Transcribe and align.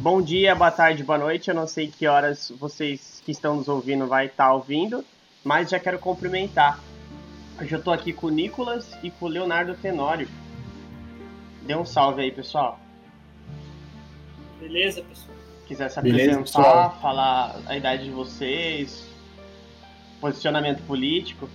Bom 0.00 0.22
dia, 0.22 0.54
boa 0.54 0.70
tarde, 0.70 1.02
boa 1.04 1.18
noite. 1.18 1.48
Eu 1.48 1.54
não 1.54 1.66
sei 1.66 1.88
que 1.88 2.06
horas 2.06 2.50
vocês 2.58 3.20
que 3.24 3.32
estão 3.32 3.56
nos 3.56 3.68
ouvindo 3.68 4.06
vai 4.06 4.26
estar 4.26 4.52
ouvindo, 4.52 5.04
mas 5.44 5.68
já 5.70 5.78
quero 5.78 5.98
cumprimentar. 5.98 6.80
Hoje 7.60 7.74
eu 7.74 7.82
tô 7.82 7.90
aqui 7.90 8.12
com 8.12 8.28
o 8.28 8.30
Nicolas 8.30 8.96
e 9.02 9.10
com 9.10 9.26
o 9.26 9.28
Leonardo 9.28 9.74
Tenório. 9.74 10.28
Dê 11.66 11.74
um 11.76 11.84
salve 11.84 12.22
aí, 12.22 12.32
pessoal. 12.32 12.80
Beleza, 14.58 15.02
pessoal? 15.02 15.36
Quiser 15.66 15.90
se 15.90 16.00
Beleza, 16.00 16.32
apresentar, 16.40 16.62
pessoal. 16.62 16.98
falar 17.02 17.60
a 17.66 17.76
idade 17.76 18.04
de 18.04 18.10
vocês, 18.10 19.06
posicionamento 20.20 20.82
político. 20.86 21.48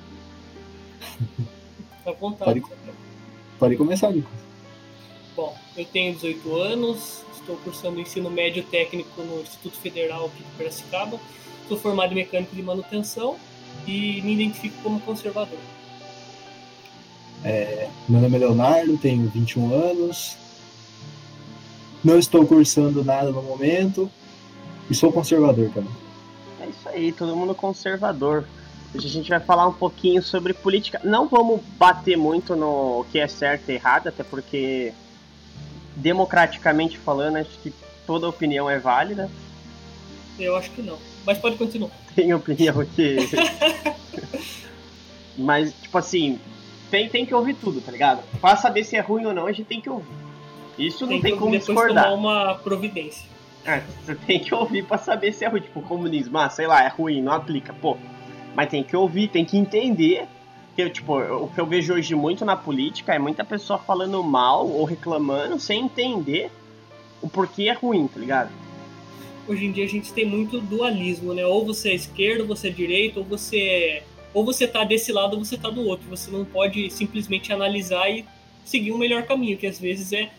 Vontade. 2.20 2.62
Pode- 2.62 2.74
Pode 3.58 3.76
começar, 3.78 4.12
Nicolas. 4.12 4.45
Bom, 5.36 5.56
eu 5.76 5.86
tenho 5.86 6.14
18 6.14 6.56
anos, 6.56 7.24
estou 7.34 7.58
cursando 7.58 8.00
ensino 8.00 8.30
médio 8.30 8.64
técnico 8.64 9.22
no 9.22 9.42
Instituto 9.42 9.78
Federal 9.78 10.28
aqui 10.28 10.44
de 10.44 10.50
Piracicaba. 10.58 11.20
Sou 11.68 11.78
formado 11.78 12.14
em 12.14 12.16
mecânico 12.16 12.56
de 12.56 12.62
manutenção 12.62 13.36
e 13.86 14.22
me 14.22 14.34
identifico 14.34 14.76
como 14.82 15.00
conservador. 15.02 15.60
Meu 18.08 18.22
nome 18.22 18.36
é 18.36 18.40
Leonardo, 18.40 18.98
tenho 18.98 19.30
21 19.30 19.74
anos. 19.74 20.38
Não 22.04 22.18
estou 22.18 22.46
cursando 22.46 23.04
nada 23.04 23.32
no 23.32 23.42
momento. 23.42 24.10
E 24.90 24.96
sou 24.96 25.12
conservador 25.12 25.70
também. 25.72 25.92
É 26.62 26.68
isso 26.68 26.88
aí, 26.90 27.12
todo 27.12 27.36
mundo 27.36 27.54
conservador. 27.54 28.46
Hoje 28.94 29.08
a 29.08 29.10
gente 29.10 29.30
vai 29.30 29.40
falar 29.40 29.68
um 29.68 29.74
pouquinho 29.74 30.24
sobre 30.24 30.54
política. 30.54 31.02
Não 31.04 31.28
vamos 31.28 31.60
bater 31.78 32.16
muito 32.16 32.56
no 32.56 33.06
que 33.12 33.20
é 33.20 33.28
certo 33.28 33.70
e 33.70 33.74
errado, 33.74 34.08
até 34.08 34.24
porque, 34.24 34.94
democraticamente 35.96 36.98
falando, 36.98 37.38
acho 37.38 37.58
que 37.60 37.74
toda 38.06 38.28
opinião 38.28 38.70
é 38.70 38.78
válida. 38.78 39.30
Eu 40.38 40.56
acho 40.56 40.70
que 40.72 40.82
não, 40.82 40.98
mas 41.26 41.38
pode 41.38 41.56
continuar. 41.58 41.92
Tem 42.16 42.34
opinião 42.34 42.86
que. 42.86 43.18
Mas, 45.38 45.74
tipo 45.74 45.98
assim, 45.98 46.40
tem, 46.90 47.10
tem 47.10 47.26
que 47.26 47.34
ouvir 47.34 47.56
tudo, 47.56 47.82
tá 47.82 47.92
ligado? 47.92 48.24
Pra 48.40 48.56
saber 48.56 48.84
se 48.84 48.96
é 48.96 49.02
ruim 49.02 49.26
ou 49.26 49.34
não, 49.34 49.48
a 49.48 49.52
gente 49.52 49.68
tem 49.68 49.82
que 49.82 49.90
ouvir. 49.90 50.08
Isso 50.78 51.06
não 51.06 51.22
tem, 51.22 51.34
que 51.34 51.38
como 51.38 51.52
depois 51.52 51.66
discordar. 51.66 52.06
tomar 52.06 52.14
uma 52.14 52.56
providência. 52.56 53.28
É, 53.66 53.82
você 54.06 54.16
tem 54.16 54.40
que 54.40 54.54
ouvir 54.54 54.86
pra 54.86 54.98
saber 54.98 55.34
se 55.34 55.44
é 55.44 55.48
ruim. 55.48 55.62
Tipo, 55.62 55.82
comunismo, 55.82 56.38
ah, 56.38 56.50
sei 56.50 56.68
lá, 56.68 56.84
é 56.84 56.88
ruim, 56.88 57.22
não 57.22 57.34
aplica. 57.34 57.74
Pô, 57.74 57.98
mas 58.56 58.70
tem 58.70 58.84
que 58.84 58.96
ouvir, 58.96 59.28
tem 59.28 59.44
que 59.44 59.58
entender. 59.58 60.28
Porque, 60.76 60.90
tipo, 60.90 61.18
o 61.18 61.48
que 61.48 61.62
eu 61.62 61.66
vejo 61.66 61.94
hoje 61.94 62.14
muito 62.16 62.44
na 62.44 62.58
política 62.58 63.16
é 63.16 63.20
muita 63.20 63.46
pessoa 63.46 63.80
falando 63.80 64.22
mal 64.22 64.68
ou 64.68 64.84
reclamando 64.84 65.58
sem 65.58 65.86
entender 65.86 66.52
o 67.22 67.30
porquê 67.30 67.70
é 67.70 67.72
ruim, 67.72 68.08
tá 68.08 68.20
ligado? 68.20 68.52
Hoje 69.48 69.64
em 69.64 69.72
dia 69.72 69.86
a 69.86 69.88
gente 69.88 70.12
tem 70.12 70.26
muito 70.26 70.60
dualismo, 70.60 71.34
né? 71.34 71.46
Ou 71.46 71.66
você 71.66 71.92
é 71.92 71.96
esquerda, 71.96 72.44
ou 72.44 72.50
você 72.50 72.68
é 72.68 72.72
direita, 72.72 73.22
ou 73.22 73.26
você 73.26 73.58
é... 73.58 74.04
ou 74.34 74.44
você 74.44 74.68
tá 74.68 74.84
desse 74.84 75.14
lado 75.14 75.38
ou 75.38 75.46
você 75.46 75.58
tá 75.58 75.70
do 75.70 75.88
outro. 75.88 76.10
Você 76.10 76.30
não 76.30 76.44
pode 76.44 76.90
simplesmente 76.90 77.54
analisar 77.54 78.10
e 78.10 78.26
seguir 78.66 78.92
o 78.92 78.98
melhor 78.98 79.24
caminho, 79.24 79.58
que 79.58 79.68
às 79.68 79.80
vezes 79.80 80.12
é 80.12 80.30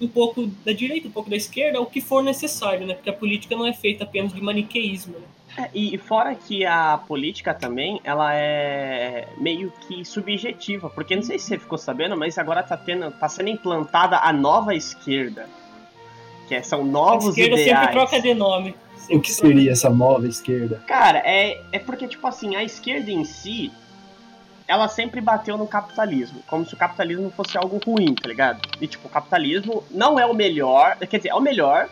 um 0.00 0.08
pouco 0.08 0.50
da 0.64 0.72
direita, 0.72 1.06
um 1.06 1.12
pouco 1.12 1.30
da 1.30 1.36
esquerda, 1.36 1.80
o 1.80 1.86
que 1.86 2.00
for 2.00 2.24
necessário, 2.24 2.84
né? 2.84 2.94
Porque 2.94 3.10
a 3.10 3.12
política 3.12 3.54
não 3.54 3.64
é 3.64 3.72
feita 3.72 4.02
apenas 4.02 4.32
de 4.32 4.40
maniqueísmo, 4.42 5.20
né? 5.20 5.26
É, 5.58 5.68
e 5.74 5.98
fora 5.98 6.34
que 6.36 6.64
a 6.64 6.98
política 6.98 7.52
também, 7.52 8.00
ela 8.04 8.32
é 8.34 9.26
meio 9.38 9.72
que 9.88 10.04
subjetiva, 10.04 10.88
porque 10.90 11.16
não 11.16 11.22
sei 11.22 11.38
se 11.38 11.46
você 11.46 11.58
ficou 11.58 11.76
sabendo, 11.76 12.16
mas 12.16 12.38
agora 12.38 12.62
tá, 12.62 12.76
tendo, 12.76 13.10
tá 13.10 13.28
sendo 13.28 13.48
implantada 13.48 14.18
a 14.18 14.32
nova 14.32 14.74
esquerda. 14.74 15.46
Que 16.46 16.54
é- 16.54 16.62
são 16.62 16.82
A 16.82 16.84
novos 16.84 17.28
esquerda 17.36 17.60
ideais. 17.60 17.78
sempre 17.80 17.92
troca 17.92 18.20
de 18.22 18.34
nome. 18.34 18.70
O 18.70 19.00
Sempre 19.00 19.28
que 19.28 19.34
troca- 19.36 19.48
seria 19.48 19.72
essa 19.72 19.90
nova 19.90 20.26
esquerda? 20.28 20.82
Cara, 20.86 21.18
é, 21.24 21.60
é 21.72 21.78
porque, 21.78 22.06
tipo 22.06 22.26
assim, 22.26 22.54
a 22.56 22.62
esquerda 22.62 23.10
em 23.10 23.24
si, 23.24 23.72
ela 24.66 24.86
sempre 24.86 25.20
bateu 25.20 25.56
no 25.58 25.66
capitalismo, 25.66 26.40
como 26.46 26.64
se 26.66 26.74
o 26.74 26.76
capitalismo 26.76 27.30
fosse 27.30 27.56
algo 27.58 27.80
ruim, 27.84 28.14
tá 28.14 28.28
ligado? 28.28 28.60
E, 28.80 28.86
tipo, 28.86 29.08
o 29.08 29.10
capitalismo 29.10 29.82
não 29.90 30.18
é 30.20 30.26
o 30.26 30.34
melhor, 30.34 30.96
quer 30.98 31.16
dizer, 31.16 31.30
é 31.30 31.34
o 31.34 31.40
melhor, 31.40 31.88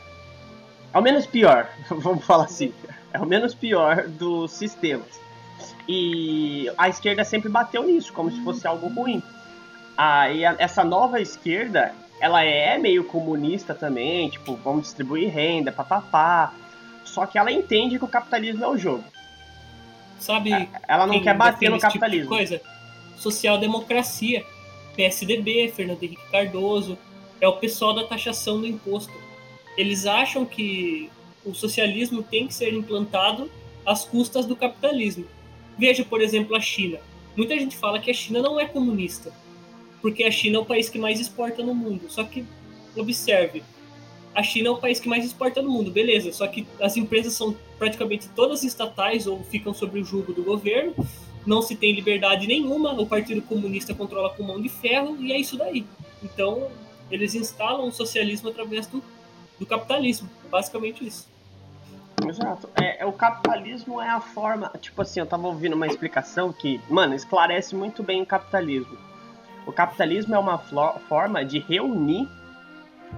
é 0.93 0.99
o 0.99 1.03
menos 1.03 1.27
pior, 1.27 1.67
vamos 1.89 2.25
falar 2.25 2.45
assim, 2.45 2.73
é 3.17 3.21
o 3.21 3.27
menos 3.27 3.55
pior 3.55 4.07
dos 4.09 4.53
sistemas. 4.53 5.21
E 5.89 6.71
a 6.77 6.89
esquerda 6.89 7.25
sempre 7.25 7.49
bateu 7.49 7.83
nisso, 7.85 8.13
como 8.13 8.31
se 8.31 8.43
fosse 8.43 8.67
algo 8.67 8.89
ruim. 8.89 9.23
Aí 9.97 10.45
a- 10.45 10.57
essa 10.59 10.85
nova 10.85 11.21
esquerda, 11.21 11.95
ela 12.21 12.43
é 12.43 12.77
meio 12.79 13.05
comunista 13.05 13.75
também, 13.75 14.29
tipo, 14.29 14.57
vamos 14.57 14.83
distribuir 14.83 15.33
renda, 15.33 15.71
papapá. 15.73 16.53
Só 17.05 17.25
que 17.25 17.39
ela 17.39 17.51
entende 17.53 17.99
que 17.99 18.05
o 18.05 18.09
capitalismo 18.09 18.65
é 18.65 18.69
o 18.69 18.77
jogo. 18.77 19.05
Sabe 20.19 20.69
Ela 20.89 21.07
não 21.07 21.21
quer 21.23 21.35
bater 21.37 21.69
no 21.71 21.77
tipo 21.77 21.87
capitalismo. 21.87 22.29
coisa? 22.29 22.61
Social-democracia, 23.17 24.45
PSDB, 24.97 25.73
Fernando 25.75 26.03
Henrique 26.03 26.31
Cardoso, 26.31 26.99
é 27.41 27.47
o 27.47 27.53
pessoal 27.59 27.95
da 27.95 28.05
taxação 28.05 28.61
do 28.61 28.67
imposto. 28.67 29.13
Eles 29.77 30.07
acham 30.07 30.45
que 30.45 31.11
o 31.47 31.55
socialismo 31.55 32.23
tem 32.23 32.47
que 32.47 32.55
ser 32.55 32.75
implantado 32.75 33.51
às 33.85 34.05
custas 34.05 34.45
do 34.45 34.57
capitalismo. 34.57 35.25
Veja, 35.79 36.05
por 36.05 36.21
exemplo, 36.21 36.57
a 36.57 36.61
China. 36.61 36.99
Muita 37.37 37.59
gente 37.59 37.77
fala 37.77 37.99
que 37.99 38.11
a 38.11 38.15
China 38.15 38.43
não 38.43 38.59
é 38.59 38.67
comunista, 38.67 39.33
porque 40.03 40.25
a 40.25 40.31
China 40.31 40.57
é 40.57 40.61
o 40.61 40.65
país 40.65 40.89
que 40.89 40.99
mais 40.99 41.21
exporta 41.21 41.63
no 41.63 41.75
mundo. 41.75 42.07
Só 42.09 42.25
que, 42.25 42.45
observe, 42.97 43.63
a 44.35 44.43
China 44.43 44.69
é 44.69 44.71
o 44.73 44.79
país 44.79 44.99
que 44.99 45.09
mais 45.09 45.25
exporta 45.25 45.63
no 45.63 45.71
mundo, 45.71 45.91
beleza. 45.91 46.33
Só 46.33 46.47
que 46.47 46.67
as 46.81 46.97
empresas 46.97 47.35
são 47.35 47.57
praticamente 47.79 48.29
todas 48.35 48.63
estatais 48.63 49.27
ou 49.27 49.43
ficam 49.45 49.73
sob 49.73 50.01
o 50.01 50.05
jugo 50.05 50.33
do 50.33 50.43
governo 50.43 50.95
não 51.47 51.63
se 51.63 51.77
tem 51.77 51.93
liberdade 51.93 52.47
nenhuma, 52.47 52.93
o 53.01 53.07
Partido 53.07 53.41
Comunista 53.41 53.95
controla 53.95 54.31
com 54.31 54.43
mão 54.43 54.61
de 54.61 54.69
ferro 54.69 55.17
e 55.21 55.33
é 55.33 55.39
isso 55.39 55.57
daí. 55.57 55.87
Então, 56.23 56.69
eles 57.11 57.35
instalam 57.35 57.87
o 57.87 57.93
socialismo 57.93 58.49
através 58.49 58.87
do, 58.89 59.03
do 59.59 59.65
capitalismo, 59.65 60.29
é 60.45 60.49
basicamente 60.49 61.07
isso. 61.07 61.29
Exato. 62.25 62.69
É, 62.81 63.03
é, 63.03 63.07
o 63.07 63.13
capitalismo 63.13 64.01
é 64.01 64.09
a 64.09 64.21
forma. 64.21 64.71
Tipo 64.81 65.03
assim, 65.03 65.21
eu 65.21 65.27
tava 65.27 65.47
ouvindo 65.47 65.75
uma 65.75 65.87
explicação 65.87 66.53
que, 66.53 66.81
mano, 66.89 67.15
esclarece 67.15 67.75
muito 67.75 68.03
bem 68.03 68.23
o 68.23 68.27
capitalismo. 68.27 68.97
O 69.67 69.73
capitalismo 69.73 70.35
é 70.35 70.39
uma 70.39 70.59
forma 70.59 71.45
de 71.45 71.59
reunir 71.59 72.29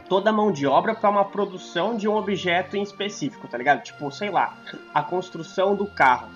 toda 0.08 0.30
a 0.30 0.32
mão 0.32 0.50
de 0.50 0.66
obra 0.66 0.94
para 0.94 1.10
uma 1.10 1.24
produção 1.24 1.96
de 1.96 2.08
um 2.08 2.14
objeto 2.14 2.76
em 2.76 2.82
específico, 2.82 3.46
tá 3.46 3.56
ligado? 3.56 3.82
Tipo, 3.82 4.10
sei 4.10 4.30
lá, 4.30 4.56
a 4.94 5.02
construção 5.02 5.74
do 5.74 5.86
carro. 5.86 6.28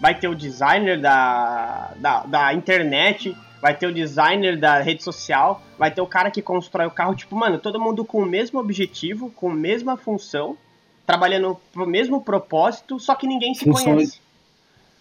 Vai 0.00 0.14
ter 0.14 0.28
o 0.28 0.34
designer 0.34 1.00
da, 1.00 1.92
da, 1.96 2.20
da 2.24 2.54
internet, 2.54 3.36
vai 3.60 3.74
ter 3.74 3.86
o 3.86 3.94
designer 3.94 4.58
da 4.58 4.80
rede 4.80 5.02
social, 5.02 5.62
vai 5.78 5.90
ter 5.90 6.00
o 6.00 6.06
cara 6.06 6.30
que 6.30 6.42
constrói 6.42 6.86
o 6.86 6.90
carro. 6.90 7.14
Tipo, 7.14 7.36
mano, 7.36 7.58
todo 7.58 7.80
mundo 7.80 8.04
com 8.04 8.18
o 8.18 8.26
mesmo 8.26 8.58
objetivo, 8.60 9.30
com 9.30 9.50
a 9.50 9.54
mesma 9.54 9.96
função, 9.96 10.58
trabalhando 11.06 11.58
pro 11.72 11.86
mesmo 11.86 12.20
propósito, 12.22 12.98
só 12.98 13.14
que 13.14 13.26
ninguém 13.26 13.54
se 13.54 13.64
Funções- 13.64 13.84
conhece. 13.84 14.20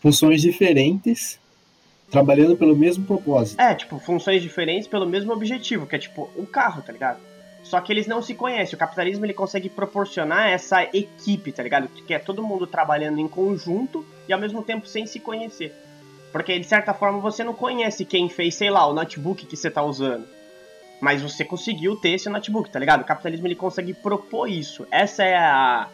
Funções 0.02 0.42
diferentes, 0.42 1.40
trabalhando 2.12 2.58
pelo 2.58 2.76
mesmo 2.76 3.06
propósito. 3.06 3.60
É, 3.60 3.74
tipo, 3.74 3.98
funções 4.00 4.42
diferentes 4.42 4.88
pelo 4.88 5.06
mesmo 5.06 5.32
objetivo, 5.32 5.88
que 5.88 5.96
é 5.96 6.00
tipo 6.00 6.30
o 6.36 6.46
carro, 6.46 6.82
tá 6.82 6.92
ligado? 6.92 7.20
Só 7.64 7.80
que 7.80 7.94
eles 7.94 8.06
não 8.06 8.22
se 8.22 8.34
conhecem. 8.36 8.76
O 8.76 8.78
capitalismo 8.78 9.26
ele 9.26 9.34
consegue 9.34 9.70
proporcionar 9.70 10.50
essa 10.50 10.84
equipe, 10.94 11.52
tá 11.54 11.64
ligado? 11.64 11.88
Que 11.88 12.14
é 12.14 12.20
todo 12.20 12.44
mundo 12.44 12.68
trabalhando 12.68 13.20
em 13.20 13.28
conjunto 13.28 14.06
e 14.28 14.34
ao 14.34 14.40
mesmo 14.40 14.62
tempo 14.62 14.86
sem 14.86 15.06
se 15.08 15.18
conhecer. 15.20 15.74
Porque 16.34 16.60
de 16.60 16.66
certa 16.66 16.94
forma 16.94 17.20
você 17.20 17.42
não 17.44 17.54
conhece 17.54 18.04
quem 18.04 18.28
fez, 18.28 18.56
sei 18.56 18.70
lá, 18.70 18.86
o 18.86 18.94
notebook 18.94 19.46
que 19.46 19.56
você 19.56 19.72
tá 19.72 19.82
usando. 19.82 20.28
Mas 21.04 21.22
você 21.22 21.44
conseguiu 21.44 21.98
ter 21.98 22.12
esse 22.12 22.30
notebook, 22.30 22.70
tá 22.70 22.80
ligado? 22.80 23.02
O 23.02 23.04
capitalismo 23.04 23.46
ele 23.46 23.56
consegue 23.56 23.94
propor 23.94 24.48
isso. 24.48 24.88
Essa 24.90 25.22
é 25.22 25.36
a. 25.36 25.90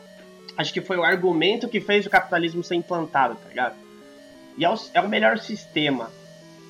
Acho 0.55 0.71
que 0.71 0.81
foi 0.81 0.97
o 0.97 1.03
argumento 1.03 1.67
que 1.67 1.81
fez 1.81 2.05
o 2.05 2.11
capitalismo 2.11 2.63
ser 2.63 2.75
implantado, 2.75 3.33
tá 3.33 3.49
ligado? 3.49 3.75
E 4.55 4.63
é 4.63 4.69
o, 4.69 4.75
é 4.93 5.01
o 5.01 5.09
melhor 5.09 5.39
sistema 5.39 6.11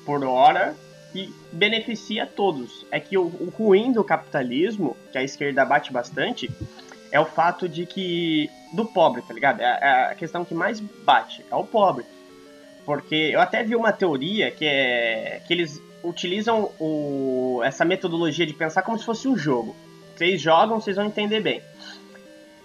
por 0.06 0.24
hora 0.24 0.74
e 1.14 1.30
beneficia 1.52 2.24
todos. 2.24 2.86
É 2.90 2.98
que 2.98 3.18
o, 3.18 3.24
o 3.24 3.52
ruim 3.54 3.92
do 3.92 4.02
capitalismo, 4.02 4.96
que 5.12 5.18
a 5.18 5.22
esquerda 5.22 5.62
bate 5.62 5.92
bastante, 5.92 6.50
é 7.12 7.20
o 7.20 7.26
fato 7.26 7.68
de 7.68 7.84
que. 7.84 8.48
do 8.72 8.86
pobre, 8.86 9.20
tá 9.20 9.34
ligado? 9.34 9.60
É, 9.60 9.64
é 9.64 9.90
a 10.12 10.14
questão 10.14 10.46
que 10.46 10.54
mais 10.54 10.80
bate, 10.80 11.44
é 11.50 11.54
o 11.54 11.64
pobre. 11.64 12.06
Porque 12.86 13.32
eu 13.34 13.40
até 13.42 13.62
vi 13.62 13.76
uma 13.76 13.92
teoria 13.92 14.50
que 14.50 14.64
é. 14.64 15.42
que 15.46 15.52
eles 15.52 15.89
utilizam 16.02 16.70
o, 16.78 17.60
essa 17.64 17.84
metodologia 17.84 18.46
de 18.46 18.52
pensar 18.54 18.82
como 18.82 18.98
se 18.98 19.04
fosse 19.04 19.28
um 19.28 19.36
jogo. 19.36 19.74
Vocês 20.16 20.40
jogam, 20.40 20.80
vocês 20.80 20.96
vão 20.96 21.06
entender 21.06 21.40
bem. 21.40 21.62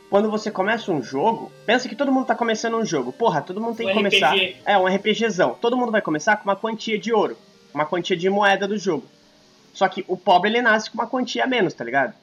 Quando 0.09 0.29
você 0.29 0.51
começa 0.51 0.91
um 0.91 1.01
jogo, 1.01 1.51
pensa 1.65 1.89
que 1.89 1.95
todo 1.95 2.11
mundo 2.11 2.25
tá 2.25 2.35
começando 2.35 2.77
um 2.77 2.85
jogo. 2.85 3.11
Porra, 3.11 3.41
todo 3.41 3.59
mundo 3.59 3.75
tem 3.75 3.87
Um 3.87 3.89
que 3.89 3.95
começar. 3.95 4.33
RPG. 4.33 4.57
É, 4.65 4.77
um 4.77 4.85
RPGzão. 4.85 5.55
Todo 5.59 5.75
mundo 5.75 5.91
vai 5.91 6.01
começar 6.01 6.37
com 6.37 6.43
uma 6.43 6.55
quantia 6.55 6.97
de 6.97 7.11
ouro. 7.11 7.37
Uma 7.73 7.85
quantia 7.85 8.15
de 8.15 8.29
moeda 8.29 8.67
do 8.67 8.77
jogo. 8.77 9.05
Só 9.73 9.87
que 9.89 10.05
o 10.07 10.15
pobre 10.15 10.49
ele 10.49 10.61
nasce 10.61 10.89
com 10.89 10.97
uma 10.97 11.07
quantia 11.07 11.43
a 11.43 11.47
menos, 11.47 11.73
tá 11.73 11.83
ligado? 11.83 12.13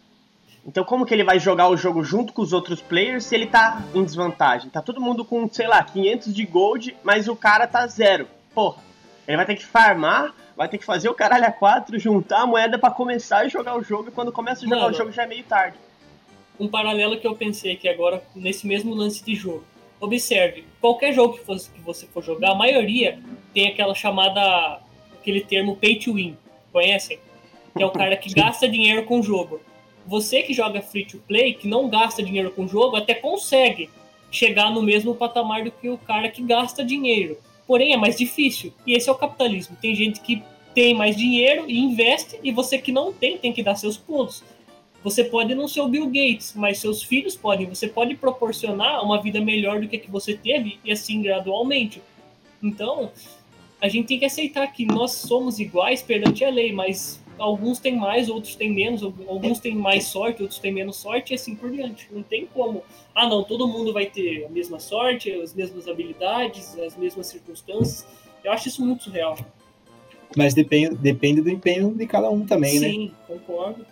Então 0.64 0.84
como 0.84 1.04
que 1.04 1.12
ele 1.12 1.24
vai 1.24 1.38
jogar 1.38 1.68
o 1.68 1.76
jogo 1.76 2.04
junto 2.04 2.32
com 2.32 2.40
os 2.40 2.52
outros 2.52 2.80
players 2.80 3.24
se 3.24 3.34
ele 3.34 3.46
tá 3.46 3.82
em 3.94 4.04
desvantagem? 4.04 4.70
Tá 4.70 4.80
todo 4.80 5.00
mundo 5.00 5.24
com, 5.24 5.48
sei 5.48 5.66
lá, 5.66 5.82
500 5.82 6.32
de 6.32 6.46
gold, 6.46 6.96
mas 7.02 7.26
o 7.28 7.34
cara 7.34 7.66
tá 7.66 7.86
zero. 7.86 8.28
Porra, 8.54 8.82
ele 9.26 9.36
vai 9.36 9.44
ter 9.44 9.56
que 9.56 9.66
farmar, 9.66 10.32
vai 10.56 10.68
ter 10.68 10.78
que 10.78 10.84
fazer 10.84 11.08
o 11.08 11.14
caralho 11.14 11.46
a 11.46 11.52
4, 11.52 11.98
juntar 11.98 12.42
a 12.42 12.46
moeda 12.46 12.78
para 12.78 12.90
começar 12.90 13.38
a 13.38 13.48
jogar 13.48 13.76
o 13.76 13.82
jogo, 13.82 14.08
e 14.08 14.12
quando 14.12 14.32
começa 14.32 14.64
a 14.64 14.68
jogar 14.68 14.82
Mano, 14.82 14.94
o 14.94 14.96
jogo 14.96 15.12
já 15.12 15.24
é 15.24 15.26
meio 15.26 15.44
tarde. 15.44 15.76
Um 16.58 16.68
paralelo 16.68 17.18
que 17.18 17.26
eu 17.26 17.34
pensei 17.34 17.72
aqui 17.72 17.88
agora, 17.88 18.22
nesse 18.34 18.66
mesmo 18.66 18.94
lance 18.94 19.24
de 19.24 19.34
jogo. 19.34 19.64
Observe, 20.00 20.64
qualquer 20.80 21.12
jogo 21.12 21.34
que, 21.34 21.44
fosse, 21.44 21.70
que 21.70 21.80
você 21.80 22.06
for 22.06 22.22
jogar, 22.22 22.52
a 22.52 22.54
maioria 22.54 23.18
tem 23.54 23.68
aquela 23.68 23.94
chamada, 23.94 24.80
aquele 25.14 25.40
termo 25.40 25.76
pay 25.76 25.98
to 25.98 26.14
win. 26.14 26.36
Conhecem? 26.72 27.18
Que 27.76 27.82
é 27.82 27.86
o 27.86 27.90
cara 27.90 28.16
que 28.16 28.32
gasta 28.34 28.68
dinheiro 28.68 29.04
com 29.04 29.20
o 29.20 29.22
jogo 29.22 29.60
você 30.06 30.42
que 30.42 30.52
joga 30.52 30.82
free 30.82 31.04
to 31.04 31.18
play, 31.18 31.54
que 31.54 31.68
não 31.68 31.88
gasta 31.88 32.22
dinheiro 32.22 32.50
com 32.50 32.64
o 32.64 32.68
jogo, 32.68 32.96
até 32.96 33.14
consegue 33.14 33.88
chegar 34.30 34.70
no 34.70 34.82
mesmo 34.82 35.14
patamar 35.14 35.64
do 35.64 35.70
que 35.70 35.88
o 35.88 35.98
cara 35.98 36.28
que 36.28 36.42
gasta 36.42 36.84
dinheiro. 36.84 37.38
Porém, 37.66 37.92
é 37.92 37.96
mais 37.96 38.16
difícil. 38.16 38.72
E 38.86 38.94
esse 38.94 39.08
é 39.08 39.12
o 39.12 39.16
capitalismo. 39.16 39.76
Tem 39.80 39.94
gente 39.94 40.20
que 40.20 40.42
tem 40.74 40.94
mais 40.94 41.16
dinheiro 41.16 41.64
e 41.68 41.78
investe, 41.78 42.38
e 42.42 42.50
você 42.50 42.78
que 42.78 42.92
não 42.92 43.12
tem, 43.12 43.38
tem 43.38 43.52
que 43.52 43.62
dar 43.62 43.74
seus 43.74 43.96
pulos. 43.96 44.42
Você 45.04 45.24
pode 45.24 45.54
não 45.54 45.66
ser 45.66 45.80
o 45.80 45.88
Bill 45.88 46.06
Gates, 46.06 46.54
mas 46.54 46.78
seus 46.78 47.02
filhos 47.02 47.36
podem. 47.36 47.66
Você 47.66 47.88
pode 47.88 48.14
proporcionar 48.14 49.04
uma 49.04 49.20
vida 49.20 49.40
melhor 49.40 49.80
do 49.80 49.88
que 49.88 49.96
a 49.96 50.00
que 50.00 50.10
você 50.10 50.34
teve, 50.34 50.78
e 50.84 50.92
assim 50.92 51.20
gradualmente. 51.20 52.00
Então, 52.62 53.10
a 53.80 53.88
gente 53.88 54.06
tem 54.06 54.18
que 54.18 54.24
aceitar 54.24 54.66
que 54.68 54.86
nós 54.86 55.12
somos 55.12 55.58
iguais 55.58 56.02
perante 56.02 56.44
a 56.44 56.50
lei, 56.50 56.72
mas 56.72 57.21
alguns 57.42 57.80
têm 57.80 57.96
mais, 57.96 58.28
outros 58.28 58.54
têm 58.54 58.72
menos, 58.72 59.02
alguns 59.02 59.58
têm 59.58 59.74
mais 59.74 60.04
sorte, 60.04 60.42
outros 60.42 60.60
têm 60.60 60.72
menos 60.72 60.96
sorte, 60.96 61.32
e 61.32 61.34
assim 61.34 61.56
por 61.56 61.70
diante. 61.70 62.08
Não 62.12 62.22
tem 62.22 62.46
como, 62.46 62.84
ah 63.14 63.28
não, 63.28 63.42
todo 63.42 63.66
mundo 63.66 63.92
vai 63.92 64.06
ter 64.06 64.44
a 64.44 64.48
mesma 64.48 64.78
sorte, 64.78 65.32
as 65.32 65.52
mesmas 65.52 65.88
habilidades, 65.88 66.78
as 66.78 66.96
mesmas 66.96 67.26
circunstâncias. 67.26 68.06
Eu 68.44 68.52
acho 68.52 68.68
isso 68.68 68.84
muito 68.84 69.04
surreal. 69.04 69.36
Mas 70.36 70.54
depende, 70.54 70.94
depende 70.94 71.42
do 71.42 71.50
empenho 71.50 71.92
de 71.92 72.06
cada 72.06 72.30
um 72.30 72.46
também, 72.46 72.78
Sim, 72.78 72.80
né? 72.80 72.88
Sim, 72.88 73.12
concordo. 73.26 73.84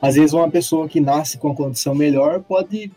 Às 0.00 0.14
vezes 0.14 0.32
uma 0.32 0.50
pessoa 0.50 0.88
que 0.88 1.00
nasce 1.00 1.38
com 1.38 1.50
a 1.50 1.54
condição 1.54 1.94
melhor 1.94 2.42
pode 2.42 2.90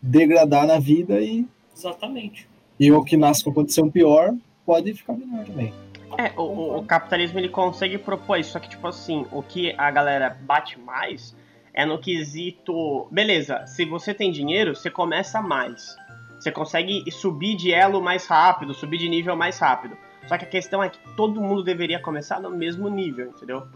degradar 0.00 0.66
na 0.66 0.78
vida 0.78 1.20
e. 1.20 1.46
Exatamente. 1.76 2.48
E 2.80 2.90
o 2.90 3.04
que 3.04 3.16
nasce 3.16 3.44
com 3.44 3.50
a 3.50 3.54
condição 3.54 3.90
pior 3.90 4.34
pode 4.64 4.94
ficar 4.94 5.14
melhor 5.14 5.44
também. 5.44 5.72
É, 6.20 6.32
o, 6.36 6.78
o, 6.78 6.84
capitalismo 6.84 7.38
ele 7.38 7.48
consegue 7.48 7.96
propor 7.96 8.40
isso, 8.40 8.50
só 8.50 8.58
que, 8.58 8.68
tipo 8.68 8.88
assim, 8.88 9.24
o 9.30 9.40
que 9.40 9.72
a 9.78 9.88
galera 9.88 10.36
bate 10.40 10.76
mais 10.76 11.32
é 11.72 11.86
no 11.86 11.96
quesito. 11.96 13.06
Beleza, 13.08 13.64
se 13.68 13.84
você 13.84 14.12
tem 14.12 14.32
dinheiro, 14.32 14.74
você 14.74 14.90
começa 14.90 15.40
mais. 15.40 15.96
Você 16.40 16.50
consegue 16.50 17.08
subir 17.12 17.54
de 17.54 17.72
elo 17.72 18.02
mais 18.02 18.26
rápido, 18.26 18.74
subir 18.74 18.98
de 18.98 19.08
nível 19.08 19.36
mais 19.36 19.60
rápido. 19.60 19.96
Só 20.26 20.36
que 20.36 20.44
a 20.44 20.48
questão 20.48 20.82
é 20.82 20.88
que 20.88 20.98
todo 21.16 21.40
mundo 21.40 21.62
deveria 21.62 22.00
começar 22.00 22.40
no 22.40 22.50
mesmo 22.50 22.88
nível, 22.88 23.26
entendeu? 23.26 23.68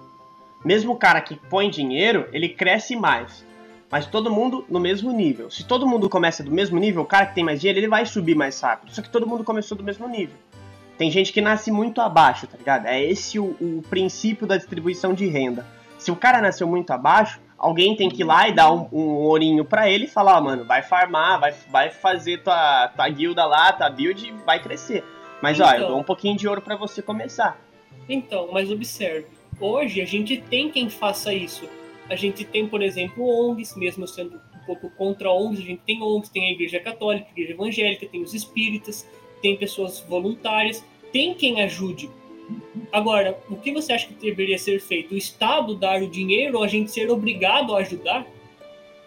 Mesmo 0.64 0.94
o 0.94 0.96
cara 0.96 1.20
que 1.20 1.36
põe 1.36 1.70
dinheiro, 1.70 2.28
ele 2.32 2.48
cresce 2.48 2.96
mais. 2.96 3.46
Mas 3.88 4.06
todo 4.06 4.32
mundo 4.32 4.64
no 4.68 4.80
mesmo 4.80 5.12
nível. 5.12 5.48
Se 5.48 5.64
todo 5.64 5.86
mundo 5.86 6.10
começa 6.10 6.42
do 6.42 6.50
mesmo 6.50 6.80
nível, 6.80 7.02
o 7.02 7.06
cara 7.06 7.26
que 7.26 7.36
tem 7.36 7.44
mais 7.44 7.60
dinheiro, 7.60 7.78
ele 7.78 7.88
vai 7.88 8.04
subir 8.04 8.34
mais 8.34 8.60
rápido. 8.60 8.92
Só 8.92 9.00
que 9.00 9.10
todo 9.10 9.28
mundo 9.28 9.44
começou 9.44 9.78
do 9.78 9.84
mesmo 9.84 10.08
nível. 10.08 10.36
Tem 10.98 11.10
gente 11.10 11.32
que 11.32 11.40
nasce 11.40 11.70
muito 11.70 12.00
abaixo, 12.00 12.46
tá 12.46 12.56
ligado? 12.56 12.86
É 12.86 13.02
esse 13.02 13.38
o, 13.38 13.56
o 13.60 13.82
princípio 13.88 14.46
da 14.46 14.56
distribuição 14.56 15.14
de 15.14 15.26
renda. 15.26 15.66
Se 15.98 16.10
o 16.10 16.16
cara 16.16 16.40
nasceu 16.40 16.66
muito 16.66 16.90
abaixo, 16.90 17.40
alguém 17.56 17.94
tem 17.94 18.08
que 18.08 18.22
ir 18.22 18.24
lá 18.24 18.48
e 18.48 18.52
dar 18.52 18.72
um, 18.72 18.88
um 18.92 19.14
ourinho 19.18 19.64
para 19.64 19.88
ele 19.88 20.04
e 20.04 20.08
falar, 20.08 20.38
oh, 20.38 20.42
mano, 20.42 20.64
vai 20.64 20.82
farmar, 20.82 21.38
vai, 21.38 21.54
vai 21.70 21.90
fazer 21.90 22.42
tua, 22.42 22.88
tua 22.88 23.08
guilda 23.08 23.44
lá, 23.46 23.72
tua 23.72 23.88
build, 23.88 24.34
vai 24.44 24.60
crescer. 24.60 25.04
Mas 25.40 25.58
então, 25.58 25.68
ó, 25.68 25.72
eu 25.72 25.78
dou 25.78 25.88
então. 25.88 26.00
um 26.00 26.04
pouquinho 26.04 26.36
de 26.36 26.46
ouro 26.48 26.60
para 26.60 26.76
você 26.76 27.00
começar. 27.00 27.58
Então, 28.08 28.50
mas 28.52 28.70
observe, 28.70 29.26
hoje 29.60 30.00
a 30.00 30.04
gente 30.04 30.36
tem 30.38 30.70
quem 30.70 30.90
faça 30.90 31.32
isso. 31.32 31.68
A 32.10 32.16
gente 32.16 32.44
tem, 32.44 32.66
por 32.66 32.82
exemplo, 32.82 33.24
ONGs, 33.24 33.76
mesmo 33.76 34.06
sendo 34.08 34.36
um 34.36 34.66
pouco 34.66 34.90
contra 34.90 35.30
ONGs, 35.30 35.60
a 35.60 35.64
gente 35.64 35.82
tem 35.86 36.02
ONGs, 36.02 36.30
tem 36.30 36.46
a 36.48 36.50
Igreja 36.50 36.80
Católica, 36.80 37.26
a 37.28 37.30
Igreja 37.30 37.52
Evangélica, 37.52 38.06
tem 38.06 38.22
os 38.22 38.34
espíritas, 38.34 39.08
tem 39.42 39.56
pessoas 39.56 40.00
voluntárias, 40.00 40.84
tem 41.12 41.34
quem 41.34 41.60
ajude. 41.60 42.08
Agora, 42.92 43.38
o 43.50 43.56
que 43.56 43.72
você 43.72 43.92
acha 43.92 44.06
que 44.06 44.14
deveria 44.14 44.58
ser 44.58 44.80
feito? 44.80 45.14
O 45.14 45.18
Estado 45.18 45.74
dar 45.74 46.00
o 46.02 46.08
dinheiro 46.08 46.58
ou 46.58 46.64
a 46.64 46.68
gente 46.68 46.90
ser 46.90 47.10
obrigado 47.10 47.74
a 47.74 47.80
ajudar? 47.80 48.26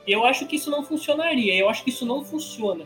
Eu 0.08 0.26
acho 0.26 0.46
que 0.46 0.58
isso 0.58 0.70
não 0.70 0.84
funcionaria. 0.84 1.56
Eu 1.56 1.70
acho 1.70 1.84
que 1.84 1.90
isso 1.90 2.06
não 2.06 2.24
funciona. 2.24 2.86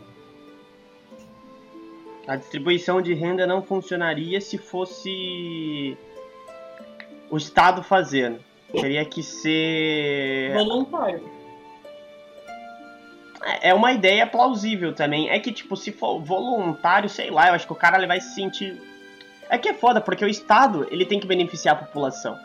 A 2.26 2.36
distribuição 2.36 3.02
de 3.02 3.12
renda 3.12 3.46
não 3.46 3.62
funcionaria 3.62 4.40
se 4.40 4.56
fosse 4.56 5.96
o 7.30 7.36
Estado 7.36 7.82
fazendo. 7.82 8.40
Teria 8.72 9.04
que 9.04 9.22
ser. 9.22 10.52
Voluntário. 10.54 11.39
É, 13.42 13.70
é 13.70 13.74
uma 13.74 13.92
ideia 13.92 14.26
plausível 14.26 14.94
também. 14.94 15.28
É 15.28 15.38
que, 15.38 15.52
tipo, 15.52 15.76
se 15.76 15.92
for 15.92 16.20
voluntário, 16.20 17.08
sei 17.08 17.30
lá, 17.30 17.48
eu 17.48 17.54
acho 17.54 17.66
que 17.66 17.72
o 17.72 17.76
cara 17.76 17.98
ele 17.98 18.06
vai 18.06 18.20
se 18.20 18.34
sentir. 18.34 18.80
É 19.48 19.58
que 19.58 19.68
é 19.68 19.74
foda, 19.74 20.00
porque 20.00 20.24
o 20.24 20.28
Estado 20.28 20.86
ele 20.90 21.04
tem 21.04 21.18
que 21.18 21.26
beneficiar 21.26 21.74
a 21.74 21.78
população. 21.78 22.38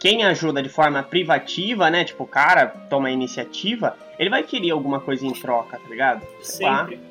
Quem 0.00 0.24
ajuda 0.24 0.62
de 0.62 0.68
forma 0.68 1.02
privativa, 1.02 1.90
né? 1.90 2.04
Tipo, 2.04 2.24
o 2.24 2.26
cara 2.26 2.66
toma 2.66 3.08
a 3.08 3.12
iniciativa, 3.12 3.96
ele 4.18 4.30
vai 4.30 4.42
querer 4.42 4.70
alguma 4.70 4.98
coisa 4.98 5.26
em 5.26 5.32
troca, 5.32 5.78
tá 5.78 5.88
ligado? 5.88 6.26
Sempre. 6.42 6.96
Lá. 6.96 7.02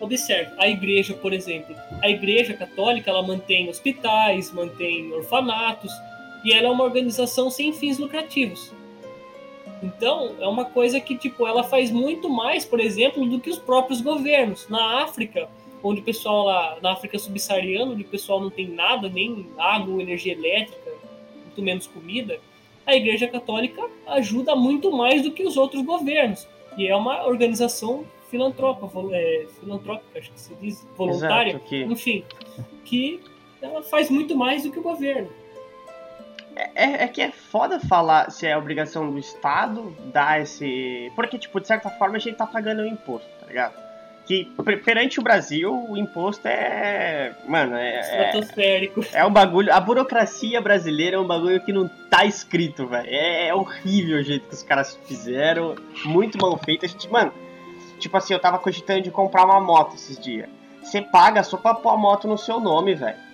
Observe, 0.00 0.52
a 0.58 0.68
igreja, 0.68 1.14
por 1.14 1.32
exemplo. 1.32 1.74
A 2.02 2.08
igreja 2.08 2.54
católica, 2.54 3.10
ela 3.10 3.22
mantém 3.22 3.68
hospitais, 3.68 4.52
mantém 4.52 5.12
orfanatos, 5.12 5.92
e 6.44 6.52
ela 6.52 6.68
é 6.68 6.70
uma 6.70 6.84
organização 6.84 7.50
sem 7.50 7.72
fins 7.72 7.98
lucrativos. 7.98 8.72
Então, 9.82 10.34
é 10.40 10.46
uma 10.46 10.64
coisa 10.64 11.00
que, 11.00 11.16
tipo, 11.16 11.46
ela 11.46 11.62
faz 11.62 11.90
muito 11.90 12.28
mais, 12.28 12.64
por 12.64 12.80
exemplo, 12.80 13.26
do 13.26 13.38
que 13.38 13.50
os 13.50 13.58
próprios 13.58 14.00
governos. 14.00 14.68
Na 14.68 15.02
África, 15.02 15.48
onde 15.82 16.00
o 16.00 16.04
pessoal 16.04 16.44
lá, 16.46 16.78
na 16.82 16.92
África 16.92 17.18
subsaariana, 17.18 17.92
onde 17.92 18.02
o 18.02 18.08
pessoal 18.08 18.40
não 18.40 18.50
tem 18.50 18.68
nada, 18.68 19.08
nem 19.08 19.46
água, 19.58 20.00
energia 20.00 20.32
elétrica, 20.32 20.92
muito 21.44 21.62
menos 21.62 21.86
comida, 21.86 22.40
a 22.86 22.94
Igreja 22.94 23.26
Católica 23.26 23.82
ajuda 24.06 24.54
muito 24.54 24.90
mais 24.92 25.22
do 25.22 25.32
que 25.32 25.42
os 25.42 25.56
outros 25.56 25.82
governos. 25.84 26.46
E 26.76 26.86
é 26.86 26.94
uma 26.94 27.26
organização 27.26 28.04
filantrópica, 28.30 28.86
é, 29.12 29.46
filantrópica 29.60 30.18
acho 30.18 30.32
que 30.32 30.40
se 30.40 30.54
diz, 30.56 30.86
voluntária, 30.96 31.50
Exato, 31.50 31.64
que... 31.66 31.82
enfim, 31.82 32.24
que 32.84 33.20
ela 33.60 33.82
faz 33.82 34.10
muito 34.10 34.36
mais 34.36 34.62
do 34.62 34.70
que 34.70 34.78
o 34.78 34.82
governo. 34.82 35.28
É, 36.56 36.70
é, 36.74 37.04
é, 37.04 37.08
que 37.08 37.20
é 37.20 37.30
foda 37.30 37.78
falar 37.78 38.30
se 38.30 38.46
é 38.46 38.56
obrigação 38.56 39.10
do 39.10 39.18
Estado 39.18 39.94
dar 40.12 40.40
esse. 40.40 41.12
Porque, 41.14 41.38
tipo, 41.38 41.60
de 41.60 41.66
certa 41.66 41.90
forma 41.90 42.16
a 42.16 42.18
gente 42.18 42.36
tá 42.36 42.46
pagando 42.46 42.80
o 42.80 42.86
imposto, 42.86 43.28
tá 43.38 43.46
ligado? 43.46 43.86
Que 44.24 44.50
perante 44.84 45.20
o 45.20 45.22
Brasil, 45.22 45.86
o 45.88 45.96
imposto 45.96 46.48
é. 46.48 47.32
Mano, 47.46 47.76
é. 47.76 48.00
Estratosférico. 48.00 49.04
É, 49.12 49.20
é 49.20 49.24
um 49.24 49.30
bagulho. 49.30 49.72
A 49.72 49.78
burocracia 49.78 50.60
brasileira 50.60 51.16
é 51.16 51.20
um 51.20 51.26
bagulho 51.26 51.60
que 51.60 51.72
não 51.72 51.88
tá 52.10 52.24
escrito, 52.24 52.86
velho. 52.86 53.06
É, 53.08 53.48
é 53.48 53.54
horrível 53.54 54.18
o 54.18 54.22
jeito 54.22 54.48
que 54.48 54.54
os 54.54 54.62
caras 54.64 54.98
fizeram. 55.06 55.76
Muito 56.06 56.38
mal 56.40 56.56
feito. 56.58 56.84
A 56.84 56.88
gente, 56.88 57.08
mano, 57.08 57.32
tipo 58.00 58.16
assim, 58.16 58.32
eu 58.32 58.40
tava 58.40 58.58
cogitando 58.58 59.02
de 59.02 59.10
comprar 59.10 59.44
uma 59.44 59.60
moto 59.60 59.94
esses 59.94 60.18
dias. 60.18 60.48
Você 60.82 61.02
paga 61.02 61.42
só 61.44 61.56
pra 61.56 61.74
pôr 61.74 61.90
a 61.90 61.96
moto 61.96 62.26
no 62.26 62.38
seu 62.38 62.58
nome, 62.58 62.94
velho. 62.94 63.25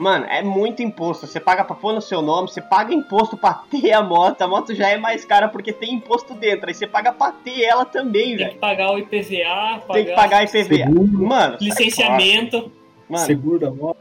Mano, 0.00 0.24
é 0.30 0.42
muito 0.42 0.82
imposto. 0.82 1.26
Você 1.26 1.38
paga 1.38 1.62
pra 1.62 1.76
pôr 1.76 1.92
no 1.92 2.00
seu 2.00 2.22
nome, 2.22 2.48
você 2.48 2.62
paga 2.62 2.94
imposto 2.94 3.36
pra 3.36 3.52
ter 3.52 3.92
a 3.92 4.02
moto. 4.02 4.40
A 4.40 4.48
moto 4.48 4.74
já 4.74 4.88
é 4.88 4.96
mais 4.96 5.26
cara 5.26 5.46
porque 5.46 5.74
tem 5.74 5.92
imposto 5.92 6.32
dentro. 6.32 6.68
Aí 6.68 6.74
você 6.74 6.86
paga 6.86 7.12
pra 7.12 7.32
ter 7.32 7.62
ela 7.62 7.84
também, 7.84 8.34
velho. 8.34 8.48
Tem 8.48 8.54
que 8.54 8.58
pagar 8.58 8.92
o 8.92 8.98
IPVA, 8.98 9.82
pagar... 9.86 9.92
Tem 9.92 10.04
que 10.06 10.14
pagar 10.14 10.44
IPVA. 10.44 10.86
Seguro. 10.86 11.22
Mano, 11.28 11.58
licenciamento. 11.60 12.72
Mano, 13.06 13.26
seguro 13.26 13.58
da 13.58 13.70
moto. 13.70 13.98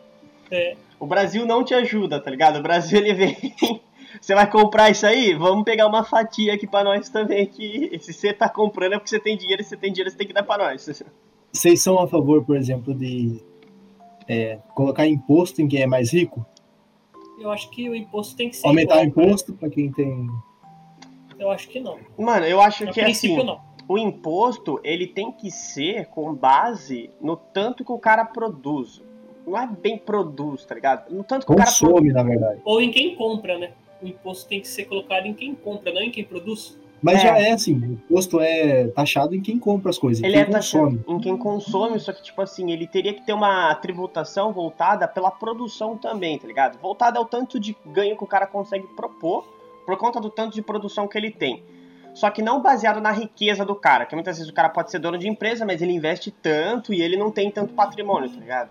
É. 0.49 0.77
O 0.97 1.05
Brasil 1.05 1.45
não 1.45 1.65
te 1.65 1.73
ajuda, 1.73 2.17
tá 2.17 2.31
ligado? 2.31 2.59
O 2.59 2.63
Brasil 2.63 2.97
ele 2.97 3.13
vem. 3.13 3.35
Você 4.21 4.33
vai 4.33 4.49
comprar 4.49 4.89
isso 4.89 5.05
aí? 5.05 5.33
Vamos 5.33 5.65
pegar 5.65 5.85
uma 5.85 6.05
fatia 6.05 6.53
aqui 6.53 6.65
pra 6.65 6.81
nós 6.81 7.09
também. 7.09 7.45
Que 7.45 7.99
se 8.01 8.13
você 8.13 8.33
tá 8.33 8.47
comprando 8.47 8.93
é 8.93 8.97
porque 8.97 9.09
você 9.09 9.19
tem 9.19 9.37
dinheiro. 9.37 9.61
Se 9.63 9.69
você 9.69 9.77
tem 9.77 9.91
dinheiro, 9.91 10.09
você 10.09 10.17
tem 10.17 10.27
que 10.27 10.33
dar 10.33 10.43
pra 10.43 10.57
nós. 10.57 11.03
Vocês 11.51 11.81
são 11.81 11.99
a 11.99 12.07
favor, 12.07 12.45
por 12.45 12.55
exemplo, 12.55 12.93
de 12.93 13.41
é, 14.29 14.59
colocar 14.75 15.07
imposto 15.07 15.59
em 15.59 15.67
quem 15.67 15.81
é 15.81 15.87
mais 15.87 16.13
rico? 16.13 16.45
Eu 17.39 17.49
acho 17.49 17.69
que 17.71 17.89
o 17.89 17.95
imposto 17.95 18.35
tem 18.35 18.49
que 18.49 18.57
ser. 18.57 18.67
Aumentar 18.67 19.03
igual, 19.03 19.25
o 19.25 19.29
imposto 19.29 19.53
para 19.53 19.69
quem 19.69 19.91
tem. 19.91 20.27
Eu 21.39 21.49
acho 21.49 21.67
que 21.67 21.79
não. 21.79 21.97
Mano, 22.17 22.45
eu 22.45 22.61
acho 22.61 22.85
no 22.85 22.93
que 22.93 23.01
assim. 23.01 23.35
Não. 23.43 23.59
O 23.87 23.97
imposto 23.97 24.79
ele 24.83 25.07
tem 25.07 25.31
que 25.31 25.49
ser 25.49 26.05
com 26.07 26.35
base 26.35 27.09
no 27.19 27.35
tanto 27.35 27.83
que 27.83 27.91
o 27.91 27.97
cara 27.97 28.23
produz. 28.23 29.01
Não 29.47 29.57
é 29.57 29.65
bem 29.65 29.97
produz, 29.97 30.63
tá 30.63 30.75
ligado? 30.75 31.11
No 31.11 31.23
tanto 31.23 31.47
que 31.47 31.55
Consome, 31.55 32.11
o 32.11 32.13
cara 32.13 32.23
na 32.23 32.29
verdade. 32.29 32.61
Ou 32.63 32.79
em 32.79 32.91
quem 32.91 33.15
compra, 33.15 33.57
né? 33.57 33.71
O 33.99 34.05
imposto 34.05 34.47
tem 34.47 34.61
que 34.61 34.67
ser 34.67 34.85
colocado 34.85 35.25
em 35.25 35.33
quem 35.33 35.55
compra, 35.55 35.91
não 35.91 36.03
em 36.03 36.11
quem 36.11 36.23
produz. 36.23 36.77
Mas 37.01 37.17
É. 37.17 37.19
já 37.19 37.39
é 37.39 37.51
assim, 37.51 37.73
o 37.75 37.85
imposto 37.93 38.39
é 38.39 38.87
taxado 38.87 39.33
em 39.35 39.41
quem 39.41 39.57
compra 39.57 39.89
as 39.89 39.97
coisas, 39.97 40.23
Ele 40.23 40.33
quem 40.33 40.41
é 40.41 40.45
consome. 40.45 40.97
taxado 40.97 41.13
em 41.17 41.19
quem 41.19 41.37
consome, 41.37 41.99
só 41.99 42.11
que, 42.11 42.21
tipo 42.23 42.41
assim, 42.41 42.71
ele 42.71 42.87
teria 42.87 43.13
que 43.13 43.21
ter 43.25 43.33
uma 43.33 43.73
tributação 43.75 44.51
voltada 44.51 45.07
pela 45.07 45.31
produção 45.31 45.97
também, 45.97 46.37
tá 46.37 46.47
ligado? 46.47 46.77
Voltada 46.79 47.17
ao 47.19 47.25
tanto 47.25 47.59
de 47.59 47.75
ganho 47.85 48.17
que 48.17 48.23
o 48.23 48.27
cara 48.27 48.45
consegue 48.47 48.85
propor, 48.95 49.45
por 49.85 49.97
conta 49.97 50.19
do 50.19 50.29
tanto 50.29 50.53
de 50.53 50.61
produção 50.61 51.07
que 51.07 51.17
ele 51.17 51.31
tem. 51.31 51.63
Só 52.13 52.29
que 52.29 52.41
não 52.41 52.61
baseado 52.61 52.99
na 52.99 53.11
riqueza 53.11 53.63
do 53.63 53.75
cara, 53.75 54.05
que 54.05 54.13
muitas 54.15 54.37
vezes 54.37 54.51
o 54.51 54.53
cara 54.53 54.67
pode 54.69 54.91
ser 54.91 54.99
dono 54.99 55.17
de 55.17 55.27
empresa, 55.29 55.65
mas 55.65 55.81
ele 55.81 55.93
investe 55.93 56.31
tanto 56.31 56.93
e 56.93 57.01
ele 57.01 57.15
não 57.15 57.31
tem 57.31 57.49
tanto 57.49 57.73
patrimônio, 57.73 58.29
tá 58.29 58.39
ligado? 58.39 58.69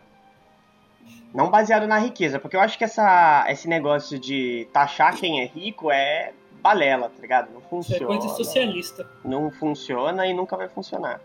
Não 1.34 1.50
baseado 1.50 1.86
na 1.86 1.98
riqueza, 1.98 2.38
porque 2.38 2.56
eu 2.56 2.60
acho 2.60 2.76
que 2.76 2.84
essa, 2.84 3.44
esse 3.48 3.68
negócio 3.68 4.18
de 4.18 4.66
taxar 4.72 5.14
quem 5.16 5.40
é 5.40 5.46
rico 5.46 5.90
é 5.90 6.32
balela, 6.62 7.08
tá 7.08 7.20
ligado? 7.20 7.48
Não 7.52 7.58
Isso 7.60 7.66
é 7.66 7.70
funciona 7.70 8.06
coisa 8.06 8.28
socialista. 8.34 9.06
não 9.24 9.50
funciona 9.50 10.26
e 10.26 10.34
nunca 10.34 10.56
vai 10.56 10.68
funcionar. 10.68 11.20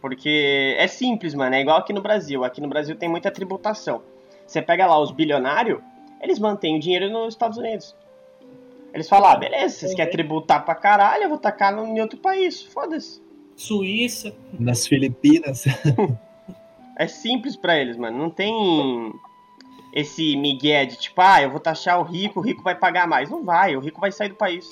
Porque 0.00 0.74
é 0.78 0.86
simples, 0.86 1.34
mano. 1.34 1.54
É 1.54 1.60
igual 1.60 1.78
aqui 1.78 1.92
no 1.92 2.02
Brasil. 2.02 2.44
Aqui 2.44 2.60
no 2.60 2.68
Brasil 2.68 2.94
tem 2.96 3.08
muita 3.08 3.30
tributação. 3.30 4.02
Você 4.46 4.60
pega 4.60 4.86
lá 4.86 4.98
os 5.00 5.10
bilionários, 5.10 5.80
eles 6.20 6.38
mantêm 6.38 6.76
o 6.76 6.80
dinheiro 6.80 7.10
nos 7.10 7.32
Estados 7.34 7.56
Unidos. 7.56 7.96
Eles 8.92 9.08
falam, 9.08 9.30
ah, 9.30 9.36
beleza, 9.36 9.74
vocês 9.76 9.94
querem 9.94 10.12
tributar 10.12 10.64
pra 10.64 10.74
caralho, 10.74 11.24
eu 11.24 11.28
vou 11.28 11.38
tacar 11.38 11.74
no- 11.74 11.86
em 11.86 12.00
outro 12.00 12.18
país. 12.18 12.62
Foda-se. 12.62 13.20
Suíça. 13.56 14.34
Nas 14.58 14.86
Filipinas. 14.86 15.64
É 16.96 17.08
simples 17.08 17.56
pra 17.56 17.76
eles, 17.76 17.96
mano. 17.96 18.16
Não 18.16 18.30
tem 18.30 19.12
esse 19.94 20.36
migué 20.36 20.84
de 20.84 20.98
tipo, 20.98 21.20
ah, 21.20 21.40
eu 21.40 21.50
vou 21.50 21.60
taxar 21.60 22.00
o 22.00 22.02
rico, 22.02 22.40
o 22.40 22.42
rico 22.42 22.64
vai 22.64 22.74
pagar 22.74 23.06
mais. 23.06 23.30
Não 23.30 23.44
vai, 23.44 23.76
o 23.76 23.80
rico 23.80 24.00
vai 24.00 24.10
sair 24.10 24.30
do 24.30 24.34
país. 24.34 24.68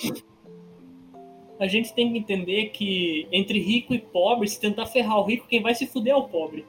A 1.61 1.69
gente 1.69 1.95
tem 1.95 2.13
que 2.13 2.19
entender 2.19 2.71
que 2.71 3.29
entre 3.31 3.61
rico 3.61 3.95
e 3.95 3.99
pobre, 3.99 4.49
se 4.49 4.61
tentar 4.61 4.87
ferrar 4.87 5.21
o 5.21 5.23
rico, 5.23 5.47
quem 5.49 5.63
vai 5.63 5.77
se 5.77 5.87
fuder 5.87 6.13
é 6.13 6.17
o 6.17 6.25
pobre. 6.25 6.67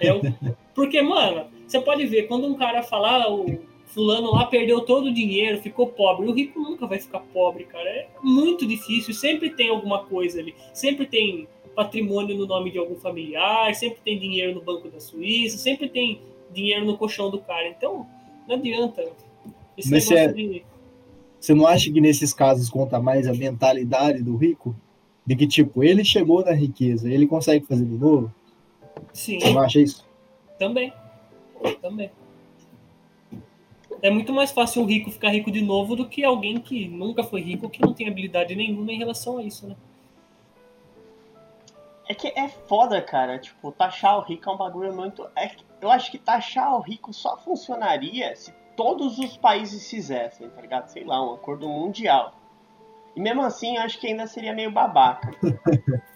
É 0.00 0.12
o... 0.12 0.20
Porque, 0.72 1.02
mano, 1.02 1.46
você 1.66 1.80
pode 1.80 2.06
ver, 2.06 2.28
quando 2.28 2.46
um 2.46 2.54
cara 2.54 2.84
falar, 2.84 3.24
"Ah, 3.24 3.34
o 3.34 3.58
fulano 3.86 4.30
lá 4.30 4.44
perdeu 4.46 4.82
todo 4.82 5.06
o 5.06 5.12
dinheiro, 5.12 5.60
ficou 5.60 5.88
pobre, 5.88 6.28
o 6.28 6.32
rico 6.32 6.60
nunca 6.60 6.86
vai 6.86 7.00
ficar 7.00 7.18
pobre, 7.18 7.64
cara. 7.64 7.88
É 7.88 8.06
muito 8.22 8.64
difícil, 8.64 9.12
sempre 9.12 9.50
tem 9.50 9.68
alguma 9.68 10.04
coisa 10.04 10.38
ali. 10.38 10.54
Sempre 10.72 11.06
tem 11.06 11.48
patrimônio 11.74 12.36
no 12.36 12.46
nome 12.46 12.70
de 12.70 12.78
algum 12.78 12.94
familiar, 12.94 13.74
sempre 13.74 13.98
tem 14.04 14.16
dinheiro 14.16 14.54
no 14.54 14.60
banco 14.60 14.88
da 14.88 15.00
Suíça, 15.00 15.58
sempre 15.58 15.88
tem 15.88 16.20
dinheiro 16.52 16.84
no 16.84 16.96
colchão 16.96 17.30
do 17.30 17.38
cara. 17.40 17.68
Então, 17.68 18.06
não 18.46 18.56
adianta. 18.56 19.02
Esse 19.76 19.90
Mas 19.90 20.08
negócio 20.08 20.16
é- 20.16 20.32
de. 20.32 20.64
Você 21.40 21.54
não 21.54 21.66
acha 21.66 21.92
que 21.92 22.00
nesses 22.00 22.32
casos 22.32 22.68
conta 22.68 22.98
mais 23.00 23.28
a 23.28 23.32
mentalidade 23.32 24.22
do 24.22 24.36
rico? 24.36 24.74
De 25.24 25.36
que, 25.36 25.46
tipo, 25.46 25.84
ele 25.84 26.04
chegou 26.04 26.44
na 26.44 26.52
riqueza, 26.52 27.08
ele 27.08 27.26
consegue 27.26 27.64
fazer 27.66 27.84
de 27.84 27.96
novo? 27.96 28.32
Sim. 29.12 29.38
Você 29.38 29.52
não 29.52 29.60
acha 29.60 29.78
isso? 29.80 30.04
Também. 30.58 30.92
Também. 31.80 32.10
É 34.00 34.10
muito 34.10 34.32
mais 34.32 34.50
fácil 34.50 34.82
um 34.82 34.86
rico 34.86 35.10
ficar 35.10 35.30
rico 35.30 35.50
de 35.50 35.60
novo 35.60 35.94
do 35.94 36.08
que 36.08 36.24
alguém 36.24 36.58
que 36.58 36.88
nunca 36.88 37.22
foi 37.22 37.40
rico, 37.40 37.68
que 37.68 37.80
não 37.80 37.92
tem 37.92 38.08
habilidade 38.08 38.54
nenhuma 38.54 38.92
em 38.92 38.98
relação 38.98 39.38
a 39.38 39.42
isso, 39.42 39.66
né? 39.66 39.76
É 42.08 42.14
que 42.14 42.28
é 42.28 42.48
foda, 42.48 43.00
cara. 43.02 43.38
Tipo, 43.38 43.70
taxar 43.70 44.18
o 44.18 44.22
rico 44.22 44.48
é 44.48 44.52
um 44.52 44.56
bagulho 44.56 44.94
muito. 44.94 45.26
É 45.36 45.50
eu 45.80 45.90
acho 45.90 46.10
que 46.10 46.18
taxar 46.18 46.74
o 46.74 46.80
rico 46.80 47.12
só 47.12 47.36
funcionaria 47.36 48.34
se 48.34 48.52
todos 48.76 49.18
os 49.18 49.36
países 49.36 49.88
fizessem, 49.88 50.48
tá 50.48 50.60
ligado? 50.60 50.88
Sei 50.88 51.04
lá, 51.04 51.24
um 51.24 51.34
acordo 51.34 51.68
mundial. 51.68 52.34
E 53.14 53.20
mesmo 53.20 53.42
assim, 53.42 53.76
eu 53.76 53.82
acho 53.82 53.98
que 53.98 54.06
ainda 54.06 54.26
seria 54.26 54.54
meio 54.54 54.70
babaca. 54.70 55.30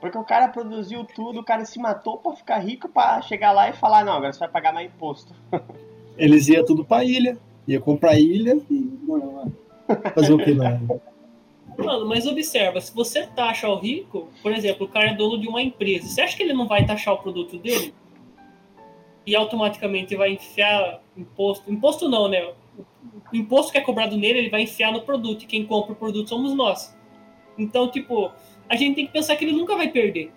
Porque 0.00 0.18
o 0.18 0.24
cara 0.24 0.48
produziu 0.48 1.04
tudo, 1.04 1.40
o 1.40 1.44
cara 1.44 1.64
se 1.64 1.78
matou 1.78 2.18
pra 2.18 2.32
ficar 2.32 2.58
rico 2.58 2.88
pra 2.88 3.20
chegar 3.22 3.52
lá 3.52 3.68
e 3.68 3.72
falar: 3.72 4.04
não, 4.04 4.14
agora 4.14 4.32
você 4.32 4.40
vai 4.40 4.48
pagar 4.48 4.72
mais 4.72 4.88
imposto. 4.88 5.34
Eles 6.18 6.48
iam 6.48 6.64
tudo 6.64 6.84
pra 6.84 7.04
ilha, 7.04 7.38
ia 7.66 7.80
comprar 7.80 8.18
ilha 8.18 8.58
e 8.70 8.98
morar 9.02 9.26
lá. 9.26 9.46
Fazer 10.14 10.32
o 10.32 10.38
que 10.38 10.52
lá? 10.52 10.80
Mano, 11.78 12.06
mas 12.06 12.26
observa, 12.26 12.80
se 12.80 12.94
você 12.94 13.26
taxa 13.26 13.68
o 13.68 13.78
rico, 13.78 14.28
por 14.42 14.50
exemplo, 14.52 14.86
o 14.86 14.88
cara 14.88 15.10
é 15.10 15.14
dono 15.14 15.38
de 15.38 15.46
uma 15.46 15.60
empresa, 15.60 16.08
você 16.08 16.22
acha 16.22 16.36
que 16.36 16.42
ele 16.42 16.54
não 16.54 16.66
vai 16.66 16.86
taxar 16.86 17.14
o 17.14 17.18
produto 17.18 17.58
dele? 17.58 17.94
E 19.26 19.34
automaticamente 19.34 20.14
vai 20.14 20.32
enfiar 20.32 21.02
imposto. 21.16 21.70
Imposto 21.70 22.08
não, 22.08 22.28
né? 22.28 22.52
O 23.32 23.36
imposto 23.36 23.72
que 23.72 23.78
é 23.78 23.80
cobrado 23.80 24.16
nele, 24.16 24.38
ele 24.38 24.50
vai 24.50 24.62
enfiar 24.62 24.92
no 24.92 25.02
produto. 25.02 25.42
E 25.42 25.46
quem 25.46 25.66
compra 25.66 25.92
o 25.92 25.96
produto 25.96 26.28
somos 26.28 26.54
nós. 26.54 26.96
Então, 27.58 27.90
tipo, 27.90 28.30
a 28.68 28.76
gente 28.76 28.94
tem 28.94 29.06
que 29.06 29.12
pensar 29.12 29.36
que 29.36 29.44
ele 29.44 29.56
nunca 29.56 29.76
vai 29.76 29.88
perder. 29.88 30.32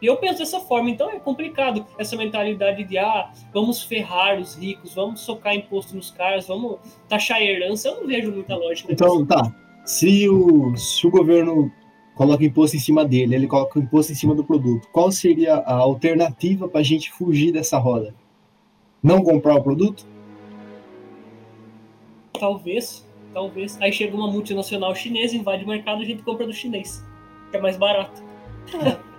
E 0.00 0.06
eu 0.06 0.16
penso 0.16 0.40
dessa 0.40 0.58
forma, 0.58 0.90
então 0.90 1.08
é 1.10 1.20
complicado 1.20 1.86
essa 1.96 2.16
mentalidade 2.16 2.82
de 2.82 2.98
ah, 2.98 3.30
vamos 3.54 3.84
ferrar 3.84 4.40
os 4.40 4.56
ricos, 4.56 4.94
vamos 4.94 5.20
socar 5.20 5.54
imposto 5.54 5.94
nos 5.94 6.10
caras, 6.10 6.48
vamos 6.48 6.78
taxar 7.08 7.36
a 7.38 7.42
herança. 7.42 7.88
Eu 7.88 8.00
não 8.00 8.06
vejo 8.08 8.32
muita 8.32 8.56
lógica 8.56 8.92
nisso. 8.92 9.04
Então, 9.04 9.24
tá. 9.24 9.54
Se 9.84 10.28
o, 10.28 10.76
se 10.76 11.06
o 11.06 11.10
governo 11.10 11.70
coloca 12.14 12.44
imposto 12.44 12.76
em 12.76 12.80
cima 12.80 13.04
dele, 13.04 13.34
ele 13.34 13.46
coloca 13.46 13.78
o 13.78 13.82
imposto 13.82 14.12
em 14.12 14.14
cima 14.14 14.34
do 14.34 14.44
produto, 14.44 14.88
qual 14.92 15.10
seria 15.10 15.56
a 15.56 15.74
alternativa 15.74 16.68
pra 16.68 16.82
gente 16.82 17.10
fugir 17.10 17.52
dessa 17.52 17.78
roda? 17.78 18.14
Não 19.02 19.22
comprar 19.22 19.56
o 19.56 19.62
produto? 19.62 20.06
Talvez, 22.38 23.06
talvez. 23.32 23.80
Aí 23.80 23.92
chega 23.92 24.16
uma 24.16 24.30
multinacional 24.30 24.94
chinesa, 24.94 25.36
invade 25.36 25.64
o 25.64 25.68
mercado 25.68 26.00
e 26.00 26.04
a 26.04 26.06
gente 26.06 26.22
compra 26.22 26.46
do 26.46 26.52
chinês. 26.52 27.04
Que 27.50 27.56
é 27.56 27.60
mais 27.60 27.76
barato. 27.76 28.22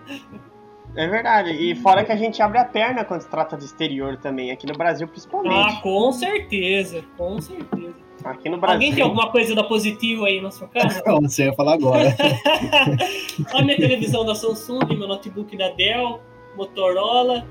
É 0.95 1.07
verdade. 1.07 1.49
E 1.51 1.73
fora 1.73 2.05
que 2.05 2.11
a 2.11 2.15
gente 2.15 2.39
abre 2.39 2.59
a 2.59 2.65
perna 2.65 3.03
quando 3.03 3.21
se 3.21 3.27
trata 3.27 3.57
de 3.57 3.65
exterior 3.65 4.15
também, 4.17 4.51
aqui 4.51 4.67
no 4.67 4.77
Brasil 4.77 5.07
Ah, 5.07 5.09
principalmente. 5.09 5.81
com 5.81 6.11
certeza, 6.11 7.03
com 7.17 7.41
certeza. 7.41 7.95
Aqui 8.23 8.49
no 8.49 8.57
Brasil. 8.57 8.75
Alguém 8.75 8.93
tem 8.93 9.03
alguma 9.03 9.29
coisa 9.31 9.53
da 9.53 9.63
positivo 9.63 10.25
aí 10.25 10.41
na 10.41 10.51
sua 10.51 10.67
casa? 10.67 11.01
Não, 11.05 11.21
você 11.21 11.45
ia 11.45 11.53
falar 11.53 11.73
agora. 11.73 12.15
Olha 13.53 13.61
a 13.61 13.61
minha 13.63 13.77
televisão 13.77 14.25
da 14.25 14.35
Samsung, 14.35 14.85
meu 14.95 15.07
notebook 15.07 15.55
da 15.57 15.69
Dell, 15.69 16.19
Motorola. 16.55 17.45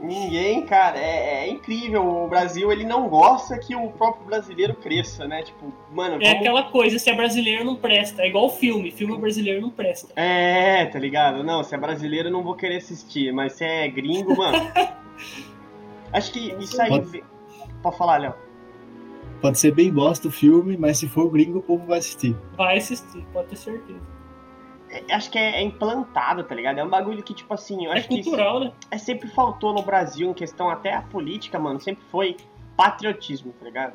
Ninguém, 0.00 0.62
cara, 0.66 0.98
é, 0.98 1.44
é 1.44 1.48
incrível. 1.48 2.24
O 2.24 2.28
Brasil, 2.28 2.70
ele 2.72 2.84
não 2.84 3.08
gosta 3.08 3.56
que 3.58 3.76
o 3.76 3.90
próprio 3.90 4.26
brasileiro 4.26 4.74
cresça, 4.74 5.26
né? 5.26 5.42
Tipo, 5.42 5.72
mano, 5.92 6.16
É 6.16 6.26
vamos... 6.26 6.40
aquela 6.40 6.62
coisa, 6.64 6.98
se 6.98 7.08
é 7.08 7.14
brasileiro 7.14 7.64
não 7.64 7.76
presta. 7.76 8.22
É 8.22 8.28
igual 8.28 8.50
filme, 8.50 8.90
filme 8.90 9.16
brasileiro 9.16 9.60
não 9.60 9.70
presta. 9.70 10.12
É, 10.16 10.84
tá 10.86 10.98
ligado? 10.98 11.44
Não, 11.44 11.62
se 11.62 11.74
é 11.74 11.78
brasileiro 11.78 12.28
eu 12.28 12.32
não 12.32 12.42
vou 12.42 12.54
querer 12.54 12.76
assistir, 12.76 13.32
mas 13.32 13.54
se 13.54 13.64
é 13.64 13.88
gringo, 13.88 14.36
mano. 14.36 14.58
Acho 16.12 16.32
que 16.32 16.54
isso 16.60 16.80
aí. 16.82 17.22
Pode 17.82 17.96
falar, 17.96 18.18
Léo. 18.18 18.34
Pode 19.44 19.58
ser 19.58 19.72
bem 19.72 19.92
bosta 19.92 20.28
o 20.28 20.30
filme, 20.30 20.74
mas 20.74 20.96
se 20.96 21.06
for 21.06 21.28
gringo, 21.28 21.58
o 21.58 21.62
povo 21.62 21.84
vai 21.84 21.98
assistir. 21.98 22.34
Vai 22.56 22.78
assistir, 22.78 23.22
pode 23.30 23.48
ter 23.48 23.56
certeza. 23.56 24.00
É, 24.88 25.14
acho 25.14 25.30
que 25.30 25.36
é, 25.38 25.56
é 25.56 25.62
implantado, 25.62 26.42
tá 26.44 26.54
ligado? 26.54 26.78
É 26.78 26.82
um 26.82 26.88
bagulho 26.88 27.22
que, 27.22 27.34
tipo 27.34 27.52
assim, 27.52 27.84
eu 27.84 27.92
É 27.92 27.98
acho 27.98 28.08
que 28.08 28.20
isso 28.20 28.30
cultural, 28.30 28.60
né? 28.60 28.72
é, 28.90 28.96
sempre 28.96 29.28
faltou 29.28 29.74
no 29.74 29.82
Brasil, 29.82 30.30
em 30.30 30.32
questão 30.32 30.70
até 30.70 30.94
a 30.94 31.02
política, 31.02 31.58
mano, 31.58 31.78
sempre 31.78 32.02
foi 32.10 32.38
patriotismo, 32.74 33.52
tá 33.60 33.66
ligado? 33.66 33.92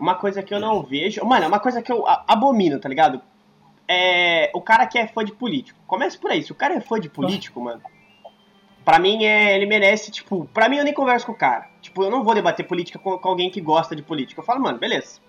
Uma 0.00 0.16
coisa 0.16 0.42
que 0.42 0.52
eu 0.52 0.58
não 0.58 0.82
vejo. 0.82 1.24
Mano, 1.24 1.44
é 1.44 1.46
uma 1.46 1.60
coisa 1.60 1.80
que 1.80 1.92
eu 1.92 2.04
abomino, 2.26 2.80
tá 2.80 2.88
ligado? 2.88 3.22
É. 3.86 4.50
O 4.52 4.60
cara 4.60 4.84
que 4.84 4.98
é 4.98 5.06
fã 5.06 5.24
de 5.24 5.30
político. 5.30 5.78
Começa 5.86 6.18
por 6.18 6.32
aí. 6.32 6.42
Se 6.42 6.50
o 6.50 6.56
cara 6.56 6.74
é 6.74 6.80
fã 6.80 6.98
de 6.98 7.08
político, 7.08 7.60
mano. 7.60 7.80
Pra 8.88 8.98
mim, 8.98 9.22
é, 9.24 9.54
ele 9.54 9.66
merece, 9.66 10.10
tipo. 10.10 10.48
Pra 10.54 10.66
mim, 10.66 10.78
eu 10.78 10.84
nem 10.84 10.94
converso 10.94 11.26
com 11.26 11.32
o 11.32 11.34
cara. 11.36 11.68
Tipo, 11.82 12.02
eu 12.04 12.10
não 12.10 12.24
vou 12.24 12.34
debater 12.34 12.66
política 12.66 12.98
com, 12.98 13.18
com 13.18 13.28
alguém 13.28 13.50
que 13.50 13.60
gosta 13.60 13.94
de 13.94 14.02
política. 14.02 14.40
Eu 14.40 14.44
falo, 14.46 14.62
mano, 14.62 14.78
beleza. 14.78 15.20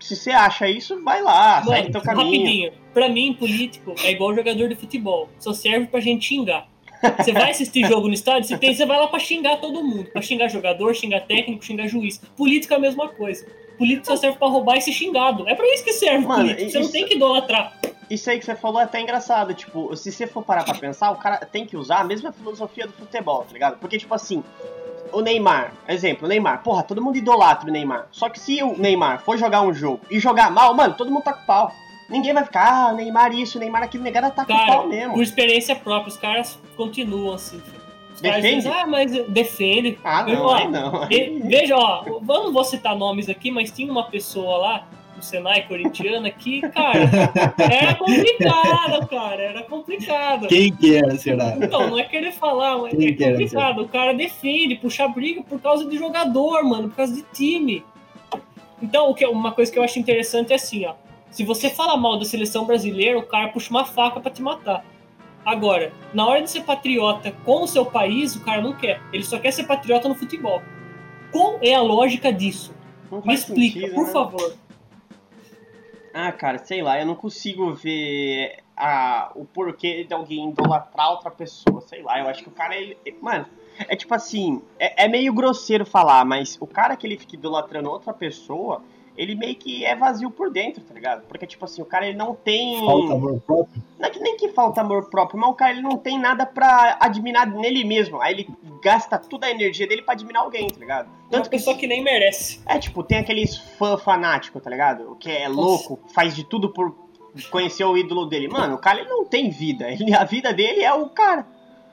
Se 0.00 0.16
você 0.16 0.32
acha 0.32 0.68
isso, 0.68 1.00
vai 1.04 1.22
lá, 1.22 1.62
segue 1.62 1.70
Mano, 1.82 1.92
teu 1.92 2.00
caminho. 2.02 2.24
rapidinho. 2.40 2.72
Pra 2.92 3.08
mim, 3.08 3.32
político 3.32 3.94
é 4.02 4.10
igual 4.10 4.34
jogador 4.34 4.68
de 4.68 4.74
futebol. 4.74 5.28
Só 5.38 5.52
serve 5.52 5.86
pra 5.86 6.00
gente 6.00 6.26
xingar. 6.26 6.66
Você 7.18 7.30
vai 7.30 7.50
assistir 7.52 7.86
jogo 7.88 8.08
no 8.08 8.14
estádio, 8.14 8.48
você, 8.48 8.58
tem, 8.58 8.74
você 8.74 8.84
vai 8.84 8.98
lá 8.98 9.06
pra 9.06 9.20
xingar 9.20 9.56
todo 9.58 9.84
mundo. 9.84 10.10
Pra 10.10 10.20
xingar 10.20 10.48
jogador, 10.48 10.92
xingar 10.92 11.20
técnico, 11.20 11.64
xingar 11.64 11.86
juiz. 11.86 12.18
Política 12.36 12.74
é 12.74 12.76
a 12.76 12.80
mesma 12.80 13.08
coisa. 13.08 13.46
Político 13.78 14.06
só 14.06 14.16
serve 14.16 14.36
pra 14.36 14.48
roubar 14.48 14.78
e 14.78 14.80
ser 14.80 14.90
xingado. 14.92 15.48
É 15.48 15.54
pra 15.54 15.64
isso 15.72 15.84
que 15.84 15.92
serve 15.92 16.26
Mano, 16.26 16.42
político. 16.42 16.70
Você 16.70 16.76
não 16.78 16.82
isso- 16.86 16.92
tem 16.92 17.06
que 17.06 17.14
idolatrar. 17.14 17.78
Isso 18.08 18.30
aí 18.30 18.38
que 18.38 18.44
você 18.44 18.54
falou 18.54 18.80
é 18.80 18.84
até 18.84 19.00
engraçado, 19.00 19.52
tipo, 19.54 19.94
se 19.96 20.12
você 20.12 20.26
for 20.26 20.42
parar 20.44 20.64
pra 20.64 20.74
pensar, 20.74 21.10
o 21.10 21.16
cara 21.16 21.38
tem 21.38 21.66
que 21.66 21.76
usar 21.76 21.98
a 22.00 22.04
mesma 22.04 22.32
filosofia 22.32 22.86
do 22.86 22.92
futebol, 22.92 23.42
tá 23.42 23.52
ligado? 23.52 23.78
Porque, 23.78 23.98
tipo 23.98 24.14
assim, 24.14 24.44
o 25.12 25.20
Neymar, 25.20 25.72
exemplo, 25.88 26.26
o 26.26 26.28
Neymar, 26.28 26.62
porra, 26.62 26.82
todo 26.84 27.02
mundo 27.02 27.16
idolatra 27.18 27.68
o 27.68 27.72
Neymar. 27.72 28.06
Só 28.12 28.28
que 28.28 28.38
se 28.38 28.62
o 28.62 28.76
Neymar 28.78 29.20
for 29.22 29.36
jogar 29.36 29.62
um 29.62 29.74
jogo 29.74 30.00
e 30.10 30.20
jogar 30.20 30.50
mal, 30.50 30.72
mano, 30.74 30.94
todo 30.94 31.10
mundo 31.10 31.24
tá 31.24 31.32
com 31.32 31.44
pau. 31.46 31.72
Ninguém 32.08 32.32
vai 32.32 32.44
ficar, 32.44 32.90
ah, 32.90 32.92
Neymar 32.92 33.32
isso, 33.34 33.58
Neymar 33.58 33.82
aquilo, 33.82 34.04
negada 34.04 34.30
tá 34.30 34.44
com 34.44 34.52
Cara, 34.56 34.66
pau 34.66 34.86
mesmo. 34.88 35.14
por 35.14 35.22
experiência 35.22 35.74
própria, 35.74 36.08
os 36.10 36.16
caras 36.16 36.58
continuam 36.76 37.34
assim. 37.34 37.60
Os 38.14 38.20
Defende? 38.20 38.56
dizem, 38.56 38.72
ah, 38.72 38.86
mas 38.86 39.10
defende. 39.28 39.98
Ah, 40.04 40.24
Eu, 40.26 40.36
não, 40.36 40.46
ó, 40.46 40.54
aí 40.54 40.68
não. 40.68 41.48
Veja, 41.48 41.76
ó, 41.76 42.02
eu 42.06 42.20
não 42.22 42.52
vou 42.52 42.64
citar 42.64 42.96
nomes 42.96 43.28
aqui, 43.28 43.50
mas 43.50 43.70
tinha 43.72 43.90
uma 43.90 44.04
pessoa 44.04 44.56
lá 44.58 44.86
do 45.16 45.24
Senai 45.24 45.66
corintiano 45.66 46.26
aqui, 46.26 46.60
cara, 46.60 47.00
era 47.58 47.94
complicado, 47.94 49.08
cara, 49.08 49.42
era 49.42 49.62
complicado. 49.62 50.46
Quem 50.46 50.72
que 50.74 50.94
era, 50.94 51.16
será? 51.16 51.56
Então, 51.56 51.88
não 51.88 51.98
é 51.98 52.04
querer 52.04 52.32
falar, 52.32 52.78
mas 52.78 52.94
Quem 52.94 53.08
é 53.08 53.12
que 53.12 53.24
era, 53.24 53.32
complicado. 53.32 53.82
O 53.82 53.88
cara 53.88 54.12
defende, 54.12 54.76
puxa 54.76 55.08
briga 55.08 55.42
por 55.42 55.60
causa 55.60 55.86
de 55.86 55.96
jogador, 55.96 56.62
mano, 56.62 56.88
por 56.90 56.96
causa 56.96 57.14
de 57.14 57.22
time. 57.32 57.82
Então, 58.82 59.10
o 59.10 59.14
que, 59.14 59.26
uma 59.26 59.52
coisa 59.52 59.72
que 59.72 59.78
eu 59.78 59.82
acho 59.82 59.98
interessante 59.98 60.52
é 60.52 60.56
assim, 60.56 60.84
ó. 60.84 60.94
Se 61.30 61.44
você 61.44 61.68
fala 61.70 61.96
mal 61.96 62.18
da 62.18 62.24
seleção 62.24 62.64
brasileira, 62.66 63.18
o 63.18 63.22
cara 63.22 63.48
puxa 63.48 63.70
uma 63.70 63.84
faca 63.84 64.20
pra 64.20 64.30
te 64.30 64.42
matar. 64.42 64.84
Agora, 65.44 65.92
na 66.12 66.26
hora 66.26 66.42
de 66.42 66.50
ser 66.50 66.62
patriota 66.62 67.32
com 67.44 67.62
o 67.62 67.66
seu 67.68 67.86
país, 67.86 68.34
o 68.36 68.40
cara 68.40 68.60
não 68.60 68.72
quer. 68.72 69.00
Ele 69.12 69.22
só 69.22 69.38
quer 69.38 69.52
ser 69.52 69.64
patriota 69.64 70.08
no 70.08 70.14
futebol. 70.14 70.60
Qual 71.30 71.58
é 71.62 71.74
a 71.74 71.80
lógica 71.80 72.32
disso? 72.32 72.74
Não 73.10 73.22
Me 73.24 73.34
explica, 73.34 73.80
sentido, 73.80 73.94
por 73.94 74.06
né? 74.06 74.12
favor. 74.12 74.56
Ah, 76.18 76.32
cara, 76.32 76.56
sei 76.56 76.80
lá, 76.80 76.98
eu 76.98 77.04
não 77.04 77.14
consigo 77.14 77.74
ver 77.74 78.60
a, 78.74 79.30
o 79.34 79.44
porquê 79.44 80.02
de 80.02 80.14
alguém 80.14 80.48
idolatrar 80.48 81.10
outra 81.10 81.30
pessoa. 81.30 81.82
Sei 81.82 82.00
lá, 82.00 82.18
eu 82.18 82.26
acho 82.26 82.42
que 82.42 82.48
o 82.48 82.52
cara, 82.52 82.74
ele. 82.74 82.96
Mano, 83.20 83.44
é 83.86 83.94
tipo 83.94 84.14
assim, 84.14 84.62
é, 84.78 85.04
é 85.04 85.08
meio 85.08 85.30
grosseiro 85.34 85.84
falar, 85.84 86.24
mas 86.24 86.56
o 86.58 86.66
cara 86.66 86.96
que 86.96 87.06
ele 87.06 87.18
fica 87.18 87.34
idolatrando 87.34 87.90
outra 87.90 88.14
pessoa, 88.14 88.82
ele 89.14 89.34
meio 89.34 89.56
que 89.56 89.84
é 89.84 89.94
vazio 89.94 90.30
por 90.30 90.50
dentro, 90.50 90.82
tá 90.82 90.94
ligado? 90.94 91.20
Porque, 91.26 91.46
tipo 91.46 91.66
assim, 91.66 91.82
o 91.82 91.86
cara 91.86 92.06
ele 92.08 92.16
não 92.16 92.34
tem. 92.34 92.80
Falta 92.80 93.12
amor 93.12 93.40
próprio? 93.42 93.82
Não 93.98 94.06
é 94.08 94.10
que 94.10 94.18
nem 94.18 94.38
que 94.38 94.48
falta 94.48 94.80
amor 94.80 95.10
próprio, 95.10 95.38
mas 95.38 95.50
o 95.50 95.54
cara 95.54 95.72
ele 95.72 95.82
não 95.82 95.98
tem 95.98 96.18
nada 96.18 96.46
pra 96.46 96.96
admirar 96.98 97.46
nele 97.46 97.84
mesmo. 97.84 98.22
Aí 98.22 98.32
ele 98.32 98.48
gasta 98.86 99.18
toda 99.18 99.48
a 99.48 99.50
energia 99.50 99.84
dele 99.84 100.00
pra 100.00 100.14
admirar 100.14 100.44
alguém, 100.44 100.70
tá 100.70 100.78
ligado? 100.78 101.10
É 101.32 101.36
uma 101.36 101.44
pessoa 101.44 101.76
que 101.76 101.88
nem 101.88 102.04
merece. 102.04 102.60
É, 102.64 102.78
tipo, 102.78 103.02
tem 103.02 103.18
aqueles 103.18 103.56
fã 103.56 103.98
fanático, 103.98 104.60
tá 104.60 104.70
ligado? 104.70 105.10
O 105.10 105.16
que 105.16 105.28
é 105.28 105.48
louco, 105.48 105.98
faz 106.14 106.36
de 106.36 106.44
tudo 106.44 106.72
por 106.72 106.94
conhecer 107.50 107.84
o 107.84 107.96
ídolo 107.96 108.26
dele. 108.26 108.46
Mano, 108.46 108.76
o 108.76 108.78
cara 108.78 109.00
ele 109.00 109.08
não 109.08 109.24
tem 109.24 109.50
vida. 109.50 109.90
Ele, 109.90 110.14
a 110.14 110.22
vida 110.22 110.52
dele 110.52 110.82
é 110.82 110.94
o 110.94 111.08
cara. 111.08 111.44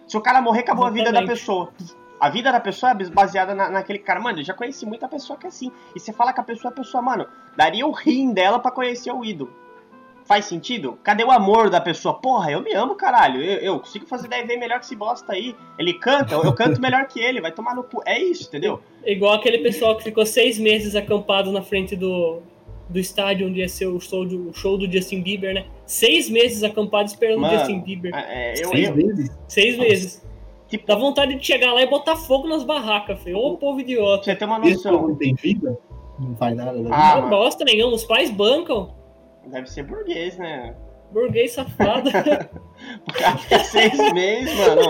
Se 0.07 0.15
o 0.15 0.21
cara 0.21 0.39
morrer, 0.39 0.59
acabou 0.59 0.85
a 0.85 0.91
vida 0.91 1.12
da 1.12 1.21
Exatamente. 1.21 1.39
pessoa. 1.39 1.73
A 2.19 2.29
vida 2.29 2.51
da 2.51 2.59
pessoa 2.59 2.91
é 2.91 3.09
baseada 3.09 3.55
na, 3.55 3.69
naquele 3.71 3.97
cara. 3.97 4.19
Mano, 4.19 4.39
eu 4.39 4.43
já 4.43 4.53
conheci 4.53 4.85
muita 4.85 5.07
pessoa 5.07 5.38
que 5.38 5.47
é 5.47 5.50
assim. 5.50 5.71
E 5.95 6.00
você 6.00 6.13
fala 6.13 6.31
que 6.31 6.39
a 6.39 6.43
pessoa 6.43 6.69
é 6.69 6.73
a 6.73 6.75
pessoa, 6.75 7.01
mano, 7.01 7.25
daria 7.57 7.88
o 7.88 7.91
rim 7.91 8.33
dela 8.33 8.59
pra 8.59 8.69
conhecer 8.69 9.12
o 9.12 9.25
ídolo. 9.25 9.51
Faz 10.25 10.46
sentido? 10.46 10.98
Cadê 11.03 11.24
o 11.24 11.32
amor 11.32 11.70
da 11.70 11.82
pessoa? 11.82 12.13
Porra, 12.13 12.51
eu 12.51 12.62
me 12.62 12.74
amo, 12.74 12.96
caralho. 12.96 13.42
Eu, 13.42 13.58
eu 13.60 13.80
consigo 13.80 14.06
fazer 14.06 14.27
deve 14.27 14.56
melhor 14.58 14.80
que 14.80 14.86
esse 14.86 14.96
bosta 14.96 15.34
aí. 15.34 15.56
Ele 15.77 15.94
canta, 15.94 16.36
eu, 16.36 16.53
canto 16.53 16.80
melhor 16.82 17.06
que 17.08 17.20
ele. 17.20 17.42
Vai 17.42 17.51
tomar 17.51 17.75
no 17.75 17.84
cu. 17.84 18.01
É 18.06 18.22
isso, 18.22 18.48
entendeu? 18.48 18.80
Igual 19.06 19.34
aquele 19.34 19.60
pessoal 19.60 19.98
que 19.98 20.03
ficou 20.03 20.25
seis 20.25 20.58
meses 20.58 20.96
acampado 20.96 21.51
na 21.51 21.62
frente 21.62 21.96
do, 21.96 22.39
do 22.89 23.00
estádio 23.00 23.48
onde 23.48 23.60
ia 23.60 23.68
ser 23.68 23.88
o 23.88 24.00
show, 24.00 24.25
do, 24.25 24.50
o 24.50 24.53
show 24.53 24.77
do 24.77 24.89
Justin 24.92 25.22
Bieber, 25.22 25.53
né? 25.53 25.65
Seis 25.86 26.30
meses 26.30 26.63
acampado 26.63 27.08
esperando 27.10 27.42
Mano, 27.42 27.53
o 27.53 27.58
Justin 27.60 27.82
Bieber. 27.82 28.12
É, 28.15 28.53
eu, 28.63 28.70
Seis 28.70 28.88
eu, 28.88 28.96
vezes? 28.96 29.32
Seis 29.48 29.77
Nossa. 29.77 29.89
meses. 29.89 30.25
Tipo- 30.70 30.88
Dá 30.88 30.96
vontade 30.96 31.36
de 31.36 31.46
chegar 31.46 31.74
lá 31.74 31.82
e 31.82 31.88
botar 31.88 32.15
fogo 32.15 32.48
nas 32.48 32.63
barracas, 32.63 33.22
filho. 33.22 33.38
Ô 33.38 33.58
povo 33.58 33.80
idiota. 33.82 34.24
você 34.24 34.36
ter 34.36 34.46
uma 34.46 34.60
Esse 34.62 34.75
noção. 34.75 34.92
povo 34.98 35.08
não 35.10 35.15
tem 35.15 35.36
vida? 35.36 35.77
Não 36.18 36.36
faz 36.36 36.56
nada? 36.56 36.72
Ah, 36.92 37.15
não 37.15 37.22
mano. 37.24 37.30
bosta 37.30 37.65
nenhuma. 37.65 37.94
Os 37.94 38.03
pais 38.06 38.32
bancam. 38.32 38.96
Deve 39.47 39.67
ser 39.69 39.83
burguês, 39.83 40.38
né? 40.38 40.75
Burguês 41.12 41.53
safado. 41.53 42.09
O 43.07 43.13
cara 43.13 43.38
fica 43.38 43.59
seis 43.59 44.13
meses, 44.13 44.53
mano. 44.57 44.81